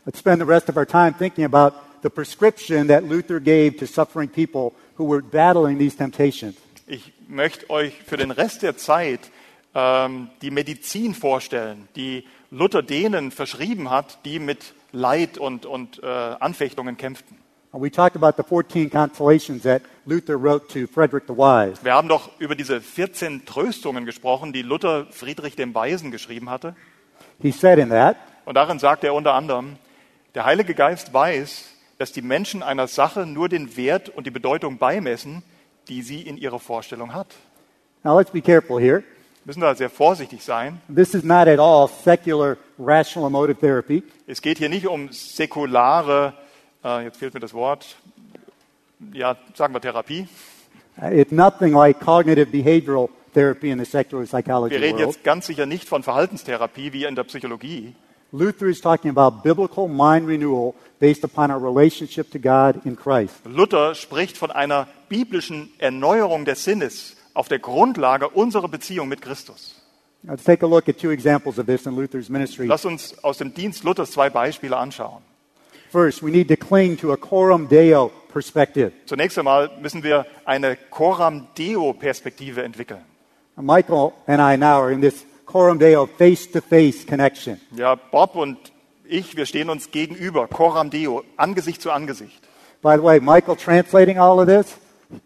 Let's 0.06 0.20
spend 0.20 0.40
the 0.42 0.48
rest 0.48 0.68
of 0.68 0.78
our 0.78 0.86
time 0.86 1.14
thinking 1.14 1.46
about 1.46 1.78
the 2.02 2.10
prescription 2.10 2.88
that 2.88 3.04
Luther 3.04 3.40
gave 3.40 3.78
to 3.78 3.86
suffering 3.86 4.28
people 4.28 4.74
who 4.98 5.08
were 5.08 5.22
battling 5.22 5.78
these 5.78 5.96
temptations. 5.96 6.56
Ich 6.88 7.14
möchte 7.28 7.70
euch 7.70 7.94
für 8.06 8.18
den 8.18 8.32
Rest 8.32 8.64
der 8.64 8.76
Zeit 8.76 9.32
ähm, 9.76 10.30
die 10.42 10.52
Medizin 10.52 11.14
vorstellen, 11.14 11.88
die 11.96 12.26
Luther 12.50 12.82
denen 12.82 13.32
verschrieben 13.32 13.90
hat, 13.90 14.26
die 14.26 14.40
mit 14.40 14.74
Leid 14.92 15.38
und, 15.38 15.66
und 15.66 16.04
äh, 16.04 16.06
Anfechtungen 16.06 16.98
kämpften. 16.98 17.38
And 17.74 17.82
we 17.82 17.90
talked 17.90 18.18
about 18.18 18.36
the 18.36 18.44
14 18.44 18.90
consolations 18.90 19.64
that 19.64 19.82
Luther 20.06 20.36
wrote 20.38 20.68
to 20.74 20.88
Frederick 20.88 21.24
the 21.28 21.34
Wise. 21.38 21.80
Wir 21.84 21.94
haben 21.94 22.10
doch 22.10 22.30
über 22.38 22.56
diese 22.56 22.82
14 22.82 23.46
Tröstungen 23.46 24.06
gesprochen, 24.06 24.52
die 24.52 24.62
Luther 24.62 25.06
Friedrich 25.10 25.56
dem 25.56 25.74
Weisen 25.74 26.12
geschrieben 26.12 26.50
hatte. 26.50 26.76
He 27.42 27.52
said 27.52 27.80
in 27.80 27.90
that, 27.90 28.18
Und 28.46 28.56
darin 28.56 28.78
sagt 28.80 29.04
er 29.06 29.14
unter 29.14 29.34
anderem, 29.34 29.78
der 30.36 30.44
Heilige 30.46 30.74
Geist 30.74 31.14
weiß, 31.14 31.70
dass 31.98 32.12
die 32.12 32.22
Menschen 32.22 32.62
einer 32.62 32.88
Sache 32.88 33.26
nur 33.26 33.48
den 33.48 33.78
Wert 33.78 34.10
und 34.10 34.28
die 34.28 34.32
Bedeutung 34.32 34.78
beimessen, 34.78 35.44
die 35.88 36.02
sie 36.02 36.22
in 36.22 36.38
ihrer 36.38 36.60
Vorstellung 36.60 37.14
hat. 37.14 37.28
now 38.04 38.18
let's 38.18 38.32
be 38.32 38.42
careful 38.42 38.82
here. 38.82 39.00
Wir 39.44 39.46
müssen 39.46 39.62
da 39.62 39.74
sehr 39.76 39.90
vorsichtig 39.90 40.44
sein. 40.44 40.82
This 40.94 41.14
is 41.14 41.24
not 41.24 41.48
at 41.48 41.60
all 41.60 41.88
secular 41.88 42.58
rational 42.78 43.30
emotive 43.30 43.60
therapy. 43.60 44.04
Es 44.28 44.42
geht 44.42 44.58
hier 44.58 44.70
nicht 44.70 44.88
um 44.88 45.10
säkulare, 45.12 46.34
äh, 46.84 47.04
jetzt 47.06 47.18
fehlt 47.18 47.34
mir 47.34 47.40
das 47.40 47.54
Wort, 47.54 47.96
ja, 49.14 49.38
sagen 49.56 49.74
wir 49.74 49.82
Therapie. 49.82 50.28
Uh, 51.02 51.06
It's 51.08 51.32
nothing 51.32 51.74
like 51.74 52.00
cognitive 52.00 52.52
behavioral 52.52 53.10
therapy 53.34 53.70
in 53.72 53.80
the 53.80 53.86
secular 53.86 54.26
psychology 54.26 54.76
Wir 54.76 54.82
reden 54.82 55.00
world. 55.00 55.16
jetzt 55.16 55.24
ganz 55.24 55.48
sicher 55.48 55.66
nicht 55.66 55.88
von 55.88 56.04
Verhaltenstherapie 56.04 56.94
wie 56.94 57.06
in 57.06 57.16
der 57.16 57.24
Psychologie. 57.24 57.96
Luther 58.34 58.68
is 58.68 58.80
talking 58.80 59.10
about 59.10 59.42
biblical 59.44 59.88
mind 59.88 60.28
renewal 60.28 60.74
based 61.00 61.24
upon 61.24 61.52
our 61.52 61.62
relationship 61.62 62.32
to 62.32 62.40
God 62.40 62.86
in 62.86 62.96
Christ. 62.96 63.34
Luther 63.46 63.96
spricht 63.96 64.38
von 64.38 64.52
einer 64.52 64.88
biblischen 65.10 65.70
Erneuerung 65.80 66.46
des 66.46 66.64
Sinnes 66.64 67.18
auf 67.34 67.48
der 67.48 67.60
Grundlage 67.60 68.30
unserer 68.30 68.68
Beziehung 68.70 69.08
mit 69.10 69.22
Christus. 69.22 69.76
Let's 70.24 70.44
take 70.44 70.64
a 70.64 70.70
look 70.70 70.88
at 70.88 71.00
two 71.00 71.10
examples 71.10 71.58
of 71.58 71.66
this 71.66 71.86
in 71.86 71.96
Luther's 71.96 72.30
ministry. 72.30 72.68
Lass 72.68 72.86
uns 72.86 73.22
aus 73.24 73.38
dem 73.40 73.54
Dienst 73.54 73.84
Luthers 73.84 74.12
zwei 74.12 74.30
Beispiele 74.30 74.78
anschauen. 74.78 75.24
First, 75.92 76.24
we 76.24 76.32
need 76.32 76.48
to 76.48 76.56
cling 76.72 76.96
to 76.98 77.12
a 77.12 77.18
coram 77.18 77.68
deo 77.68 78.10
perspective. 78.32 78.94
Zunächst 79.06 79.38
einmal 79.38 79.70
müssen 79.82 80.04
wir 80.04 80.26
eine 80.46 80.78
Coram 80.90 81.48
Deo 81.58 81.92
Perspektive 81.92 82.64
entwickeln. 82.64 83.02
Michael 83.58 84.14
and 84.26 84.40
I 84.40 84.56
now 84.56 84.82
are 84.82 84.94
in 84.94 85.02
this 85.02 85.26
coram 85.46 85.78
deo 85.78 86.08
face 86.08 86.50
to 86.50 86.62
face 86.62 87.06
connection. 87.06 87.60
Ja, 87.76 87.96
Bob 87.96 88.36
und 88.36 88.58
ich, 89.04 89.36
wir 89.36 89.46
stehen 89.46 89.70
uns 89.70 89.92
gegenüber, 89.92 90.48
Coram 90.48 90.90
Deo, 90.90 91.26
Angesicht 91.36 91.82
zu 91.82 91.92
Angesicht. 91.92 92.42
By 92.82 92.96
the 92.96 93.04
way, 93.04 93.20
Michael 93.20 93.58
translating 93.58 94.18
all 94.18 94.40
of 94.40 94.48
this, 94.48 94.78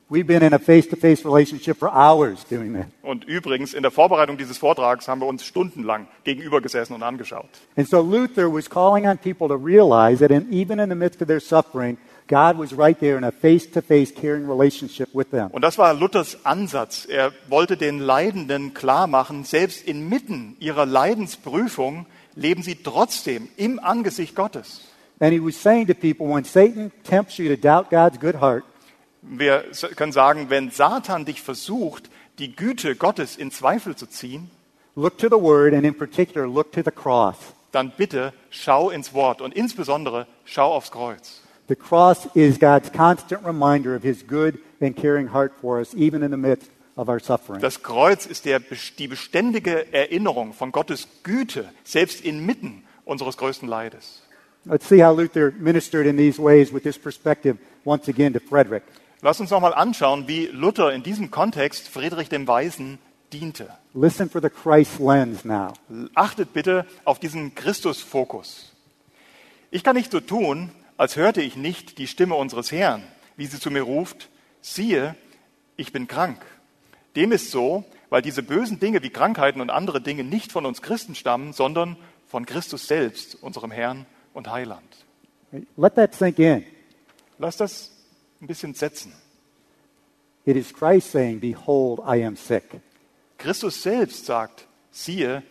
we've 0.10 0.28
been 0.28 0.44
in 0.44 0.54
a 0.54 0.60
face 0.60 0.88
to 0.90 0.96
face 0.96 1.24
relationship 1.26 1.78
for 1.78 1.90
hours 1.90 2.46
doing 2.50 2.74
that. 2.74 2.88
Und 3.02 3.26
übrigens, 3.26 3.74
in 3.74 3.82
der 3.82 3.92
Vorbereitung 3.92 4.38
dieses 4.38 4.58
Vortrags 4.58 5.08
haben 5.08 5.22
wir 5.22 5.28
uns 5.28 5.46
stundenlang 5.46 6.08
gegenüber 6.24 6.62
gesessen 6.62 6.94
und 6.94 7.04
angeschaut. 7.04 7.50
And 7.76 7.88
so 7.88 8.02
Luther 8.02 8.52
was 8.52 8.70
calling 8.70 9.08
on 9.08 9.18
people 9.18 9.48
to 9.48 9.56
realize 9.56 10.20
that 10.20 10.32
in, 10.32 10.52
even 10.52 10.80
in 10.80 10.90
the 10.90 10.96
midst 10.96 11.22
of 11.22 11.28
their 11.28 11.40
suffering, 11.40 11.98
God 12.28 12.58
was 12.58 12.76
right 12.76 13.00
there 13.00 13.18
in 13.18 13.24
a 13.24 13.32
face 13.32 13.70
to 13.72 13.82
face 13.82 14.12
caring 14.14 14.50
relationship 14.50 15.10
with 15.14 15.30
them. 15.30 15.50
Und 15.52 15.62
das 15.62 15.78
war 15.78 15.94
Luthers 15.94 16.44
Ansatz. 16.44 17.06
Er 17.06 17.32
wollte 17.48 17.78
den 17.78 18.00
Leidenden 18.00 18.74
klar 18.74 19.08
machen, 19.08 19.44
selbst 19.44 19.88
inmitten 19.88 20.56
ihrer 20.60 20.86
Leidensprüfung 20.86 22.08
leben 22.36 22.64
sie 22.64 22.76
trotzdem 22.76 23.48
im 23.58 23.80
Angesicht 23.80 24.36
Gottes. 24.36 24.82
And 25.20 25.32
he 25.32 25.40
was 25.40 25.56
saying 25.56 25.88
to 25.88 25.94
people, 25.94 26.28
when 26.28 26.44
Satan 26.44 26.92
tempts 27.04 27.38
you 27.38 27.48
to 27.48 27.56
doubt 27.56 27.90
God's 27.90 28.20
good 28.20 28.42
heart, 28.42 28.66
Wir 29.28 29.66
können 29.96 30.12
sagen, 30.12 30.50
wenn 30.50 30.72
Satan 30.72 31.26
dich 31.26 31.42
versucht, 31.42 32.10
die 32.40 32.56
Güte 32.56 32.96
Gottes 32.96 33.36
in 33.38 33.52
Zweifel 33.52 33.96
zu 33.96 34.08
ziehen, 34.08 34.50
look 34.96 35.18
to 35.18 35.28
the 35.28 35.42
word 35.42 35.74
and 35.74 35.84
in 35.84 35.96
particular 35.96 36.48
look 36.48 36.72
to 36.72 36.82
the 36.84 36.92
cross. 36.92 37.38
dann 37.72 37.92
bitte 37.98 38.34
schau 38.50 38.90
ins 38.90 39.14
Wort 39.14 39.42
und 39.42 39.54
insbesondere 39.54 40.28
schau 40.46 40.74
aufs 40.74 40.92
Kreuz. 40.92 41.42
The 41.68 41.76
cross 41.76 42.28
is 42.34 42.60
God's 42.60 42.92
constant 42.92 43.46
reminder 43.46 43.96
of 43.96 44.04
his 44.04 44.26
good 44.26 44.60
and 44.80 44.96
caring 44.96 45.34
heart 45.34 45.52
for 45.60 45.80
us, 45.80 45.94
even 45.96 46.22
in 46.24 46.32
the 46.32 46.38
midst 46.38 46.70
of 46.96 47.10
our 47.10 47.20
suffering. 47.20 47.60
Das 47.60 47.82
Kreuz 47.82 48.26
ist 48.26 48.46
der, 48.46 48.62
die 49.00 49.08
beständige 49.08 49.92
Erinnerung 49.92 50.54
von 50.54 50.72
Gottes 50.72 51.08
Güte, 51.24 51.66
selbst 51.84 52.24
inmitten 52.24 52.84
unseres 53.04 53.38
größten 53.38 53.68
Leides. 53.68 54.22
Let's 54.66 54.88
see 54.88 55.04
how 55.04 55.16
Luther 55.16 55.52
ministered 55.60 56.08
in 56.08 56.18
these 56.18 56.42
ways 56.42 56.72
with 56.74 56.84
this 56.84 56.98
perspective 56.98 57.58
once 57.84 58.08
again 58.08 58.34
to 58.34 58.40
Frederick. 58.40 58.84
Lass 59.26 59.40
uns 59.40 59.50
nochmal 59.50 59.74
anschauen, 59.74 60.28
wie 60.28 60.46
Luther 60.46 60.94
in 60.94 61.02
diesem 61.02 61.32
Kontext 61.32 61.88
Friedrich 61.88 62.30
dem 62.30 62.48
Weisen 62.48 63.00
diente. 63.34 63.76
Listen 63.96 64.30
for 64.30 64.40
the 64.40 64.52
Christ 64.52 65.00
lens 65.00 65.44
now. 65.44 65.74
Achtet 66.14 66.54
bitte 66.54 66.86
auf 67.06 67.18
diesen 67.18 67.56
Christusfokus. 67.56 68.72
Ich 69.72 69.84
kann 69.84 69.96
nicht 69.96 70.12
so 70.12 70.20
tun, 70.20 70.70
als 70.96 71.16
hörte 71.16 71.42
ich 71.42 71.56
nicht 71.56 71.98
die 71.98 72.06
Stimme 72.06 72.36
unseres 72.36 72.72
Herrn, 72.72 73.02
wie 73.36 73.48
sie 73.48 73.60
zu 73.60 73.72
mir 73.72 73.82
ruft, 73.82 74.30
siehe, 74.62 75.16
ich 75.76 75.92
bin 75.92 76.08
krank. 76.08 76.46
Dem 77.16 77.32
ist 77.32 77.50
so, 77.50 77.84
weil 78.12 78.22
diese 78.22 78.44
bösen 78.44 78.80
Dinge 78.80 79.02
wie 79.02 79.10
Krankheiten 79.10 79.60
und 79.60 79.72
andere 79.72 80.02
Dinge 80.02 80.24
nicht 80.24 80.52
von 80.52 80.68
uns 80.68 80.84
Christen 80.84 81.16
stammen, 81.16 81.52
sondern 81.52 81.98
von 82.28 82.46
Christus 82.46 82.88
selbst, 82.88 83.42
unserem 83.42 83.72
Herrn 83.72 84.06
und 84.36 84.52
Heiland. 84.52 84.86
Let 85.78 85.96
that 85.96 86.14
sink 86.14 86.38
in. 86.38 86.64
Lass 87.40 87.58
das 87.58 87.95
ein 88.46 88.48
bisschen 88.48 88.74
setzen. 88.74 89.12
It 90.46 90.56
is 90.56 90.72
Christ 90.72 91.12
saying, 91.12 91.40
Behold, 91.40 92.00
I 92.06 92.24
am 92.24 92.36
sick. 92.36 92.80
Christus 93.38 93.82
selbst 93.82 94.26
sagt, 94.26 94.68
siehe, 94.92 95.44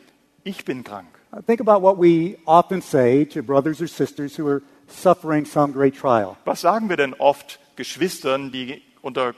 ich 0.45 0.65
bin 0.65 0.85
krank. 0.85 1.09
Uh, 1.33 1.43
Think 1.43 1.61
about 1.61 1.83
what 1.83 1.99
we 1.99 2.37
often 2.47 2.81
say 2.81 3.25
to 3.25 3.43
brothers 3.43 3.83
or 3.83 3.89
sisters 3.89 4.37
who 4.37 4.47
are 4.47 4.63
suffering 4.87 5.45
some 5.45 5.73
great 5.73 5.97
trial. 5.97 6.37
Was 6.45 6.61
sagen 6.61 6.89
wir 6.89 6.97
denn 6.97 7.15
oft 7.15 7.59
Geschwistern, 7.77 8.53
die 8.53 8.83
unter, 9.03 9.35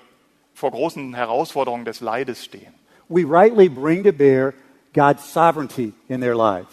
vor 0.53 0.73
großen 0.73 1.15
Herausforderungen 1.15 1.87
des 1.87 2.01
Leides 2.01 2.45
stehen? 2.45 2.75
We 3.09 3.25
rightly 3.25 3.69
bring 3.69 4.05
to 4.05 4.13
bear 4.13 4.53
God's 4.93 5.25
sovereignty 5.25 5.95
in 6.09 6.21
their 6.21 6.37
lives. 6.37 6.69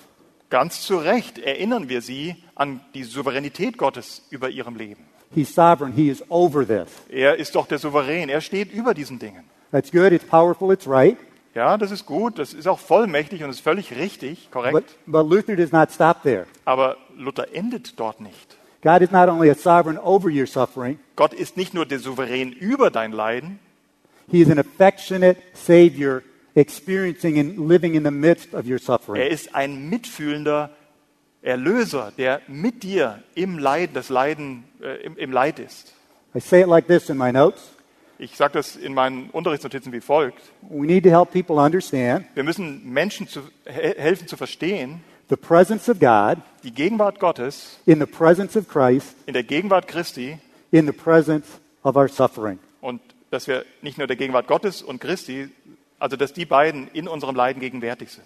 Ganz 0.49 0.81
zu 0.81 0.97
Recht 0.97 1.39
erinnern 1.39 1.87
wir 1.87 2.01
sie 2.01 2.35
an 2.53 2.81
die 2.93 3.03
Souveränität 3.03 3.77
Gottes 3.77 4.23
über 4.29 4.49
ihrem 4.49 4.75
Leben. 4.75 5.12
He's 5.35 5.53
sovereign, 5.53 5.93
He 5.93 6.09
is 6.09 6.23
over 6.29 6.65
this. 6.65 6.87
Er 7.09 7.35
ist 7.37 7.55
doch 7.55 7.67
der 7.67 7.79
Souverän, 7.79 8.29
er 8.29 8.41
steht 8.41 8.71
über 8.71 8.93
diesen 8.93 9.19
Dingen. 9.19 9.43
That's 9.71 9.91
good, 9.91 10.11
it's 10.11 10.25
powerful, 10.25 10.71
it's 10.71 10.87
right. 10.87 11.17
Ja, 11.55 11.77
das 11.77 11.91
ist 11.91 12.05
gut, 12.05 12.39
das 12.39 12.53
ist 12.53 12.67
auch 12.67 12.79
vollmächtig 12.79 13.43
und 13.43 13.49
ist 13.49 13.59
völlig 13.61 13.95
richtig, 13.95 14.49
But, 14.51 14.51
korrekt. 14.51 14.95
but 15.05 15.27
Luther 15.29 15.55
does 15.55 15.71
not 15.71 15.91
stop 15.91 16.23
there. 16.23 16.45
Aber 16.65 16.97
Luther 17.17 17.47
endet 17.53 17.99
dort 17.99 18.21
nicht. 18.21 18.57
God 18.83 19.01
is 19.01 19.11
not 19.11 19.29
only 19.29 19.49
a 19.49 19.55
sovereign 19.55 19.97
over 19.97 20.29
your 20.29 20.45
suffering, 20.47 20.99
Gott 21.15 21.33
ist 21.33 21.55
nicht 21.57 21.73
nur 21.73 21.85
der 21.85 21.99
Souverän 21.99 22.51
über 22.51 22.89
dein 22.91 23.11
Leiden, 23.11 23.59
He 24.29 24.41
is 24.41 24.49
an 24.49 24.57
affectionate 24.57 25.37
Savior 25.53 26.21
experiencing 26.55 27.39
and 27.39 27.57
living 27.67 27.93
in 27.95 28.03
the 28.03 28.11
midst 28.11 28.53
of 28.53 28.65
your 28.65 28.73
er 28.77 28.79
suffering. 28.79 29.27
ist 29.31 29.53
ein 29.53 29.89
mitfühlender 29.89 30.69
Erlöser, 31.43 32.11
der 32.17 32.41
mit 32.47 32.83
dir 32.83 33.21
im 33.35 33.59
Leid, 33.59 33.91
das 33.93 34.09
Leiden, 34.09 34.63
äh, 34.81 35.03
im, 35.03 35.17
im 35.17 35.31
Leid 35.31 35.59
ist. 35.59 35.93
I 36.33 36.39
say 36.39 36.61
it 36.61 36.67
like 36.67 36.87
this 36.87 37.09
in 37.09 37.17
my 37.17 37.31
notes. 37.31 37.61
Ich 38.17 38.37
sage 38.37 38.53
das 38.53 38.75
in 38.75 38.93
meinen 38.93 39.29
Unterrichtsnotizen 39.31 39.91
wie 39.91 39.99
folgt. 39.99 40.41
We 40.61 40.85
need 40.87 41.03
to 41.03 41.09
help 41.09 41.31
people 41.31 41.57
understand 41.57 42.25
Wir 42.33 42.43
müssen 42.43 42.89
Menschen 42.91 43.27
zu, 43.27 43.41
he 43.65 43.93
helfen 43.97 44.27
zu 44.27 44.37
verstehen, 44.37 45.03
the 45.29 45.35
presence 45.35 45.89
of 45.89 45.99
God 45.99 46.37
die 46.63 46.71
Gegenwart 46.71 47.19
Gottes 47.19 47.79
in 47.85 47.99
the 47.99 48.05
presence 48.05 48.55
of 48.55 48.67
Christ 48.67 49.15
in 49.25 49.33
der 49.33 49.43
Gegenwart 49.43 49.87
Christi 49.87 50.39
in 50.71 50.85
the 50.85 50.93
presence 50.93 51.45
of 51.83 51.95
our 51.97 52.07
suffering. 52.07 52.59
und 52.81 53.01
dass 53.31 53.47
wir 53.47 53.65
nicht 53.81 53.97
nur 53.97 54.07
der 54.07 54.15
Gegenwart 54.15 54.47
Gottes 54.47 54.81
und 54.81 55.01
Christi, 55.01 55.49
also 55.99 56.15
dass 56.15 56.33
die 56.33 56.45
beiden 56.45 56.87
in 56.93 57.07
unserem 57.07 57.35
Leiden 57.35 57.59
gegenwärtig 57.59 58.11
sind. 58.11 58.25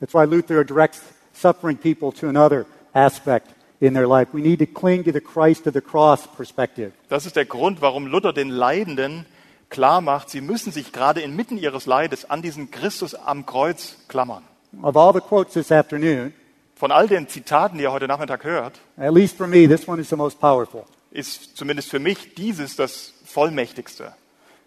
That's 0.00 0.12
why 0.14 0.24
Luther 0.24 0.64
directs 0.64 1.00
suffering 1.40 1.76
people 1.76 2.12
to 2.12 2.28
another 2.28 2.66
aspect 2.94 3.48
in 3.80 3.94
their 3.94 4.06
life. 4.06 4.28
We 4.32 4.42
need 4.42 4.58
to 4.58 4.66
cling 4.66 5.04
to 5.04 5.12
the 5.12 5.20
Christ 5.20 5.66
of 5.66 5.74
the 5.74 5.80
cross 5.80 6.26
perspective. 6.26 6.92
Das 7.08 7.26
ist 7.26 7.36
der 7.36 7.44
Grund, 7.44 7.80
warum 7.80 8.06
Luther 8.06 8.32
den 8.32 8.50
Leidenden 8.50 9.26
klar 9.70 10.00
macht, 10.00 10.30
sie 10.30 10.40
müssen 10.40 10.72
sich 10.72 10.92
gerade 10.92 11.20
inmitten 11.20 11.58
ihres 11.58 11.86
Leides 11.86 12.28
an 12.28 12.42
diesen 12.42 12.70
Christus 12.70 13.14
am 13.14 13.46
Kreuz 13.46 13.96
klammern. 14.08 14.42
Of 14.82 14.96
all 14.96 15.12
the 15.12 15.20
quotes 15.20 15.54
this 15.54 15.72
afternoon, 15.72 16.32
Von 16.74 16.92
all 16.92 17.08
den 17.08 17.28
Zitaten, 17.28 17.78
die 17.78 17.84
ihr 17.84 17.92
heute 17.92 18.06
Nachmittag 18.06 18.44
hört, 18.44 18.78
at 18.96 19.12
least 19.12 19.36
for 19.36 19.46
me, 19.46 19.66
this 19.66 19.88
one 19.88 20.00
is 20.00 20.08
the 20.08 20.16
most 20.16 20.38
powerful. 20.40 20.84
ist 21.10 21.56
zumindest 21.56 21.90
für 21.90 21.98
mich 21.98 22.34
dieses 22.34 22.76
das 22.76 23.12
vollmächtigste. 23.24 24.12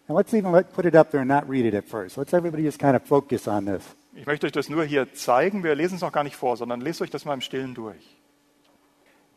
And 0.07 0.17
let's 0.17 0.33
even 0.33 0.51
let, 0.51 0.73
put 0.73 0.85
it 0.85 0.95
up 0.95 1.11
there 1.11 1.21
and 1.21 1.29
not 1.29 1.49
read 1.49 1.65
it 1.65 1.73
at 1.73 1.85
first. 1.85 2.17
Let's 2.17 2.33
everybody 2.33 2.63
just 2.63 2.79
kind 2.79 2.95
of 2.95 3.03
focus 3.03 3.47
on 3.47 3.65
this. 3.65 3.83
Ich 4.13 4.25
möchte 4.25 4.45
euch 4.45 4.51
das 4.51 4.67
nur 4.67 4.83
hier 4.83 5.13
zeigen. 5.13 5.63
Wir 5.63 5.73
lesen 5.73 5.95
es 5.95 6.01
noch 6.01 6.11
gar 6.11 6.23
nicht 6.23 6.35
vor, 6.35 6.57
sondern 6.57 6.81
lest 6.81 7.01
euch 7.01 7.09
das 7.09 7.23
mal 7.23 7.33
im 7.33 7.41
Stillen 7.41 7.73
durch. 7.73 8.17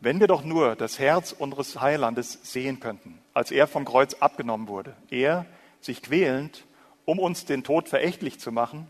Wenn 0.01 0.21
wir 0.21 0.27
doch 0.27 0.45
nur 0.45 0.75
das 0.75 0.99
Herz 0.99 1.33
unseres 1.33 1.81
Heilandes 1.81 2.41
sehen 2.43 2.81
könnten, 2.81 3.19
als 3.33 3.51
er 3.51 3.67
vom 3.67 3.85
Kreuz 3.85 4.15
abgenommen 4.15 4.69
wurde, 4.69 4.97
er 5.11 5.47
sich 5.81 6.03
quälend, 6.03 6.65
um 7.05 7.19
uns 7.19 7.45
den 7.45 7.63
Tod 7.63 7.89
verächtlich 7.89 8.41
zu 8.41 8.51
machen. 8.51 8.89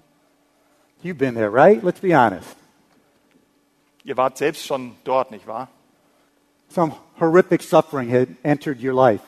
You've 1.03 1.15
been 1.15 1.35
there, 1.35 1.53
right? 1.53 1.83
Let's 1.83 2.01
be 2.01 2.17
honest. 2.17 2.57
Ihr 4.05 4.17
wart 4.17 4.39
selbst 4.39 4.67
schon 4.67 4.97
dort, 5.05 5.31
nicht 5.31 5.47
wahr? 5.47 5.69
Some 6.69 6.95
horrific 7.21 7.63
suffering 7.63 8.11
had 8.11 8.29
entered 8.43 8.83
your 8.83 8.95
life. 8.95 9.23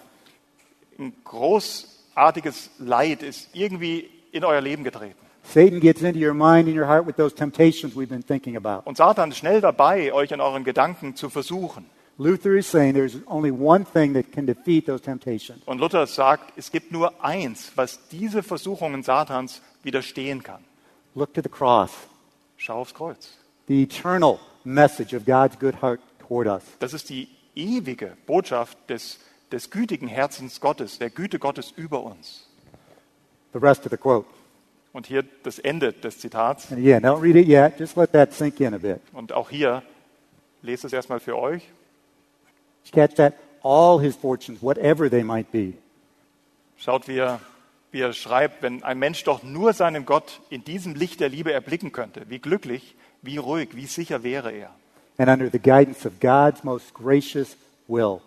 Ein 0.98 1.12
großartiges 1.24 2.70
Leid 2.78 3.22
ist 3.22 3.50
irgendwie 3.52 4.10
in 4.32 4.44
euer 4.44 4.60
Leben 4.60 4.84
getreten. 4.84 5.25
Satan 5.52 5.80
gets 5.80 6.02
into 6.02 6.18
your 6.18 6.34
mind 6.34 6.66
and 6.68 6.76
your 6.76 6.86
heart 6.86 7.06
with 7.06 7.16
those 7.16 7.34
temptations 7.34 7.94
we've 7.94 8.08
been 8.08 8.22
thinking 8.22 8.56
about. 8.56 8.86
Und 8.86 8.96
Satan 8.96 9.30
ist 9.30 9.38
schnell 9.38 9.60
dabei, 9.60 10.12
euch 10.12 10.30
in 10.32 10.40
euren 10.40 10.64
Gedanken 10.64 11.14
zu 11.16 11.30
versuchen. 11.30 11.86
Luther 12.18 12.56
is 12.56 12.66
saying 12.66 12.94
there's 12.94 13.18
only 13.26 13.50
one 13.50 13.84
thing 13.84 14.14
that 14.14 14.32
can 14.32 14.46
defeat 14.46 14.86
those 14.86 15.02
temptations. 15.02 15.62
Und 15.66 15.78
Luther 15.80 16.06
sagt, 16.06 16.52
es 16.56 16.70
gibt 16.70 16.90
nur 16.90 17.12
eins, 17.22 17.72
was 17.76 18.00
diese 18.10 18.42
Versuchungen 18.42 19.02
Satans 19.02 19.60
widerstehen 19.82 20.42
kann. 20.42 20.64
Look 21.14 21.34
to 21.34 21.42
the 21.42 21.48
cross, 21.50 21.90
Schau 22.56 22.80
aufs 22.80 22.94
Kreuz. 22.94 23.36
the 23.68 23.82
eternal 23.82 24.38
message 24.64 25.12
of 25.14 25.24
God's 25.26 25.56
good 25.58 25.74
heart 25.82 26.00
toward 26.18 26.46
us. 26.46 26.62
Das 26.78 26.92
ist 26.94 27.08
die 27.10 27.28
ewige 27.54 28.16
Botschaft 28.26 28.78
des, 28.88 29.18
des 29.52 29.70
gütigen 29.70 30.08
Herzens 30.08 30.60
Gottes, 30.60 30.98
der 30.98 31.10
Güte 31.10 31.38
Gottes 31.38 31.72
über 31.76 32.02
uns. 32.02 32.46
The 33.52 33.58
rest 33.58 33.84
of 33.84 33.90
the 33.90 33.96
quote. 33.98 34.26
Und 34.96 35.06
hier 35.06 35.24
das 35.42 35.58
Ende 35.58 35.92
des 35.92 36.20
Zitats. 36.20 36.72
And 36.72 36.80
again, 36.80 37.02
don't 37.02 37.20
read 37.20 37.36
it 37.36 37.46
yet. 37.46 37.78
Just 37.78 37.98
let 37.98 38.12
that 38.12 38.32
sink 38.32 38.58
in 38.60 38.72
a 38.72 38.78
bit. 38.78 38.98
Und 39.12 39.30
auch 39.30 39.50
hier, 39.50 39.82
lest 40.62 40.86
es 40.86 40.92
erstmal 40.94 41.20
für 41.20 41.36
euch. 41.36 41.68
Catch 42.92 43.16
that? 43.16 43.34
All 43.62 44.00
his 44.00 44.16
fortunes, 44.16 44.62
whatever 44.62 45.10
they 45.10 45.22
might 45.22 45.52
be, 45.52 45.74
Schaut, 46.78 47.08
wie 47.08 47.18
er, 47.18 47.40
wie 47.90 48.00
er 48.00 48.14
schreibt, 48.14 48.62
wenn 48.62 48.82
ein 48.84 48.98
Mensch 48.98 49.22
doch 49.24 49.42
nur 49.42 49.74
seinen 49.74 50.06
Gott 50.06 50.40
in 50.48 50.64
diesem 50.64 50.94
Licht 50.94 51.20
der 51.20 51.28
Liebe 51.28 51.52
erblicken 51.52 51.92
könnte, 51.92 52.22
wie 52.30 52.38
glücklich, 52.38 52.94
wie 53.20 53.36
ruhig, 53.36 53.76
wie 53.76 53.84
sicher 53.86 54.22
wäre 54.22 54.50
er, 54.50 54.70
and 55.18 55.28
under 55.28 55.50
the 55.50 55.58
guidance 55.58 56.06
of 56.06 56.20
God's 56.20 56.64
most 56.64 56.94
gracious 56.94 57.56
will. 57.86 58.20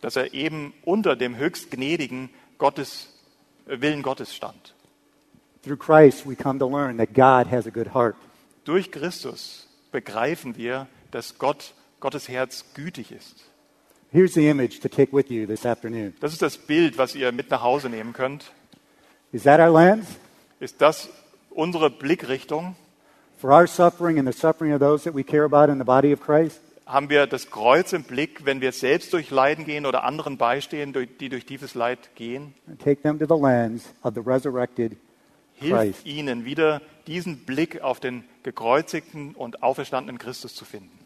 dass 0.00 0.16
er 0.16 0.34
eben 0.34 0.72
unter 0.84 1.14
dem 1.14 1.36
höchst 1.36 1.70
gnädigen 1.70 2.30
Gottes, 2.58 3.12
äh, 3.68 3.80
Willen 3.80 4.02
Gottes 4.02 4.34
stand. 4.34 4.74
Through 5.62 5.76
Christ, 5.76 6.24
we 6.24 6.34
come 6.36 6.58
to 6.58 6.66
learn 6.66 6.96
that 6.96 7.12
God 7.12 7.46
has 7.52 7.66
a 7.66 7.70
good 7.70 7.88
heart. 7.88 8.16
Durch 8.64 8.90
Christus 8.90 9.66
begreifen 9.92 10.56
wir, 10.56 10.86
dass 11.10 11.38
Gott, 11.38 11.74
Gottes 12.00 12.28
Herz 12.28 12.64
gütig 12.74 13.12
ist. 13.12 13.44
Here's 14.10 14.32
the 14.32 14.48
image 14.48 14.80
to 14.80 14.88
take 14.88 15.12
with 15.12 15.30
you 15.30 15.46
this 15.46 15.66
afternoon. 15.66 16.14
Das 16.20 16.32
ist 16.32 16.40
das 16.40 16.56
Bild, 16.56 16.96
was 16.96 17.14
ihr 17.14 17.30
mit 17.30 17.50
nach 17.50 17.62
Hause 17.62 17.90
nehmen 17.90 18.12
könnt. 18.14 18.50
Is 19.32 19.42
that 19.42 19.60
our 19.60 19.70
lens? 19.70 20.06
Ist 20.60 20.80
das 20.80 21.10
unsere 21.50 21.90
Blickrichtung? 21.90 22.74
For 23.38 23.50
our 23.50 23.66
suffering 23.66 24.18
and 24.18 24.26
the 24.26 24.38
suffering 24.38 24.72
of 24.72 24.80
those 24.80 25.04
that 25.04 25.14
we 25.14 25.22
care 25.22 25.44
about 25.44 25.70
in 25.70 25.78
the 25.78 25.84
body 25.84 26.12
of 26.12 26.20
Christ? 26.20 26.60
Haben 26.86 27.10
wir 27.10 27.26
das 27.26 27.50
Kreuz 27.50 27.92
im 27.92 28.02
Blick, 28.02 28.46
wenn 28.46 28.60
wir 28.62 28.72
selbst 28.72 29.12
durch 29.12 29.30
Leiden 29.30 29.64
gehen 29.64 29.84
oder 29.86 30.04
anderen 30.04 30.38
beistehen, 30.38 30.92
die 30.92 31.28
durch 31.28 31.44
tiefes 31.44 31.74
Leid 31.74 32.10
gehen? 32.16 32.54
Take 32.82 33.02
them 33.02 33.18
to 33.18 33.26
the 33.26 33.40
lens 33.40 33.84
of 34.02 34.14
the 34.14 34.20
resurrected 34.20 34.96
Hilft 35.60 36.06
ihnen 36.06 36.44
wieder, 36.44 36.80
diesen 37.06 37.44
Blick 37.44 37.82
auf 37.82 38.00
den 38.00 38.24
gekreuzigten 38.42 39.34
und 39.34 39.62
auferstandenen 39.62 40.18
Christus 40.18 40.54
zu 40.54 40.64
finden. 40.64 40.98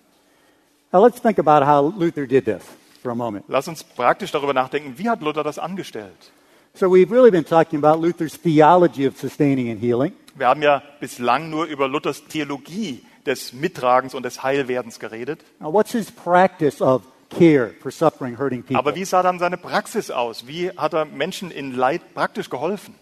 Now 0.92 1.04
let's 1.04 1.20
think 1.20 1.38
about 1.38 1.66
how 1.66 1.92
Luther 1.98 2.26
did 2.26 2.44
this 2.44 2.62
for 3.02 3.10
a 3.10 3.14
moment. 3.14 3.44
Lass 3.48 3.66
uns 3.66 3.82
praktisch 3.82 4.30
darüber 4.30 4.54
nachdenken, 4.54 4.94
wie 4.96 5.10
hat 5.10 5.20
Luther 5.20 5.42
das 5.42 5.58
angestellt? 5.58 6.30
So 6.74 6.86
we've 6.86 7.10
really 7.10 7.30
been 7.30 7.44
talking 7.44 7.84
about 7.84 8.00
Luther's 8.00 8.40
theology 8.40 9.06
of 9.06 9.16
sustaining 9.16 9.70
and 9.70 9.80
healing. 9.80 10.12
Wir 10.36 10.48
haben 10.48 10.62
ja 10.62 10.82
bislang 11.00 11.50
nur 11.50 11.66
über 11.66 11.86
Luthers 11.86 12.24
Theologie 12.26 13.04
des 13.24 13.52
Mittragens 13.52 14.14
und 14.14 14.24
des 14.24 14.42
Heilwerdens 14.42 14.98
geredet. 14.98 15.40
Now, 15.60 15.72
what's 15.72 15.92
his 15.92 16.10
practice 16.10 16.80
of 16.82 17.02
care 17.30 17.74
for 17.80 17.90
suffering, 17.90 18.36
hurting 18.38 18.62
people? 18.62 18.78
Aber 18.78 18.94
wie 18.94 19.04
sah 19.04 19.22
dann 19.22 19.38
seine 19.38 19.56
Praxis 19.56 20.10
aus? 20.10 20.46
Wie 20.46 20.70
hat 20.70 20.94
er 20.94 21.04
Menschen 21.04 21.50
in 21.50 21.74
Leid 21.74 22.14
praktisch 22.14 22.50
geholfen? 22.50 22.94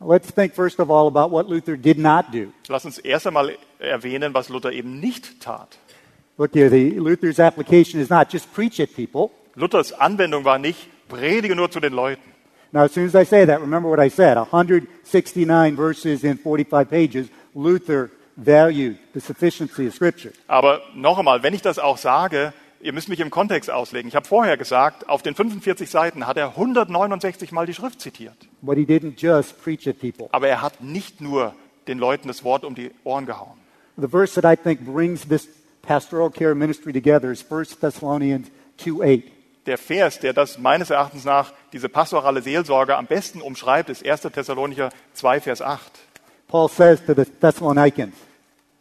Let's 0.00 0.30
think 0.30 0.54
first 0.54 0.78
of 0.78 0.90
all 0.90 1.08
about 1.08 1.30
what 1.30 1.48
Luther 1.48 1.76
did 1.76 1.98
not 1.98 2.30
do. 2.30 2.52
Lass 2.68 2.84
uns 2.84 2.98
erst 2.98 3.26
einmal 3.26 3.56
erwähnen, 3.78 4.34
was 4.34 4.48
Luther 4.50 4.72
eben 4.72 5.00
nicht 5.00 5.40
tat. 5.40 5.78
Look 6.38 6.52
here, 6.52 6.68
the, 6.68 6.90
Luther's 7.00 7.40
application 7.40 7.98
is 7.98 8.10
not 8.10 8.30
just 8.30 8.52
preach 8.52 8.78
at 8.78 8.94
people. 8.94 9.30
Luthers 9.54 9.92
Anwendung 9.92 10.44
war 10.44 10.58
nicht, 10.58 10.86
predige 11.08 11.56
nur 11.56 11.70
zu 11.70 11.80
den 11.80 11.94
Leuten. 11.94 12.34
Now, 12.72 12.82
as 12.82 12.92
soon 12.92 13.06
as 13.06 13.14
I 13.14 13.24
say 13.24 13.46
that, 13.46 13.60
remember 13.60 13.88
what 13.88 14.00
I 14.00 14.10
said 14.10 14.36
169 14.36 15.76
verses 15.76 16.24
in 16.24 16.36
45 16.36 16.90
pages, 16.90 17.28
Luther 17.54 18.10
valued 18.36 18.98
the 19.14 19.20
sufficiency 19.20 19.86
of 19.86 19.94
Scripture. 19.94 20.32
Aber 20.46 20.82
noch 20.94 21.18
einmal, 21.18 21.42
wenn 21.42 21.54
ich 21.54 21.62
das 21.62 21.78
auch 21.78 21.96
sage, 21.96 22.52
ihr 22.80 22.92
müsst 22.92 23.08
mich 23.08 23.20
im 23.20 23.30
Kontext 23.30 23.70
auslegen. 23.70 24.08
Ich 24.08 24.16
habe 24.16 24.26
vorher 24.26 24.56
gesagt, 24.56 25.08
auf 25.08 25.22
den 25.22 25.34
45 25.34 25.90
Seiten 25.90 26.26
hat 26.26 26.36
er 26.36 26.50
169 26.50 27.52
Mal 27.52 27.66
die 27.66 27.74
Schrift 27.74 28.00
zitiert. 28.00 28.36
But 28.62 28.76
he 28.76 28.84
didn't 28.84 29.20
just 29.20 29.62
preach 29.62 29.88
at 29.88 29.98
people. 29.98 30.28
Aber 30.32 30.48
er 30.48 30.62
hat 30.62 30.80
nicht 30.80 31.20
nur 31.20 31.54
den 31.88 31.98
Leuten 31.98 32.28
das 32.28 32.44
Wort 32.44 32.64
um 32.64 32.74
die 32.74 32.90
Ohren 33.04 33.26
gehauen. 33.26 33.58
The 33.96 34.08
verse 34.08 34.40
that 34.40 34.44
I 34.50 34.60
think 34.60 34.84
brings 34.84 35.26
this 35.26 35.48
pastoral 35.82 36.30
care 36.30 36.54
ministry 36.54 36.92
together 36.92 37.30
is 37.30 37.44
1 37.50 37.80
Thessalonians 37.80 38.48
2 38.78 39.02
8. 39.02 39.22
Der 39.66 39.78
Vers, 39.78 40.20
der 40.20 40.32
das 40.32 40.58
meines 40.58 40.90
Erachtens 40.90 41.24
nach 41.24 41.52
diese 41.72 41.88
pastorale 41.88 42.40
Seelsorge 42.40 42.96
am 42.96 43.06
besten 43.06 43.40
umschreibt, 43.40 43.90
ist 43.90 44.06
1. 44.06 44.22
Thessalonicher 44.22 44.90
2, 45.14 45.40
Vers 45.40 45.60
8. 45.60 45.92
Paul 46.46 46.68
says 46.68 47.04
to 47.04 47.14
the 47.14 47.24
Thessalonians, 47.24 48.14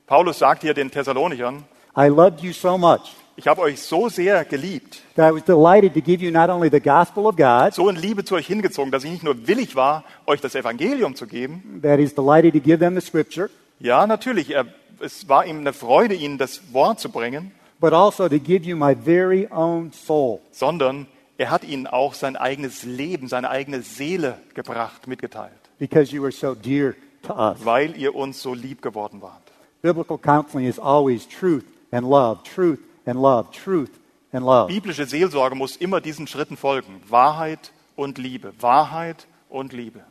Paulus 0.05 0.37
sagt 0.37 0.61
hier 0.61 0.75
den 0.75 0.91
Thessalonichern, 0.91 1.63
I 1.97 2.07
loved 2.07 2.41
you 2.41 2.53
so 2.53 2.77
much 2.77 3.15
ich 3.37 3.47
habe 3.47 3.61
euch 3.61 3.81
so 3.81 4.07
sehr 4.09 4.45
geliebt, 4.45 5.01
that 5.15 5.29
I 5.31 5.35
was 5.35 5.43
delighted 5.43 5.93
to 5.93 6.01
give 6.01 6.23
you 6.23 6.31
not 6.31 6.49
only 6.49 6.69
the 6.69 6.79
gospel 6.79 7.25
of 7.27 7.35
God, 7.35 7.73
so 7.73 7.89
in 7.89 7.95
Liebe 7.95 8.23
zu 8.23 8.35
euch 8.35 8.47
hingezogen, 8.47 8.91
dass 8.91 9.03
ich 9.03 9.11
nicht 9.11 9.23
nur 9.23 9.47
willig 9.47 9.75
war, 9.75 10.03
euch 10.25 10.41
das 10.41 10.55
Evangelium 10.55 11.15
zu 11.15 11.27
geben. 11.27 11.79
that 11.81 11.99
he's 11.99 12.13
delighted 12.15 12.53
to 12.53 12.59
give 12.59 12.79
them 12.79 12.95
the 12.95 13.01
Scripture, 13.05 13.49
Ja, 13.79 14.07
natürlich, 14.07 14.51
er, 14.51 14.65
es 15.01 15.27
war 15.27 15.45
ihm 15.45 15.59
eine 15.59 15.73
Freude, 15.73 16.15
ihnen 16.15 16.37
das 16.37 16.61
Wort 16.73 16.99
zu 17.01 17.09
bringen, 17.09 17.51
but 17.81 17.91
also 17.93 18.29
to 18.29 18.39
give 18.39 18.65
you 18.65 18.75
my 18.77 18.95
very 18.95 19.47
own 19.51 19.91
soul. 19.91 20.39
sondern 20.51 21.07
er 21.37 21.49
hat 21.51 21.65
ihnen 21.65 21.85
auch 21.87 22.13
sein 22.13 22.37
eigenes 22.37 22.83
Leben, 22.83 23.27
seine 23.27 23.49
eigene 23.49 23.81
Seele 23.81 24.37
gebracht, 24.53 25.07
mitgeteilt. 25.07 25.51
because 25.77 26.15
you 26.15 26.23
are 26.23 26.31
so 26.31 26.55
dear 26.55 26.95
to 27.23 27.33
us. 27.33 27.57
weil 27.65 27.97
ihr 27.97 28.15
uns 28.15 28.41
so 28.41 28.53
lieb 28.53 28.81
geworden 28.81 29.21
wart. 29.21 29.41
Biblical 29.81 30.17
counseling 30.17 30.65
is 30.67 30.79
always 30.79 31.27
truth 31.27 31.65
and 31.91 32.07
love, 32.09 32.39
truth 32.43 32.79
and 33.05 33.21
love, 33.21 33.51
truth 33.51 33.91
and 34.31 34.45
love. 34.45 34.67
Biblische 34.67 35.05
Seelsorge 35.05 35.55
muss 35.55 35.75
immer 35.77 36.01
diesen 36.01 36.27
Schritten 36.27 36.57
folgen. 36.57 37.01
Wahrheit 37.07 37.71
und 37.95 38.17
Liebe. 38.17 38.53
Wahrheit 38.59 39.27
und 39.49 39.73
Liebe. 39.73 40.01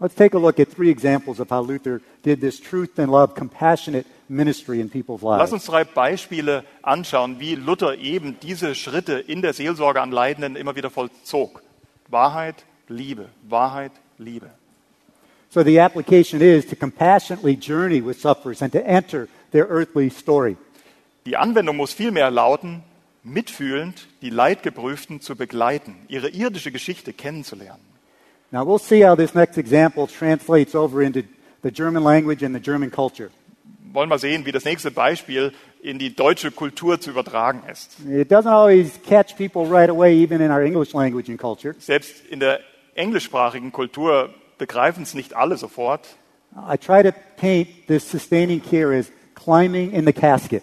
Let's 0.00 0.14
take 0.14 0.36
a 0.36 0.38
look 0.40 0.60
at 0.60 0.68
three 0.70 0.90
examples 0.90 1.40
of 1.40 1.50
how 1.50 1.60
Luther 1.60 2.00
did 2.22 2.40
this 2.40 2.60
truth 2.60 2.98
and 2.98 3.10
love, 3.10 3.34
compassionate 3.34 4.06
ministry 4.28 4.80
in 4.80 4.88
people's 4.88 5.22
Lass 5.22 5.50
lives. 5.50 5.52
uns 5.52 5.64
drei 5.64 5.82
Beispiele 5.82 6.62
anschauen, 6.82 7.40
wie 7.40 7.56
Luther 7.56 7.96
eben 7.98 8.38
diese 8.40 8.76
Schritte 8.76 9.14
in 9.14 9.42
der 9.42 9.54
Seelsorge 9.54 10.00
an 10.00 10.12
Leidenden 10.12 10.54
immer 10.54 10.76
wieder 10.76 10.90
vollzog. 10.90 11.62
Wahrheit, 12.08 12.64
Liebe. 12.86 13.28
Wahrheit, 13.48 13.90
Liebe. 14.18 14.50
So 15.50 15.64
the 15.64 15.80
application 15.80 16.40
is 16.40 16.66
to 16.66 16.76
compassionately 16.76 17.56
journey 17.56 18.00
with 18.00 18.20
sufferers 18.20 18.62
and 18.62 18.70
to 18.72 18.86
enter 18.86 19.28
their 19.50 19.66
earthly 19.68 20.10
story. 20.10 20.56
Die 21.28 21.36
Anwendung 21.36 21.76
muss 21.76 21.92
vielmehr 21.92 22.30
lauten, 22.30 22.82
mitfühlend 23.22 24.08
die 24.22 24.30
Leidgeprüften 24.30 25.20
zu 25.20 25.36
begleiten, 25.36 25.94
ihre 26.08 26.30
irdische 26.30 26.72
Geschichte 26.72 27.12
kennenzulernen. 27.12 27.82
Now 28.50 28.62
we'll 28.62 28.78
see 28.78 29.06
how 29.06 29.14
this 29.14 29.34
next 29.34 29.58
example 29.58 30.06
translates 30.06 30.74
over 30.74 31.02
into 31.02 31.20
the 31.62 31.70
German 31.70 32.02
language 32.02 32.42
and 32.42 32.54
the 32.54 32.62
German 32.62 32.90
culture. 32.90 33.28
Wollen 33.92 34.08
wir 34.08 34.18
sehen, 34.18 34.46
wie 34.46 34.52
das 34.52 34.64
nächste 34.64 34.90
Beispiel 34.90 35.52
in 35.82 35.98
die 35.98 36.16
deutsche 36.16 36.50
Kultur 36.50 36.98
zu 36.98 37.10
übertragen 37.10 37.62
ist. 37.70 37.98
It 38.08 38.32
doesn't 38.32 38.48
always 38.48 38.98
catch 39.06 39.36
people 39.36 39.66
right 39.66 39.90
away, 39.90 40.14
even 40.22 40.40
in 40.40 40.50
our 40.50 40.62
English 40.62 40.94
language 40.94 41.28
and 41.28 41.38
culture. 41.38 41.74
Selbst 41.78 42.24
in 42.30 42.40
der 42.40 42.60
englischsprachigen 42.94 43.70
Kultur 43.70 44.32
begreifen 44.56 45.02
es 45.02 45.12
nicht 45.12 45.34
alle 45.34 45.58
sofort. 45.58 46.06
I 46.56 46.78
try 46.78 47.02
to 47.02 47.12
paint 47.36 47.86
this 47.86 48.10
sustaining 48.10 48.62
care 48.62 48.98
as 48.98 49.12
climbing 49.34 49.92
in 49.92 50.06
the 50.06 50.12
casket. 50.14 50.62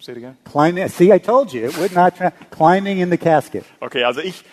Seht 0.00 0.16
ihr 0.16 0.20
gern? 0.20 0.36
Climbing, 0.44 0.88
see, 0.88 1.12
I 1.12 1.18
told 1.18 1.52
you, 1.52 1.64
it 1.64 1.78
would 1.78 1.94
not, 1.94 2.14
climbing 2.50 2.98
in 2.98 3.10
the 3.10 3.18
casket. 3.18 3.64
Okay, 3.80 4.04
also 4.04 4.20
ich 4.20 4.44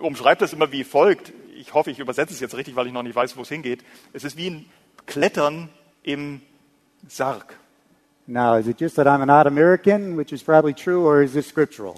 umschreibe 0.00 0.40
das 0.40 0.52
immer 0.52 0.70
wie 0.72 0.84
folgt. 0.84 1.32
Ich 1.56 1.74
hoffe, 1.74 1.90
ich 1.90 1.98
übersetze 1.98 2.32
es 2.32 2.40
jetzt 2.40 2.56
richtig, 2.56 2.76
weil 2.76 2.86
ich 2.86 2.92
noch 2.92 3.02
nicht 3.02 3.16
weiß, 3.16 3.36
wo 3.36 3.42
es 3.42 3.48
hingeht. 3.48 3.84
Es 4.12 4.24
ist 4.24 4.36
wie 4.36 4.50
ein 4.50 4.66
Klettern 5.06 5.68
im 6.02 6.40
Sarg. 7.08 7.56
Now, 8.26 8.56
is 8.56 8.66
it 8.66 8.80
just 8.80 8.96
that 8.96 9.06
I'm 9.06 9.22
an 9.22 9.30
odd 9.30 9.46
American, 9.46 10.16
which 10.16 10.32
is 10.32 10.42
probably 10.42 10.72
true, 10.72 11.04
or 11.04 11.22
is 11.22 11.32
this 11.32 11.46
scriptural? 11.46 11.94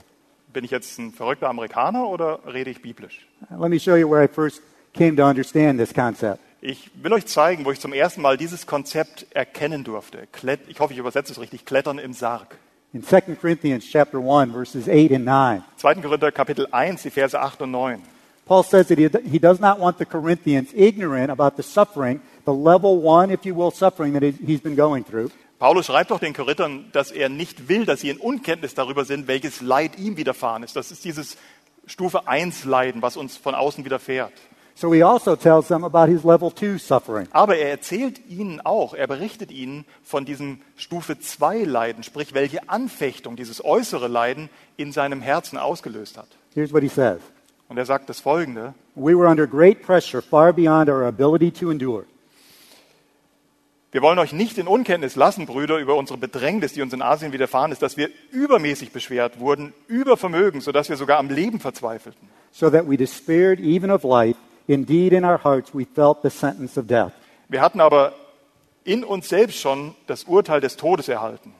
Bin 0.52 0.64
ich 0.64 0.70
jetzt 0.70 0.98
ein 0.98 1.12
verrückter 1.12 1.48
Amerikaner 1.48 2.08
oder 2.08 2.40
rede 2.46 2.70
ich 2.70 2.82
biblisch? 2.82 3.26
Let 3.50 3.70
me 3.70 3.78
show 3.78 3.94
you 3.94 4.10
where 4.10 4.24
I 4.24 4.28
first 4.28 4.62
came 4.92 5.14
to 5.16 5.24
understand 5.24 5.78
this 5.78 5.94
concept. 5.94 6.40
Ich 6.60 6.90
will 7.00 7.12
euch 7.12 7.26
zeigen, 7.26 7.64
wo 7.64 7.70
ich 7.70 7.78
zum 7.78 7.92
ersten 7.92 8.22
Mal 8.22 8.36
dieses 8.36 8.66
Konzept 8.66 9.26
erkennen 9.30 9.84
durfte. 9.84 10.26
Klett, 10.32 10.60
ich 10.68 10.80
hoffe, 10.80 10.94
ich 10.94 10.98
übersetze 10.98 11.32
es 11.32 11.38
richtig. 11.38 11.64
Klettern 11.64 11.98
im 11.98 12.12
Sarg. 12.12 12.56
In 12.94 13.02
2 13.02 13.36
Corinthians 13.40 13.84
chapter 13.84 14.18
1, 14.20 14.52
verses 14.52 14.88
8 14.88 15.12
and 15.12 15.24
9, 15.24 15.62
2. 15.76 15.94
Korinther 16.02 16.30
Kapitel 16.32 16.66
1, 16.70 17.02
die 17.02 17.10
Verse 17.10 17.34
8 17.38 17.60
und 17.62 17.70
9. 17.72 18.02
Paul 18.46 18.62
says 18.62 18.86
that 18.88 18.96
he, 18.98 19.08
he 19.28 19.38
does 19.40 19.58
not 19.58 19.80
want 19.80 19.98
the 19.98 20.04
Corinthians 20.06 20.70
ignorant 20.72 21.30
about 21.30 21.56
the 21.56 21.62
suffering, 21.64 22.20
the 22.44 22.54
level 22.54 23.00
one, 23.02 23.30
if 23.32 23.44
you 23.44 23.54
will, 23.54 23.72
suffering 23.72 24.12
that 24.14 24.22
he- 24.22 24.32
he's 24.46 24.60
been 24.60 24.76
going 24.76 25.04
through. 25.04 25.30
Paulus 25.58 25.86
schreibt 25.86 26.10
doch 26.10 26.20
den 26.20 26.32
Korinthern, 26.32 26.90
dass 26.92 27.10
er 27.10 27.28
nicht 27.28 27.68
will, 27.68 27.84
dass 27.86 28.00
sie 28.02 28.10
in 28.10 28.18
Unkenntnis 28.18 28.74
darüber 28.74 29.04
sind, 29.04 29.26
welches 29.26 29.60
Leid 29.62 29.98
ihm 29.98 30.16
widerfahren 30.16 30.62
ist. 30.62 30.76
Das 30.76 30.92
ist 30.92 31.04
dieses 31.04 31.36
Stufe 31.86 32.28
1 32.28 32.64
Leiden, 32.64 33.02
was 33.02 33.16
uns 33.16 33.36
von 33.36 33.54
außen 33.54 33.84
widerfährt. 33.84 34.32
So 34.78 34.92
he 34.92 35.02
also 35.02 35.36
tells 35.36 35.68
them 35.68 35.84
about 35.84 36.08
his 36.12 36.22
level 36.22 36.50
two 36.50 36.76
suffering. 36.76 37.26
Aber 37.30 37.56
er 37.56 37.70
erzählt 37.70 38.20
ihnen 38.28 38.60
auch, 38.60 38.92
er 38.92 39.06
berichtet 39.06 39.50
ihnen 39.50 39.86
von 40.02 40.26
diesem 40.26 40.60
Stufe 40.76 41.18
2 41.18 41.62
Leiden, 41.64 42.02
sprich 42.02 42.34
welche 42.34 42.68
Anfechtung 42.68 43.36
dieses 43.36 43.64
äußere 43.64 44.06
Leiden 44.06 44.50
in 44.76 44.92
seinem 44.92 45.22
Herzen 45.22 45.56
ausgelöst 45.56 46.18
hat. 46.18 46.28
Here's 46.54 46.74
what 46.74 46.82
he 46.82 46.88
says 46.90 47.20
Und 47.68 47.78
er 47.78 47.86
sagt 47.86 48.10
das 48.10 48.20
folgende, 48.20 48.74
We 48.94 49.16
were 49.16 49.30
under 49.30 49.46
great 49.46 49.80
pressure, 49.82 50.20
far 50.20 50.52
beyond 50.52 50.90
our 50.90 51.06
ability 51.06 51.50
to 51.52 51.70
endure. 51.70 52.04
wir 53.92 54.02
wollen 54.02 54.18
euch 54.18 54.34
nicht 54.34 54.58
in 54.58 54.66
Unkenntnis 54.66 55.16
lassen, 55.16 55.46
Brüder, 55.46 55.78
über 55.78 55.94
unsere 55.94 56.18
Bedrängnis, 56.18 56.74
die 56.74 56.82
uns 56.82 56.92
in 56.92 57.00
Asien 57.00 57.32
widerfahren 57.32 57.72
ist, 57.72 57.80
dass 57.80 57.96
wir 57.96 58.10
übermäßig 58.30 58.92
beschwert 58.92 59.40
wurden, 59.40 59.72
über 59.88 60.18
Vermögen, 60.18 60.60
sodass 60.60 60.90
wir 60.90 60.98
sogar 60.98 61.18
am 61.18 61.30
Leben 61.30 61.60
verzweifelten. 61.60 62.28
so 62.52 62.68
that 62.68 62.86
we 62.86 62.98
despaired 62.98 63.58
even 63.58 63.90
of 63.90 64.04
life. 64.04 64.36
Indeed, 64.68 65.12
in 65.12 65.24
our 65.24 65.38
hearts, 65.38 65.72
we 65.72 65.84
felt 65.84 66.22
the 66.22 66.30
sentence 66.30 66.76
of 66.76 66.86
death. 66.86 67.12
Wir 67.48 67.60
hatten 67.60 67.80
aber 67.80 68.12
in 68.84 69.04
uns 69.04 69.28
selbst 69.28 69.58
schon 69.58 69.94
das 70.06 70.24
Urteil 70.24 70.60
des 70.60 70.76
Todes 70.76 71.08
erhalten. 71.08 71.52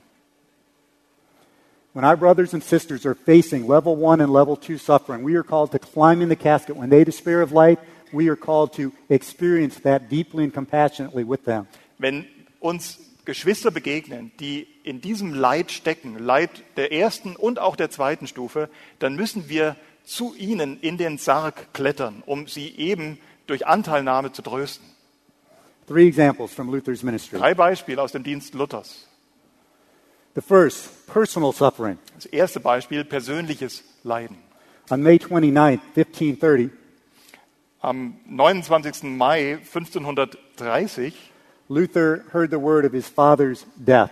When 1.92 2.04
our 2.04 2.16
brothers 2.16 2.52
and 2.52 2.62
sisters 2.62 3.06
are 3.06 3.14
facing 3.14 3.66
level 3.66 3.96
one 3.96 4.20
and 4.20 4.30
level 4.30 4.56
two 4.56 4.76
suffering, 4.76 5.24
we 5.24 5.34
are 5.34 5.42
called 5.42 5.72
to 5.72 5.78
climb 5.78 6.20
in 6.20 6.28
the 6.28 6.36
casket. 6.36 6.76
When 6.76 6.90
they 6.90 7.04
despair 7.04 7.40
of 7.40 7.52
life, 7.52 7.78
we 8.12 8.28
are 8.28 8.36
called 8.36 8.74
to 8.74 8.92
experience 9.08 9.80
that 9.80 10.10
deeply 10.10 10.44
and 10.44 10.52
compassionately 10.52 11.24
with 11.24 11.44
them. 11.44 11.66
Wenn 11.98 12.26
uns 12.60 12.98
Geschwister 13.24 13.70
begegnen, 13.70 14.30
die 14.40 14.66
in 14.84 15.00
diesem 15.00 15.32
Leid 15.32 15.72
stecken, 15.72 16.18
Leid 16.18 16.50
der 16.76 16.92
ersten 16.92 17.34
und 17.34 17.58
auch 17.58 17.76
der 17.76 17.90
zweiten 17.90 18.26
Stufe, 18.26 18.68
dann 18.98 19.16
müssen 19.16 19.48
wir 19.48 19.74
zu 20.06 20.34
ihnen 20.34 20.80
in 20.80 20.96
den 20.96 21.18
Sarg 21.18 21.74
klettern, 21.74 22.22
um 22.24 22.46
sie 22.46 22.74
eben 22.76 23.18
durch 23.46 23.66
Anteilnahme 23.66 24.32
zu 24.32 24.40
trösten. 24.40 24.86
Three 25.86 26.08
examples 26.08 26.52
from 26.52 26.70
Luther's 26.70 27.02
ministry. 27.02 27.38
Drei 27.38 27.54
Beispiele 27.54 28.00
aus 28.00 28.12
dem 28.12 28.24
Dienst 28.24 28.54
Luthers. 28.54 29.06
The 30.34 30.40
first, 30.40 31.06
personal 31.06 31.52
suffering. 31.52 31.98
Das 32.14 32.26
erste 32.26 32.60
Beispiel, 32.60 33.04
persönliches 33.04 33.84
Leiden. 34.02 34.36
On 34.90 35.02
May 35.02 35.18
29, 35.18 35.80
1530, 35.94 36.70
Am 37.82 38.16
29. 38.26 39.02
Mai 39.16 39.58
1530 39.58 41.14
Luther 41.68 42.24
heard 42.32 42.50
the 42.50 42.58
word 42.58 42.84
of 42.84 42.92
his 42.92 43.08
father's 43.08 43.66
death. 43.76 44.10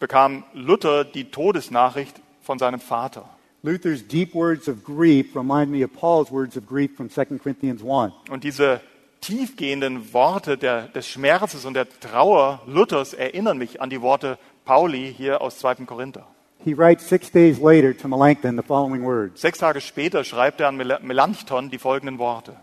bekam 0.00 0.44
Luther 0.54 1.04
die 1.04 1.30
Todesnachricht 1.30 2.20
von 2.42 2.58
seinem 2.58 2.80
Vater. 2.80 3.28
Luther's 3.62 4.02
deep 4.06 4.34
words 4.34 4.68
of 4.68 4.84
grief 4.84 5.34
remind 5.36 5.70
me 5.70 5.84
of 5.84 5.92
Paul's 5.92 6.30
words 6.30 6.56
of 6.56 6.66
grief 6.66 6.96
from 6.96 7.10
2 7.10 7.38
Corinthians 7.38 7.82
1. 7.82 8.12
Und 8.30 8.42
diese 8.44 8.80
tiefgehenden 9.20 10.14
Worte 10.14 10.56
der, 10.56 10.88
des 10.88 11.06
Schmerzes 11.06 11.66
und 11.66 11.74
der 11.74 11.86
Trauer 12.00 12.60
Luthers 12.66 13.12
erinnern 13.12 13.58
mich 13.58 13.80
an 13.82 13.90
die 13.90 14.00
Worte 14.00 14.38
Pauli 14.64 15.12
hier 15.14 15.42
aus 15.42 15.58
2. 15.58 15.84
Korinther. 15.86 16.26
He 16.64 16.74
writes 16.76 17.06
six 17.08 17.30
days 17.30 17.58
later 17.60 17.96
to 17.96 18.08
Melanchthon 18.08 18.56
the 18.56 18.62
following 18.62 19.02
words 19.02 19.40
Sechs 19.40 19.58
Tage 19.58 19.80
später 19.80 20.24
schreibt 20.24 20.60
er 20.60 20.68
an 20.68 20.76
Mel- 20.76 20.98
Melanchthon 21.02 21.70
die 21.70 21.78
folgenden 21.78 22.18
Worte. 22.18 22.56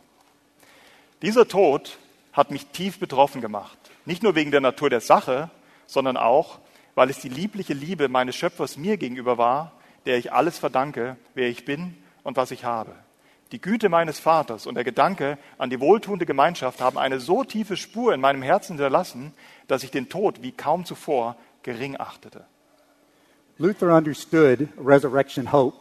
Dieser 1.22 1.48
Tod 1.48 1.98
hat 2.34 2.52
mich 2.52 2.68
tief 2.68 3.00
betroffen 3.00 3.42
gemacht. 3.42 3.78
Nicht 4.06 4.22
nur 4.24 4.36
wegen 4.36 4.52
der 4.52 4.62
Natur 4.62 4.90
der 4.90 5.02
Sache, 5.02 5.50
sondern 5.88 6.16
auch, 6.18 6.60
weil 6.96 7.10
es 7.10 7.20
die 7.20 7.30
liebliche 7.30 7.74
Liebe 7.74 8.08
meines 8.08 8.36
Schöpfers 8.36 8.78
mir 8.78 8.98
gegenüber 8.98 9.38
war, 9.38 9.72
der 10.08 10.18
ich 10.18 10.34
alles 10.34 10.58
verdanke, 10.58 11.18
wer 11.36 11.50
ich 11.50 11.66
bin 11.66 11.96
und 12.24 12.38
was 12.38 12.52
ich 12.52 12.64
habe. 12.64 12.94
Die 13.52 13.62
Güte 13.62 13.88
meines 13.90 14.20
Vaters 14.20 14.66
und 14.66 14.76
der 14.76 14.84
Gedanke 14.84 15.38
an 15.58 15.70
die 15.70 15.80
wohltuende 15.80 16.26
Gemeinschaft 16.26 16.82
haben 16.82 16.98
eine 16.98 17.20
so 17.20 17.44
tiefe 17.44 17.78
Spur 17.78 18.14
in 18.14 18.20
meinem 18.20 18.42
Herzen 18.42 18.74
hinterlassen, 18.74 19.34
dass 19.68 19.84
ich 19.84 19.92
den 19.92 20.10
Tod 20.10 20.42
wie 20.42 20.52
kaum 20.52 20.84
zuvor 20.86 21.36
gering 21.64 21.98
achtete. 22.00 22.46
Luther 23.58 23.96
understood 23.96 24.68
resurrection 24.78 25.52
hope, 25.52 25.78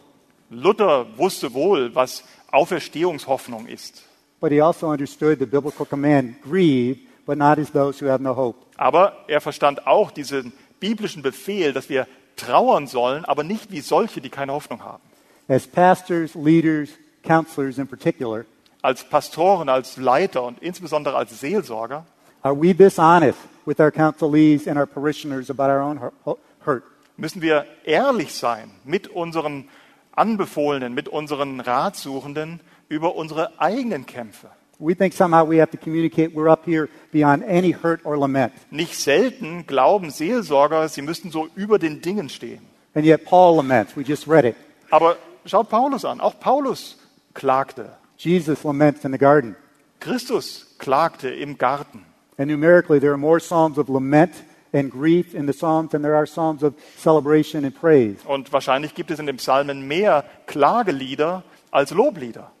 Luther 0.49 1.05
wusste 1.17 1.53
wohl, 1.53 1.93
was 1.93 2.23
Auferstehungshoffnung 2.51 3.67
ist. 3.67 4.03
but 4.39 4.51
he 4.51 4.61
also 4.61 4.87
understood 4.89 5.39
the 5.39 5.45
biblical 5.45 5.85
command 5.85 6.35
grieve, 6.41 6.99
but 7.25 7.37
not 7.37 7.57
as 7.57 7.71
those 7.71 7.99
who 7.99 8.07
have 8.09 8.21
no 8.21 8.33
hope. 8.35 8.57
Aber 8.77 9.25
er 9.27 9.41
verstand 9.41 9.87
auch 9.87 10.11
diesen 10.11 10.53
biblischen 10.79 11.21
Befehl, 11.23 11.73
dass 11.73 11.89
wir 11.89 12.07
trauern 12.37 12.87
sollen, 12.87 13.25
aber 13.25 13.43
nicht 13.43 13.71
wie 13.71 13.81
solche, 13.81 14.21
die 14.21 14.29
keine 14.29 14.53
Hoffnung 14.53 14.83
haben. 14.83 15.03
As 15.49 15.67
pastors, 15.67 16.33
leaders, 16.35 16.89
counselors 17.23 17.77
in 17.77 17.87
particular, 17.87 18.45
Als 18.81 19.03
Pastoren, 19.03 19.67
als 19.69 19.97
Leiter 19.97 20.43
und 20.43 20.61
insbesondere 20.61 21.17
als 21.17 21.39
Seelsorger 21.39 22.05
are 22.43 22.55
we 22.55 22.73
this 22.73 22.97
honest 22.97 23.39
with 23.65 23.79
our 23.79 23.91
counselees 23.91 24.67
and 24.67 24.77
our 24.77 24.85
parishioners 24.85 25.49
about 25.49 25.63
our 25.69 25.81
own 25.81 25.99
hu- 26.25 26.37
hurt? 26.65 26.83
müssen 27.17 27.41
wir 27.41 27.65
ehrlich 27.83 28.33
sein 28.35 28.71
mit 28.85 29.07
unseren 29.07 29.67
Anbefohlenen, 30.15 30.93
mit 30.93 31.09
unseren 31.09 31.59
Ratsuchenden 31.59 32.59
über 32.89 33.15
unsere 33.15 33.59
eigenen 33.59 34.05
Kämpfe. 34.05 34.49
We 34.79 34.93
think 34.93 35.13
somehow 35.13 35.43
we 35.43 35.57
have 35.57 35.71
to 35.71 35.77
communicate 35.77 36.33
we're 36.35 36.49
up 36.49 36.65
here 36.65 36.89
beyond 37.11 37.43
any 37.43 37.71
hurt 37.71 38.01
or 38.05 38.17
lament. 38.17 38.53
Nicht 38.69 38.95
selten 38.95 39.65
glauben 39.65 40.11
Seelsorger, 40.11 40.87
sie 40.87 41.01
müssten 41.01 41.31
so 41.31 41.47
über 41.55 41.79
den 41.79 42.01
Dingen 42.01 42.29
stehen. 42.29 42.61
And 42.93 43.05
yet 43.05 43.25
Paul 43.25 43.57
laments. 43.57 43.95
We 43.95 44.03
just 44.03 44.27
read 44.27 44.45
it. 44.45 44.55
Aber 44.91 45.17
schaut 45.45 45.69
Paulus 45.69 46.05
an, 46.05 46.19
auch 46.21 46.39
Paulus 46.39 46.97
klagte. 47.33 47.89
Jesus 48.17 48.63
laments 48.63 49.03
in 49.03 49.11
the 49.11 49.17
garden. 49.17 49.55
Christus 49.99 50.75
klagte 50.77 51.29
im 51.29 51.57
Garten. 51.57 52.05
And 52.37 52.49
numerically, 52.51 52.99
there 52.99 53.11
are 53.11 53.17
more 53.17 53.39
psalms 53.39 53.77
of 53.77 53.89
lament 53.89 54.33
and 54.73 54.91
grief 54.91 55.33
in 55.33 55.47
the 55.47 55.53
Psalms 55.53 55.91
than 55.91 56.01
there 56.01 56.15
are 56.15 56.25
psalms 56.25 56.63
of 56.63 56.75
celebration 56.97 57.65
and 57.65 57.73
praise. 57.73 58.17
Und 58.25 58.51
wahrscheinlich 58.53 58.93
gibt 58.93 59.11
es 59.11 59.19
in 59.19 59.25
den 59.25 59.37
Psalmen 59.37 59.87
mehr 59.87 60.23
Klagelieder 60.45 61.43
als 61.71 61.91
Loblieder. 61.91 62.51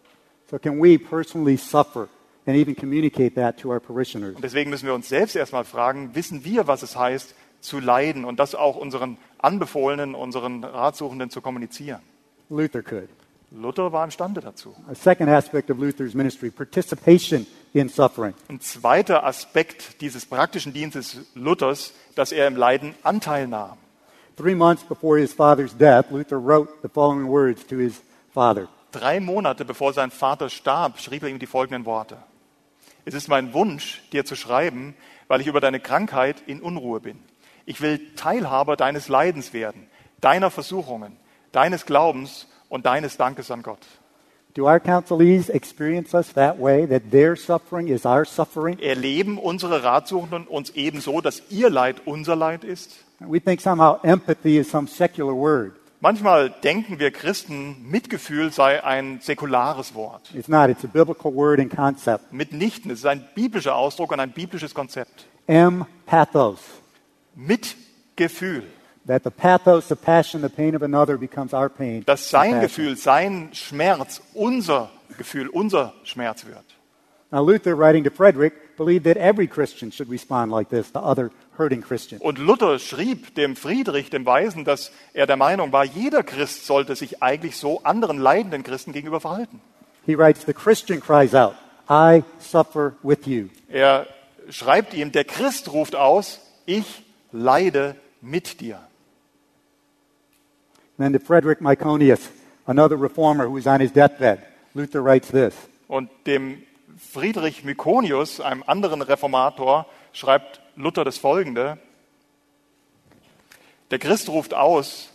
So, 0.49 0.57
can 0.57 0.79
we 0.79 0.97
personally 0.97 1.57
suffer 1.57 2.07
and 2.45 2.55
even 2.55 2.73
communicate 2.73 3.35
that 3.35 3.57
to 3.59 3.69
our 3.69 3.81
parishioners? 3.81 4.35
Und 4.35 4.43
deswegen 4.43 4.69
müssen 4.69 4.85
wir 4.85 4.93
uns 4.93 5.09
selbst 5.09 5.35
erstmal 5.35 5.65
fragen, 5.65 6.15
wissen 6.15 6.45
wir, 6.45 6.67
was 6.67 6.83
es 6.83 6.95
heißt, 6.95 7.35
zu 7.59 7.79
leiden 7.79 8.23
und 8.23 8.39
das 8.39 8.55
auch 8.55 8.77
unseren 8.77 9.17
Anbefohlenen, 9.39 10.15
unseren 10.15 10.63
Ratsuchenden 10.63 11.29
zu 11.29 11.41
kommunizieren? 11.41 11.99
Luther 12.49 12.81
could. 12.81 13.09
Luther 13.51 13.91
war 13.91 14.05
imstande 14.05 14.39
dazu. 14.39 14.73
A 14.89 14.95
second 14.95 15.29
aspect 15.29 15.69
of 15.69 15.79
Luther's 15.79 16.13
ministry 16.13 16.49
participation 16.49 17.45
in 17.73 17.89
suffering. 17.89 18.33
Ein 18.47 18.61
zweiter 18.61 19.25
Aspekt 19.25 20.01
dieses 20.01 20.25
praktischen 20.25 20.71
Dienstes 20.71 21.25
Luthers, 21.33 21.93
dass 22.15 22.31
er 22.31 22.47
im 22.47 22.55
Leiden 22.55 22.95
Anteil 23.03 23.47
nahm. 23.47 23.77
Three 24.37 24.55
months 24.55 24.83
before 24.83 25.19
his 25.19 25.33
father's 25.33 25.75
death, 25.75 26.09
Luther 26.09 26.37
wrote 26.37 26.69
the 26.83 26.89
following 26.89 27.27
words 27.27 27.65
to 27.67 27.77
his 27.77 28.01
father 28.33 28.67
Drei 28.91 29.19
Monate 29.19 29.65
bevor 29.65 29.93
sein 29.93 30.11
Vater 30.11 30.49
starb, 30.49 30.99
schrieb 30.99 31.23
er 31.23 31.29
ihm 31.29 31.39
die 31.39 31.45
folgenden 31.45 31.85
Worte. 31.85 32.17
Es 33.05 33.13
ist 33.13 33.27
mein 33.27 33.53
Wunsch, 33.53 34.01
dir 34.11 34.25
zu 34.25 34.35
schreiben, 34.35 34.95
weil 35.27 35.41
ich 35.41 35.47
über 35.47 35.61
deine 35.61 35.79
Krankheit 35.79 36.43
in 36.45 36.61
Unruhe 36.61 36.99
bin. 36.99 37.19
Ich 37.65 37.81
will 37.81 37.99
Teilhaber 38.15 38.75
deines 38.75 39.07
Leidens 39.07 39.53
werden, 39.53 39.87
deiner 40.21 40.51
Versuchungen, 40.51 41.17
deines 41.51 41.85
Glaubens 41.85 42.47
und 42.69 42.85
deines 42.85 43.17
Dankes 43.17 43.51
an 43.51 43.63
Gott. 43.63 43.85
Do 44.57 44.65
our 44.65 44.79
counselees 44.79 45.49
experience 45.49 46.15
us 46.15 46.33
that 46.33 46.59
way, 46.59 46.87
that 46.87 47.11
their 47.11 47.35
suffering 47.35 47.89
is 47.89 48.05
our 48.05 48.25
suffering? 48.25 48.79
Erleben 48.79 49.37
unsere 49.37 49.83
Ratsuchenden 49.83 50.47
uns 50.47 50.71
ebenso, 50.71 51.21
dass 51.21 51.43
ihr 51.49 51.69
Leid 51.69 52.01
unser 52.05 52.35
Leid 52.35 52.63
ist? 52.63 53.05
We 53.19 53.39
think 53.39 53.61
somehow 53.61 53.99
empathy 54.01 54.57
is 54.57 54.69
some 54.69 54.87
secular 54.87 55.35
word. 55.35 55.75
Manchmal 55.99 56.51
denken 56.63 56.99
wir 56.99 57.09
Christen, 57.09 57.89
Mitgefühl 57.89 58.51
sei 58.51 58.83
ein 58.83 59.19
säkulares 59.19 59.95
Wort. 59.95 60.29
It's 60.35 60.47
not, 60.47 60.69
it's 60.69 60.83
a 60.83 60.87
biblical 60.87 61.33
word 61.33 61.59
and 61.59 61.75
concept. 61.75 62.31
Mitnichten, 62.31 62.91
es 62.91 62.99
ist 62.99 63.05
ein 63.05 63.27
biblischer 63.33 63.75
Ausdruck 63.75 64.11
und 64.11 64.19
ein 64.19 64.31
biblisches 64.31 64.75
Konzept. 64.75 65.25
M 65.47 65.85
pathos. 66.05 66.59
Mitgefühl. 67.35 68.63
That 69.07 69.23
the 69.23 69.31
pathos, 69.31 69.87
the 69.87 69.95
passion, 69.95 70.41
the 70.41 70.49
pain 70.49 70.75
of 70.75 70.83
another 70.83 71.17
becomes 71.17 71.53
our 71.53 71.69
pain. 71.69 72.03
Dass 72.05 72.29
sein. 72.29 72.61
Gefühl, 72.61 72.95
sein 72.95 73.49
Schmerz 73.53 74.21
unser 74.33 74.91
Gefühl, 75.17 75.47
unser 75.47 75.93
Schmerz 76.03 76.45
wird. 76.45 76.63
Now, 77.31 77.41
Luther, 77.41 77.75
writing 77.75 78.03
to 78.03 78.11
Frederick, 78.11 78.53
believed 78.77 79.05
that 79.05 79.17
every 79.17 79.47
Christian 79.47 79.91
should 79.91 80.09
respond 80.09 80.51
like 80.51 80.69
this 80.69 80.91
to 80.93 80.99
other 80.99 81.31
hurting 81.57 81.81
Christians. 81.81 82.21
Und 82.21 82.37
Luther 82.37 82.79
schrieb 82.79 83.35
dem 83.35 83.55
Friedrich, 83.55 84.09
dem 84.09 84.25
Weisen, 84.25 84.63
dass 84.63 84.91
er 85.13 85.27
der 85.27 85.35
Meinung 85.35 85.71
war, 85.71 85.83
jeder 85.83 86.23
Christ 86.23 86.65
sollte 86.65 86.95
sich 86.95 87.21
eigentlich 87.21 87.57
so 87.57 87.83
anderen 87.83 88.17
leidenden 88.17 88.63
Christen 88.63 88.93
gegenüber 88.93 89.19
verhalten. 89.19 89.59
He 90.05 90.15
writes, 90.15 90.45
The 90.45 90.53
Christian 90.53 91.01
cries 91.01 91.33
out, 91.33 91.55
I 91.89 92.23
suffer 92.39 92.95
with 93.03 93.25
you. 93.25 93.49
Er 93.67 94.07
schreibt 94.49 94.93
ihm, 94.93 95.11
der 95.11 95.25
Christ 95.25 95.73
ruft 95.73 95.95
aus, 95.95 96.39
ich 96.65 97.03
leide 97.31 97.95
mit 98.21 98.61
dir. 98.61 98.79
And 100.97 101.13
then 101.13 101.13
to 101.13 101.19
Frederick 101.19 101.61
Myconius, 101.61 102.29
another 102.65 102.95
reformer 102.95 103.47
who 103.47 103.55
was 103.55 103.67
on 103.67 103.81
his 103.81 103.91
deathbed, 103.91 104.39
Luther 104.73 105.03
writes 105.03 105.29
this 105.29 105.53
Und 105.87 106.09
dem 106.25 106.63
Friedrich 106.97 107.63
Mykonius, 107.63 108.41
einem 108.41 108.63
anderen 108.65 109.01
Reformator, 109.01 109.85
schreibt 110.13 110.61
Luther 110.75 111.05
das 111.05 111.17
folgende. 111.17 111.77
Der 113.91 113.99
Christ 113.99 114.29
ruft 114.29 114.53
aus, 114.53 115.09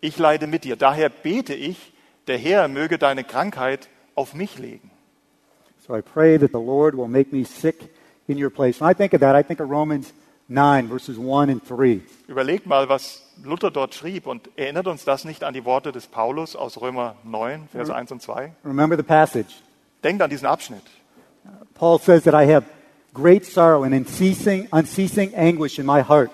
ich 0.00 0.18
leide 0.18 0.46
mit 0.46 0.64
dir. 0.64 0.76
Daher 0.76 1.08
bete 1.08 1.54
ich, 1.54 1.92
der 2.26 2.38
Herr 2.38 2.68
möge 2.68 2.98
deine 2.98 3.24
Krankheit 3.24 3.88
auf 4.14 4.34
mich 4.34 4.58
legen. 4.58 4.90
So 5.86 5.96
I 5.96 6.02
pray 6.02 6.38
that 6.38 6.50
the 6.52 6.58
Lord 6.58 6.96
will 6.96 7.08
make 7.08 7.34
me 7.34 7.44
sick 7.44 7.88
in 8.28 8.42
your 8.42 8.50
place. 8.50 8.80
When 8.80 8.90
I 8.90 8.94
think 8.94 9.14
of 9.14 9.20
that, 9.20 9.34
I 9.34 9.42
think 9.42 9.60
of 9.60 9.68
Romans 9.68 10.12
9, 10.48 10.88
verses 10.88 11.18
1 11.18 11.50
and 11.50 11.62
3. 11.68 12.02
Überlegt 12.28 12.66
mal, 12.66 12.88
was 12.88 13.22
Luther 13.42 13.70
dort 13.70 13.94
schrieb 13.94 14.26
und 14.26 14.50
erinnert 14.56 14.86
uns 14.86 15.04
das 15.04 15.24
nicht 15.24 15.42
an 15.42 15.54
die 15.54 15.64
Worte 15.64 15.90
des 15.90 16.06
Paulus 16.06 16.54
aus 16.54 16.80
Römer 16.80 17.16
9, 17.24 17.68
Verse 17.72 17.92
1 17.92 18.12
und 18.12 18.22
2? 18.22 18.52
Remember 18.64 18.96
the 18.96 19.02
passage. 19.02 19.48
Denkt 20.04 20.22
an 20.22 20.30
diesen 20.30 20.46
Abschnitt. 20.46 20.82
Paul 21.74 21.98
says 21.98 22.24
that 22.24 22.34
I 22.34 22.46
have 22.52 22.64
great 23.14 23.44
sorrow 23.44 23.84
and 23.84 23.94
unceasing, 23.94 24.68
unceasing 24.72 25.34
anguish 25.34 25.78
in 25.78 25.86
my 25.86 26.02
heart. 26.02 26.30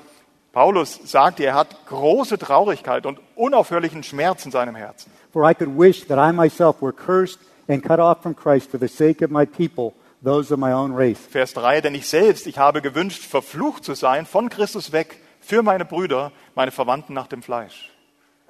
Paulus 0.53 0.99
sagte, 1.05 1.45
er 1.45 1.55
hat 1.55 1.87
große 1.87 2.39
Traurigkeit 2.39 3.07
und 3.07 3.21
unaufhörlichen 3.37 4.03
Schmerz 4.03 4.45
in 4.45 4.51
seinem 4.51 4.75
Herzen. 4.75 5.13
For 5.33 5.49
I 5.49 5.55
could 5.55 5.79
wish 5.79 6.07
that 6.07 6.19
I 6.19 6.33
myself 6.33 6.81
were 6.81 6.93
cursed 6.93 7.39
and 7.69 7.83
cut 7.83 8.01
off 8.01 8.23
from 8.23 8.35
Christ 8.35 8.71
for 8.71 8.79
the 8.81 8.89
sake 8.89 9.23
of 9.23 9.31
my 9.31 9.45
people, 9.45 9.93
those 10.23 10.53
of 10.53 10.59
my 10.59 10.73
own 10.73 10.93
race. 10.95 11.21
Vers 11.31 11.53
3, 11.53 11.83
denn 11.83 11.95
ich 11.95 12.09
selbst, 12.09 12.47
ich 12.47 12.59
habe 12.59 12.81
gewünscht, 12.81 13.23
verflucht 13.25 13.85
zu 13.85 13.95
sein, 13.95 14.27
von 14.27 14.49
Christus 14.49 14.91
weg, 14.93 15.21
für 15.41 15.63
meine 15.63 15.85
Brüder, 15.85 16.33
meine 16.55 16.71
Verwandten 16.71 17.15
nach 17.15 17.29
dem 17.29 17.43
Fleisch. 17.43 17.91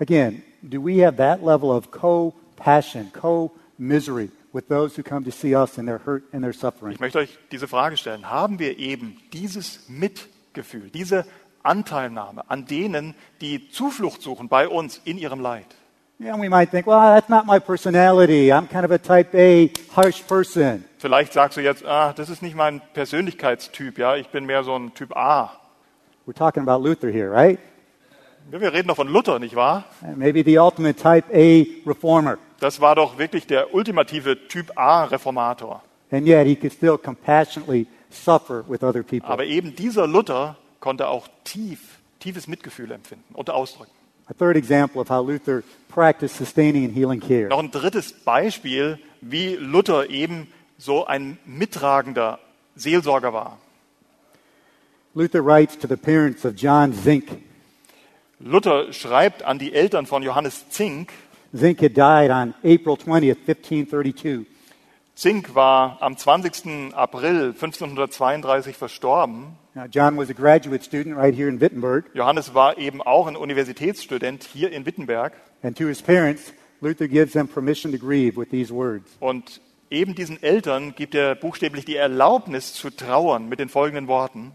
Again, 0.01 0.43
do 0.63 0.81
we 0.81 1.05
have 1.05 1.17
that 1.17 1.45
level 1.45 1.71
of 1.71 1.91
co-passion, 1.91 3.11
co-misery 3.13 4.31
with 4.53 4.69
those 4.69 4.97
who 4.97 5.03
come 5.03 5.25
to 5.25 5.31
see 5.31 5.55
us 5.55 5.79
in 5.79 5.87
their 5.87 6.01
hurt 6.05 6.25
and 6.33 6.43
their 6.43 6.53
suffering? 6.53 6.93
Ich 6.93 7.01
möchte 7.01 7.19
euch 7.19 7.39
diese 7.51 7.69
Frage 7.69 7.97
stellen. 7.97 8.31
Haben 8.31 8.59
wir 8.59 8.79
eben 8.79 9.17
dieses 9.33 9.89
Mitgefühl, 9.89 10.91
diese 10.91 11.25
Anteilnahme 11.63 12.49
an 12.51 12.67
denen, 12.67 13.15
die 13.41 13.69
Zuflucht 13.71 14.23
suchen 14.23 14.49
bei 14.49 14.69
uns 14.69 15.01
in 15.05 15.19
ihrem 15.19 15.41
Leid? 15.41 15.67
Yeah, 16.21 16.37
we 16.37 16.49
might 16.49 16.71
think, 16.73 16.87
well, 16.89 16.99
that's 16.99 17.29
not 17.29 17.47
my 17.47 17.61
personality. 17.61 18.51
I'm 18.51 18.67
kind 18.67 18.85
of 18.85 18.91
a 18.91 18.99
type 18.99 19.33
A, 19.35 19.71
harsh 19.95 20.21
person. 20.27 20.85
Vielleicht 20.99 21.33
sagst 21.33 21.57
du 21.57 21.61
jetzt, 21.61 21.85
ah, 21.85 22.13
das 22.13 22.29
ist 22.29 22.43
nicht 22.43 22.57
mein 22.57 22.81
Persönlichkeitstyp, 22.93 23.99
ja, 23.99 24.17
ich 24.17 24.29
bin 24.29 24.45
mehr 24.45 24.65
so 24.65 24.75
ein 24.75 24.93
Typ 24.95 25.17
A. 25.17 25.53
We're 26.27 26.35
talking 26.35 26.65
about 26.67 26.83
Luther 26.83 27.09
here, 27.09 27.31
right? 27.31 27.61
Wir 28.51 28.73
reden 28.73 28.89
doch 28.89 28.97
von 28.97 29.09
Luther, 29.09 29.39
nicht 29.39 29.55
wahr? 29.57 29.85
Maybe 30.17 30.43
the 30.43 30.59
ultimate 30.59 30.97
type 30.97 31.25
A 31.35 31.67
reformer. 31.87 32.39
Das 32.61 32.81
war 32.81 32.95
doch 32.95 33.19
wirklich 33.19 33.47
der 33.47 33.75
ultimative 33.75 34.49
Typ 34.49 34.73
A 34.77 35.05
Reformator. 35.05 35.83
And 36.11 36.27
yet 36.27 36.47
he 36.47 36.57
could 36.57 36.73
still 36.73 36.97
compassionately 36.97 37.87
suffer 38.11 38.65
with 38.67 38.83
other 38.83 39.03
people. 39.03 39.29
Aber 39.29 39.45
eben 39.45 39.77
dieser 39.77 40.07
Luther 40.07 40.57
konnte 40.81 41.09
auch 41.09 41.29
tief, 41.45 41.99
tiefes 42.21 42.49
Mitgefühl 42.49 42.91
empfinden 42.91 43.35
und 43.35 43.51
ausdrücken. 43.51 43.93
A 44.29 44.33
third 44.33 44.57
example 44.57 45.01
of 45.01 45.11
how 45.11 45.27
Luther 45.27 45.63
practiced 45.89 46.39
sustaining 46.39 46.87
and 46.87 46.95
healing 46.95 47.21
care. 47.21 47.49
Noch 47.49 47.59
ein 47.59 47.71
drittes 47.71 48.13
Beispiel, 48.13 48.99
wie 49.21 49.57
Luther 49.57 50.09
eben 50.09 50.51
so 50.79 51.07
ein 51.07 51.39
mittragender 51.45 52.39
Seelsorger 52.77 53.35
war. 53.35 53.59
Luther 55.15 55.45
writes 55.45 55.77
to 55.79 55.87
the 55.87 55.97
parents 55.97 56.47
of 56.47 56.55
John 56.57 56.95
Zink. 56.95 57.43
Luther 58.41 58.93
schreibt 58.93 59.43
an 59.43 59.59
die 59.59 59.75
Eltern 59.75 60.07
von 60.07 60.23
Johannes 60.23 60.69
Zink. 60.71 61.13
Zink 61.53 61.83
had 61.83 61.97
died 61.97 62.31
on 62.31 62.55
April 62.63 62.95
20th, 62.95 63.39
1532. 63.47 64.47
Zink 65.17 65.57
war 65.57 65.99
am 66.01 66.17
20. 66.17 66.95
April 66.95 67.49
1532 67.49 68.77
verstorben. 68.77 69.57
Now, 69.75 69.87
John 69.87 70.17
was 70.17 70.31
a 70.31 70.35
graduate 70.35 70.85
student 70.85 71.17
right 71.17 71.35
here 71.35 71.49
in 71.49 71.61
Wittenberg. 71.61 72.05
Johannes 72.15 72.55
war 72.55 72.79
eben 72.79 73.03
auch 73.03 73.27
ein 73.27 73.35
Universitätsstudent 73.35 74.45
hier 74.45 74.71
in 74.71 74.87
Wittenberg. 74.87 75.33
And 75.63 75.77
to 75.77 75.89
his 75.89 76.01
parents, 76.01 76.53
Luther 76.81 77.09
gives 77.09 77.33
them 77.33 77.49
permission 77.49 77.91
to 77.91 77.99
grieve 77.99 78.37
with 78.37 78.51
these 78.51 78.73
words 78.73 79.17
Und 79.19 79.61
eben 79.91 80.15
diesen 80.15 80.41
Eltern 80.41 80.95
gibt 80.95 81.17
er 81.17 81.35
buchstäblich 81.35 81.85
die 81.85 81.97
Erlaubnis 81.97 82.73
zu 82.73 82.91
trauern 82.91 83.49
mit 83.49 83.59
den 83.59 83.69
folgenden 83.69 84.07
Worten. 84.07 84.53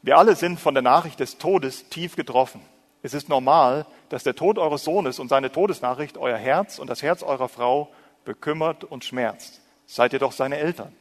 Wir 0.00 0.16
alle 0.16 0.34
sind 0.34 0.58
von 0.58 0.72
der 0.72 0.82
Nachricht 0.82 1.20
des 1.20 1.36
Todes 1.36 1.90
tief 1.90 2.16
getroffen. 2.16 2.62
Es 3.06 3.14
ist 3.14 3.28
normal, 3.28 3.86
dass 4.08 4.24
der 4.24 4.34
Tod 4.34 4.58
eures 4.58 4.82
Sohnes 4.82 5.20
und 5.20 5.28
seine 5.28 5.52
Todesnachricht 5.52 6.18
euer 6.18 6.36
Herz 6.36 6.80
und 6.80 6.90
das 6.90 7.04
Herz 7.04 7.22
eurer 7.22 7.48
Frau 7.48 7.88
bekümmert 8.24 8.82
und 8.82 9.04
schmerzt. 9.04 9.60
Seid 9.86 10.12
ihr 10.12 10.18
doch 10.18 10.32
seine 10.32 10.56
Eltern. 10.56 10.92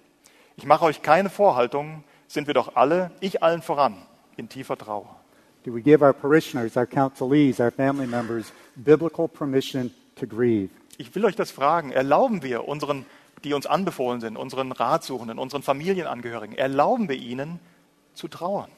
Ich 0.56 0.68
mache 0.68 0.86
euch 0.86 1.02
keine 1.02 1.32
Vorhaltungen, 1.32 2.04
sind 2.28 2.46
wir 2.46 2.54
doch 2.54 2.76
alle, 2.76 3.10
ich 3.22 3.42
allen 3.42 3.64
voran, 3.64 3.98
in 4.38 4.50
tiefer 4.50 4.78
Trauer. 4.78 5.16
Do 5.64 5.74
we 5.74 5.82
give 5.82 6.06
our 6.06 6.14
parishioners, 6.14 6.78
our 6.78 6.86
counselees, 6.86 7.60
our 7.60 7.72
family 7.72 8.06
members 8.06 8.54
biblical 8.76 9.28
permission 9.28 9.92
to 10.16 10.28
grieve? 10.28 10.70
Ich 11.00 11.16
will 11.16 11.26
euch 11.26 11.36
das 11.36 11.50
fragen. 11.50 11.92
Erlauben 11.92 12.44
wir 12.44 12.68
unseren, 12.68 13.08
die 13.44 13.56
uns 13.56 13.66
anbefohlen 13.66 14.22
sind, 14.22 14.38
unseren 14.38 14.72
Ratsuchenden, 14.72 15.40
unseren 15.40 15.64
Familienangehörigen, 15.64 16.56
erlauben 16.56 17.10
wir 17.10 17.18
ihnen 17.18 17.60
zu 18.14 18.28
trauern? 18.28 18.70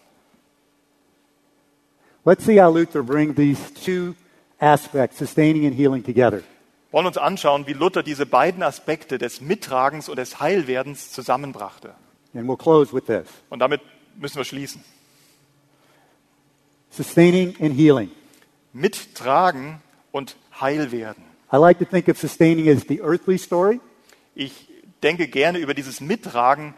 Let's 2.28 2.44
see 2.44 2.58
how 2.60 2.70
Luther 2.70 3.04
brings 3.04 3.38
these 3.38 3.58
two 3.86 4.14
aspects, 4.60 5.18
sustaining 5.18 5.66
and 5.66 5.74
healing, 5.74 6.04
together. 6.04 6.44
wollen 6.92 7.06
uns 7.08 7.18
anschauen, 7.18 7.68
wie 7.68 7.74
Luther 7.74 8.04
diese 8.04 8.26
beiden 8.26 8.64
Aspekte 8.64 9.18
des 9.18 9.40
Mittragens 9.40 10.10
und 10.10 10.18
des 10.18 10.42
Heilwerdens 10.42 11.14
zusammenbrachte. 11.14 11.94
And 12.34 12.46
we'll 12.46 12.58
close 12.58 12.94
with 12.94 13.06
this 13.06 13.28
Und 13.50 13.60
damit 13.60 13.80
müssen 14.18 14.36
wir 14.36 14.44
schließen. 14.44 14.84
sustaining 16.90 17.56
and 17.62 17.74
healing. 17.78 18.12
Mittragen 18.74 19.82
und 20.12 20.36
heil 20.60 20.92
werden. 20.92 21.24
I 21.54 21.56
like 21.56 21.80
to 21.80 21.86
think 21.86 22.10
of 22.10 22.18
sustaining 22.18 22.68
as 22.68 22.84
the 22.90 23.02
earthly 23.02 23.38
story, 23.38 23.80
Ich 24.36 24.68
denke 25.02 25.30
gerne 25.30 25.60
über 25.60 25.74
dieses 25.74 26.02
Mittragen 26.02 26.74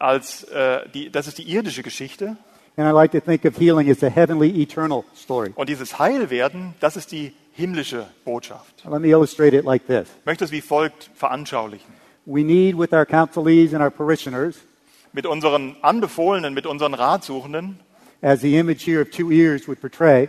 als, 0.00 0.42
äh, 0.44 0.88
die, 0.88 1.10
das 1.10 1.28
ist 1.28 1.38
die 1.38 1.48
irdische 1.48 1.84
Geschichte. 1.84 2.36
And 2.80 2.88
I 2.88 2.92
like 2.92 3.12
to 3.12 3.20
think 3.20 3.44
of 3.44 3.58
healing 3.58 3.90
as 3.90 4.00
the 4.00 4.08
heavenly, 4.08 4.48
eternal 4.62 5.04
story. 5.14 5.52
Und 5.54 5.68
dieses 5.68 5.98
Heilwerden, 5.98 6.74
das 6.80 6.96
ist 6.96 7.12
die 7.12 7.34
himmlische 7.52 8.06
Botschaft. 8.24 8.84
Let 8.90 9.02
me 9.02 9.08
illustrate 9.08 9.54
it 9.54 9.64
like 9.64 9.86
this. 9.86 10.08
Ich 10.20 10.26
möchte 10.26 10.44
es 10.44 10.50
wie 10.50 10.62
folgt 10.62 11.10
veranschaulichen. 11.14 11.92
We 12.24 12.42
need, 12.42 12.78
with 12.78 12.92
our 12.92 13.04
counselees 13.04 13.74
and 13.74 13.82
our 13.82 13.90
parishioners, 13.90 14.56
Mit 15.12 15.26
unseren 15.26 15.76
Anbefohlenen, 15.82 16.54
mit 16.54 16.66
unseren 16.66 16.94
Ratsuchenden 16.94 17.80
as 18.22 18.40
the 18.40 18.56
image 18.56 18.84
here 18.84 19.00
of 19.00 19.10
two 19.10 19.30
ears 19.30 19.66
would 19.66 19.80
portray, 19.80 20.28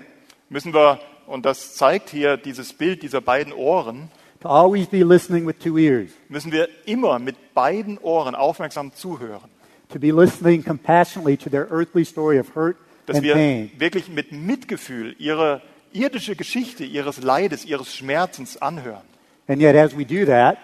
müssen 0.49 0.73
wir, 0.73 0.99
und 1.27 1.45
das 1.45 1.75
zeigt 1.75 2.09
hier 2.09 2.35
dieses 2.35 2.73
Bild 2.73 3.03
dieser 3.03 3.21
beiden 3.21 3.53
Ohren, 3.53 4.09
to 4.41 4.49
always 4.49 4.87
be 4.87 5.03
listening 5.03 5.45
with 5.45 5.59
two 5.59 5.77
ears, 5.77 6.09
müssen 6.29 6.51
wir 6.51 6.67
immer 6.85 7.19
mit 7.19 7.53
beiden 7.53 7.97
Ohren 7.99 8.33
aufmerksam 8.35 8.93
zuhören. 8.93 9.49
To 9.91 9.99
be 9.99 10.11
listening 10.11 10.63
compassionately 10.63 11.37
to 11.37 11.49
their 11.49 11.67
earthly 11.71 12.03
story 12.05 12.39
of 12.39 12.55
hurt 12.55 12.77
Dass 13.07 13.21
wir 13.21 13.35
wirklich 13.77 14.07
mit 14.09 14.31
Mitgefühl 14.31 15.15
ihre 15.19 15.61
irdische 15.93 16.35
Geschichte 16.35 16.83
ihres 16.85 17.21
Leides, 17.21 17.65
ihres 17.65 17.93
Schmerzens 17.95 18.61
anhören. 18.61 19.01
and 19.47 19.61
yet 19.61 19.75
as 19.75 19.95
we 19.97 20.05
do 20.05 20.25
that, 20.25 20.57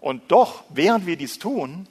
Und 0.00 0.22
doch, 0.32 0.64
während 0.74 1.06
wir 1.06 1.16
dies 1.16 1.38
tun, 1.38 1.86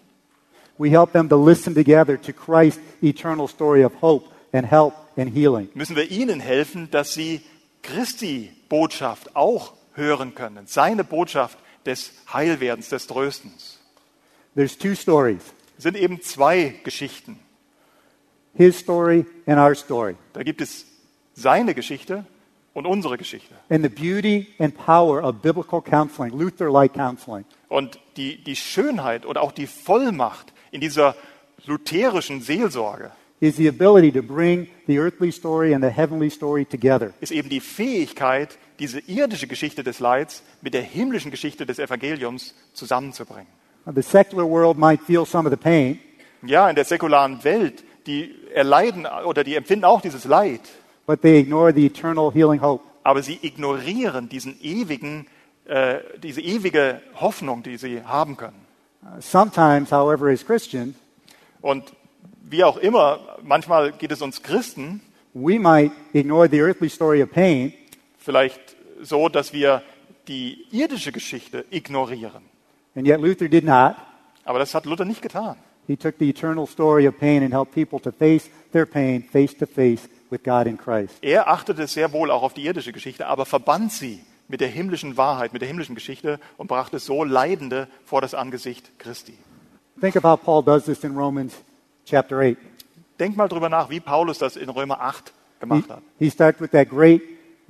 we 0.78 0.90
help 0.90 1.14
them 1.14 1.30
to 1.30 1.36
listen 1.38 1.74
together 1.74 2.20
to 2.20 2.34
Christ's 2.34 2.82
eternal 3.02 3.48
story 3.48 3.84
of 3.86 3.94
hope 4.02 4.28
and 4.54 4.70
help 4.70 4.94
and 5.18 5.34
healing. 5.34 5.70
müssen 5.76 5.96
wir 5.96 6.10
ihnen 6.12 6.40
helfen, 6.40 6.90
dass 6.92 7.14
sie 7.14 7.42
Christi 7.84 8.52
Botschaft 8.70 9.36
auch 9.36 9.74
hören 9.94 10.34
können. 10.36 10.66
Seine 10.68 11.04
Botschaft 11.04 11.58
des 11.86 12.12
Heilwerdens, 12.34 12.90
des 12.90 13.08
Tröstens. 13.08 13.80
There's 14.56 14.78
two 14.78 14.96
stories 14.96 15.42
Es 15.42 15.61
sind 15.82 15.98
eben 15.98 16.22
zwei 16.22 16.76
Geschichten. 16.84 17.40
his 18.54 18.78
story 18.78 19.26
and 19.48 19.58
our 19.60 19.74
story. 19.76 20.16
Da 20.34 20.44
gibt 20.44 20.62
es 20.62 20.86
seine 21.34 21.74
Geschichte 21.74 22.26
und 22.74 22.86
unsere 22.86 23.18
Geschichte. 23.18 23.54
And 23.70 23.84
the 23.84 23.90
beauty 23.90 24.48
and 24.60 24.76
power 24.76 25.24
of 25.24 25.42
biblical 25.42 25.82
counseling, 25.82 26.38
Luther 26.38 26.70
like 26.70 26.94
counseling, 26.94 27.46
Und 27.70 28.00
die, 28.18 28.44
die 28.44 28.56
Schönheit 28.56 29.26
und 29.26 29.38
auch 29.38 29.52
die 29.54 29.68
Vollmacht 29.68 30.52
in 30.72 30.82
dieser 30.82 31.16
lutherischen 31.66 32.42
Seelsorge 32.42 33.12
is 33.40 33.56
the 33.56 33.68
ability 33.68 34.12
to 34.12 34.22
bring 34.22 34.68
the 34.88 34.98
earthly 35.00 35.32
story 35.32 35.74
and 35.74 35.84
the 35.84 35.90
heavenly 35.90 36.30
story 36.30 36.66
together. 36.66 37.14
ist 37.22 37.32
eben 37.32 37.50
die 37.50 37.60
Fähigkeit, 37.62 38.58
diese 38.80 39.00
irdische 39.00 39.48
Geschichte 39.48 39.84
des 39.84 40.00
Leids 40.00 40.44
mit 40.62 40.74
der 40.74 40.84
himmlischen 40.84 41.32
Geschichte 41.32 41.66
des 41.66 41.80
Evangeliums 41.80 42.54
zusammenzubringen. 42.74 43.48
The 43.86 44.02
secular 44.04 44.46
world 44.46 44.78
might 44.78 45.02
feel 45.02 45.26
some 45.26 45.48
of 45.48 45.52
the 45.52 45.58
pain, 45.58 46.00
Ja, 46.44 46.70
in 46.70 46.76
der 46.76 46.86
säkularen 46.86 47.44
Welt, 47.44 47.84
die 48.08 48.34
erleiden 48.54 49.06
oder 49.26 49.44
die 49.44 49.56
empfinden 49.56 49.86
auch 49.86 50.02
dieses 50.02 50.26
Leid, 50.26 50.62
but 51.06 51.22
they 51.22 51.40
ignore 51.40 51.72
the 51.74 51.86
eternal 51.86 52.32
healing 52.34 52.62
hope. 52.62 52.84
aber 53.04 53.22
sie 53.24 53.40
ignorieren 53.42 54.30
diesen 54.30 54.58
ewigen, 54.62 55.28
äh, 55.66 56.00
diese 56.22 56.42
ewige 56.42 57.02
Hoffnung, 57.20 57.64
die 57.64 57.78
sie 57.78 58.04
haben 58.04 58.38
können. 58.38 58.66
Uh, 59.04 59.20
Sometimes, 59.20 59.92
however, 59.92 60.30
as 60.30 60.46
Christians, 60.46 60.96
Und 61.62 61.92
wie 62.44 62.64
auch 62.64 62.78
immer, 62.78 63.20
manchmal 63.44 63.92
geht 63.94 64.12
es 64.12 64.22
uns 64.22 64.42
Christen 64.44 65.02
we 65.34 65.58
might 65.60 65.92
ignore 66.14 66.48
the 66.50 66.60
earthly 66.60 66.90
story 66.90 67.22
of 67.24 67.32
pain 67.32 67.74
vielleicht 68.18 68.60
so, 69.02 69.30
dass 69.30 69.54
wir 69.54 69.82
die 70.28 70.66
irdische 70.72 71.12
Geschichte 71.12 71.66
ignorieren. 71.72 72.44
And 72.96 73.08
yet 73.08 73.20
Luther 73.20 73.48
did 73.48 73.64
not. 73.64 73.96
Aber 74.44 74.60
das 74.60 74.74
hat 74.74 74.86
Luther 74.86 75.06
nicht 75.06 75.22
getan. 75.22 75.56
He 75.88 75.96
took 75.98 76.16
the 76.20 76.30
eternal 76.30 76.68
story 76.68 77.08
of 77.08 77.18
pain 77.18 77.44
and 77.44 77.54
helped 77.54 77.74
people 77.74 78.00
to 78.00 78.12
face 78.12 78.50
their 78.72 78.86
pain 78.86 79.24
face 79.24 79.56
to 79.58 79.66
face 79.66 80.08
with 80.30 80.44
God 80.44 80.68
in 80.68 80.78
Christ. 80.78 81.18
Er 81.22 81.48
achtete 81.48 81.88
sehr 81.88 82.12
wohl 82.14 82.32
auch 82.32 82.44
auf 82.44 82.54
die 82.54 82.66
irdische 82.66 82.92
Geschichte, 82.92 83.28
aber 83.28 83.46
verband 83.46 83.92
sie 83.92 84.22
mit 84.48 84.62
der 84.62 84.68
himmlischen 84.68 85.18
Wahrheit, 85.18 85.54
mit 85.54 85.62
der 85.62 85.68
himmlischen 85.70 85.96
Geschichte 85.96 86.40
und 86.58 86.68
brachte 86.68 87.00
so 87.00 87.24
Leidende 87.24 87.88
vor 88.06 88.22
das 88.22 88.34
Angesicht 88.34 88.92
Christi. 89.00 89.34
Think 90.00 90.22
how 90.24 90.42
Paul 90.42 90.64
does 90.64 90.86
this 90.86 91.04
in 91.04 91.16
Romans 91.16 91.56
chapter 92.06 92.40
8. 92.40 92.58
Denk 93.20 93.38
mal 93.38 93.48
drüber 93.48 93.70
nach, 93.70 93.90
wie 93.90 94.00
Paulus 94.00 94.40
das 94.40 94.56
in 94.56 94.70
Römer 94.70 95.00
8 95.02 95.28
He, 95.28 95.60
gemacht 95.60 95.90
hat. 95.90 96.02
he 96.20 96.30
starts 96.30 96.60
with 96.60 96.72
that 96.72 96.90
great 96.90 97.22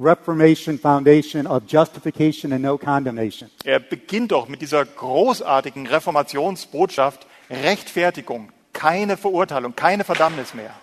Reformation 0.02 0.80
foundation 0.80 1.45
of 1.45 1.64
justification 1.68 2.54
and 2.54 2.64
no 2.64 2.78
condemnation. 2.78 3.49
Er 3.64 3.80
beginnt 3.80 4.32
doch 4.32 4.47
mit 4.47 4.62
dieser 4.62 4.86
großartigen 4.86 5.88
Reformationsbotschaft 5.88 7.28
Rechtfertigung, 7.49 8.49
keine 8.74 9.18
Verurteilung, 9.18 9.76
keine 9.76 10.04
Verdammnis 10.04 10.54
mehr. 10.54 10.74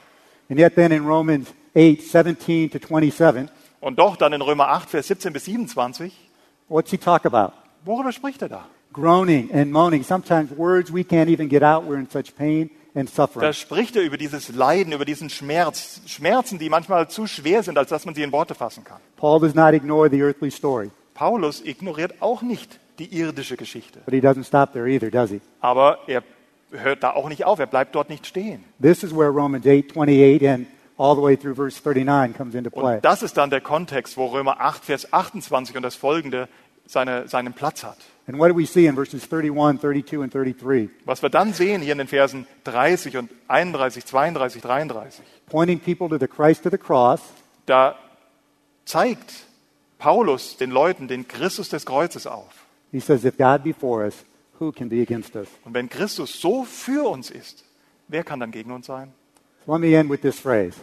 And 0.50 0.58
yet 0.58 0.74
then 0.76 0.92
in 0.92 1.04
Romans 1.04 1.48
8, 1.74 2.00
17 2.02 2.70
to 2.70 2.78
27, 2.78 3.48
Und 3.80 3.98
doch 3.98 4.16
dann 4.16 4.32
in 4.32 4.42
Römer 4.42 4.68
8, 4.68 4.90
Vers 4.90 5.08
17 5.08 5.32
bis 5.32 5.44
27, 5.46 6.12
what's 6.68 6.90
he 6.90 6.98
talk 6.98 7.26
about? 7.26 7.52
worüber 7.84 8.12
spricht 8.12 8.42
er 8.42 8.48
da? 8.48 8.64
Groaning 8.92 9.50
and 9.52 9.70
moaning, 9.70 10.02
sometimes 10.02 10.50
words 10.56 10.92
we 10.92 11.04
can't 11.04 11.28
even 11.28 11.48
get 11.48 11.62
out. 11.62 11.84
We're 11.84 11.98
in 11.98 12.08
such 12.10 12.34
pain. 12.36 12.70
Da 12.94 13.52
spricht 13.52 13.96
er 13.96 14.02
über 14.02 14.16
dieses 14.16 14.48
Leiden, 14.48 14.92
über 14.92 15.04
diesen 15.04 15.30
Schmerz. 15.30 16.00
Schmerzen, 16.06 16.58
die 16.58 16.68
manchmal 16.68 17.08
zu 17.08 17.26
schwer 17.26 17.62
sind, 17.62 17.78
als 17.78 17.90
dass 17.90 18.04
man 18.04 18.14
sie 18.14 18.22
in 18.22 18.32
Worte 18.32 18.54
fassen 18.54 18.84
kann. 18.84 19.00
Paul 19.16 19.40
does 19.40 19.54
not 19.54 19.74
ignore 19.74 20.08
the 20.10 20.20
earthly 20.22 20.50
story, 20.50 20.90
Paulus 21.14 21.60
ignoriert 21.60 22.14
auch 22.20 22.42
nicht 22.42 22.78
die 22.98 23.06
irdische 23.16 23.56
Geschichte. 23.56 24.00
but 24.04 24.14
he 24.14 24.20
doesn't 24.20 24.44
stop 24.44 24.72
there 24.72 24.88
either, 24.88 25.10
does 25.10 25.30
he? 25.30 25.40
Aber 25.60 25.98
er 26.06 26.22
hört 26.70 27.02
da 27.02 27.12
auch 27.12 27.28
nicht 27.28 27.44
auf, 27.44 27.58
er 27.58 27.66
bleibt 27.66 27.94
dort 27.94 28.08
nicht 28.10 28.26
stehen. 28.26 28.64
This 28.82 29.02
is 29.02 29.14
where 29.14 29.28
Romans 29.30 29.66
8, 29.66 29.96
28 29.96 30.48
and 30.48 30.66
all 30.96 31.14
the 31.14 31.22
way 31.22 31.36
through 31.36 31.54
verse 31.54 31.80
39 31.80 32.36
comes 32.36 32.54
into 32.54 32.70
play. 32.70 32.96
Und 32.96 33.04
das 33.04 33.22
ist 33.22 33.36
dann 33.36 33.50
der 33.50 33.60
Kontext, 33.60 34.16
wo 34.16 34.26
Römer 34.26 34.60
8, 34.60 34.84
Vers 34.84 35.12
28 35.12 35.76
und 35.76 35.82
das 35.82 35.94
folgende 35.94 36.48
seine, 36.86 37.28
seinen 37.28 37.52
Platz 37.52 37.84
hat. 37.84 37.98
And 38.28 38.38
what 38.38 38.48
do 38.48 38.54
we 38.54 38.66
see 38.66 38.86
in 38.86 38.94
verses 38.94 39.24
31, 39.24 39.80
32, 39.80 40.22
and 40.22 40.30
33? 40.30 40.90
Was 41.06 41.22
wir 41.22 41.30
dann 41.30 41.54
sehen 41.54 41.80
hier 41.80 41.92
in 41.92 41.98
den 41.98 42.08
Versen 42.08 42.46
30 42.64 43.16
und 43.16 43.30
31, 43.48 44.04
32, 44.04 44.60
33, 44.60 45.24
Pointing 45.46 45.80
people 45.80 46.10
to 46.10 46.18
the 46.18 46.28
Christ 46.28 46.66
of 46.66 46.72
the 46.72 46.78
cross, 46.78 47.22
da 47.64 47.98
zeigt 48.84 49.32
Paulus 49.98 50.58
den 50.58 50.70
Leuten 50.70 51.08
den 51.08 51.26
Christus 51.26 51.70
des 51.70 51.86
Kreuzes 51.86 52.26
auf. 52.26 52.66
he 52.92 53.00
says, 53.00 53.24
If 53.24 53.38
God 53.38 53.64
be 53.64 53.72
for 53.72 54.04
us, 54.04 54.24
who 54.60 54.72
can 54.72 54.90
be 54.90 55.00
against 55.00 55.34
us? 55.34 55.48
Und 55.64 55.72
wenn 55.72 55.88
Christus 55.88 56.38
so 56.38 56.64
für 56.64 57.08
uns 57.08 57.30
ist, 57.30 57.64
wer 58.08 58.24
kann 58.24 58.40
dann 58.40 58.50
gegen 58.50 58.72
uns 58.72 58.86
sein? 58.86 59.10
Let 59.66 59.80
me 59.80 59.94
end 59.94 60.10
with 60.10 60.20
this 60.20 60.38
phrase. 60.38 60.74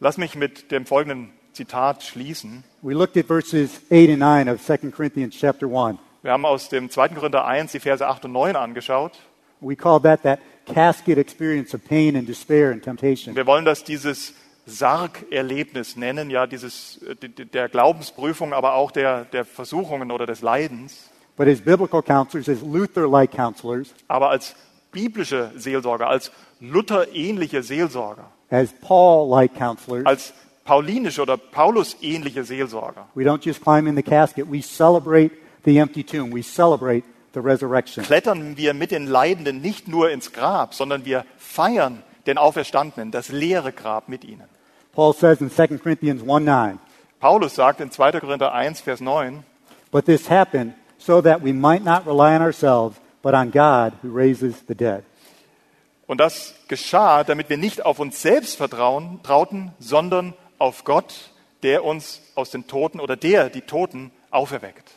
Lass 0.00 0.16
mich 0.16 0.36
mit 0.36 0.70
dem 0.70 0.86
folgenden 0.86 1.32
Zitat 1.52 2.02
schließen. 2.02 2.64
We 2.80 2.94
looked 2.94 3.18
at 3.18 3.26
verses 3.26 3.82
8 3.90 4.10
and 4.10 4.20
9 4.20 4.48
of 4.48 4.64
2 4.64 4.90
Corinthians 4.90 5.36
chapter 5.38 5.66
1. 5.66 5.98
Wir 6.22 6.32
haben 6.32 6.44
aus 6.44 6.68
dem 6.68 6.90
2. 6.90 7.10
Korinther 7.10 7.44
1 7.46 7.72
die 7.72 7.80
Verse 7.80 8.06
8 8.06 8.24
und 8.24 8.32
9 8.32 8.56
angeschaut. 8.56 9.12
We 9.60 9.76
call 9.76 10.00
that 10.02 10.22
that 10.22 10.40
casket 10.66 11.18
experience 11.18 11.74
of 11.74 11.84
pain 11.84 12.16
and 12.16 12.28
despair 12.28 12.72
and 12.72 12.82
temptation. 12.82 13.36
Wir 13.36 13.46
wollen 13.46 13.64
das 13.64 13.84
dieses 13.84 14.34
Sarg-Erlebnis 14.66 15.96
nennen, 15.96 16.30
ja, 16.30 16.46
dieses, 16.46 17.00
äh, 17.02 17.14
der 17.28 17.68
Glaubensprüfung, 17.68 18.52
aber 18.52 18.74
auch 18.74 18.90
der, 18.90 19.24
der 19.26 19.44
Versuchungen 19.44 20.10
oder 20.10 20.26
des 20.26 20.42
Leidens. 20.42 21.10
But 21.36 21.46
as 21.46 21.60
biblical 21.60 22.02
counselors, 22.02 22.48
as 22.48 22.62
Luther-like 22.62 23.30
counselors, 23.30 23.94
Aber 24.08 24.30
als 24.30 24.56
biblische 24.90 25.52
Seelsorger, 25.54 26.08
als 26.08 26.32
Luther-ähnliche 26.60 27.62
Seelsorger, 27.62 28.24
as 28.50 28.72
Paul-like 28.80 29.54
counselors, 29.54 30.04
als 30.04 30.34
paulinische 30.64 31.22
oder 31.22 31.36
Paulus-ähnliche 31.36 32.42
Seelsorger, 32.42 33.06
we 33.14 33.22
don't 33.22 33.44
just 33.44 33.62
climb 33.62 33.86
in 33.86 33.94
the 33.94 34.02
casket. 34.02 34.50
We 34.50 34.60
celebrate 34.62 35.30
the 35.64 35.78
empty 35.78 36.04
tomb. 36.04 36.32
We 36.32 36.42
celebrate 36.42 37.04
the 37.34 37.40
resurrection. 37.40 38.04
klettern 38.04 38.56
wir 38.56 38.74
mit 38.74 38.90
den 38.90 39.06
Leidenden 39.06 39.60
nicht 39.60 39.88
nur 39.88 40.10
ins 40.10 40.32
Grab, 40.32 40.74
sondern 40.74 41.04
wir 41.04 41.24
feiern 41.38 42.02
den 42.26 42.38
Auferstandenen, 42.38 43.10
das 43.10 43.28
leere 43.28 43.72
Grab 43.72 44.08
mit 44.08 44.24
ihnen. 44.24 44.44
Paul 44.92 45.14
says 45.14 45.40
in 45.40 45.50
2 45.50 45.78
Corinthians 45.78 46.22
1 46.22 46.44
9, 46.44 46.78
Paulus 47.20 47.54
sagt 47.54 47.80
in 47.80 47.90
2. 47.90 48.20
Korinther 48.20 48.52
1, 48.52 48.80
Vers 48.80 49.00
9, 49.00 49.44
But 49.90 50.04
this 50.04 50.28
happened 50.28 50.74
so 50.98 51.20
that 51.22 51.42
we 51.42 51.52
might 51.52 51.84
not 51.84 52.06
rely 52.06 52.34
on 52.34 52.42
ourselves, 52.42 53.00
but 53.22 53.34
on 53.34 53.50
God 53.50 53.94
who 54.02 54.10
raises 54.10 54.62
the 54.66 54.74
dead. 54.74 55.04
Und 56.06 56.18
das 56.20 56.54
geschah, 56.68 57.22
damit 57.22 57.50
wir 57.50 57.58
nicht 57.58 57.84
auf 57.84 57.98
uns 57.98 58.22
selbst 58.22 58.56
vertrauen, 58.56 59.20
trauten, 59.22 59.72
sondern 59.78 60.34
auf 60.58 60.84
Gott, 60.84 61.30
der 61.62 61.84
uns 61.84 62.22
aus 62.34 62.50
den 62.50 62.66
Toten 62.66 62.98
oder 62.98 63.16
der 63.16 63.50
die 63.50 63.60
Toten 63.60 64.10
auferweckt. 64.30 64.87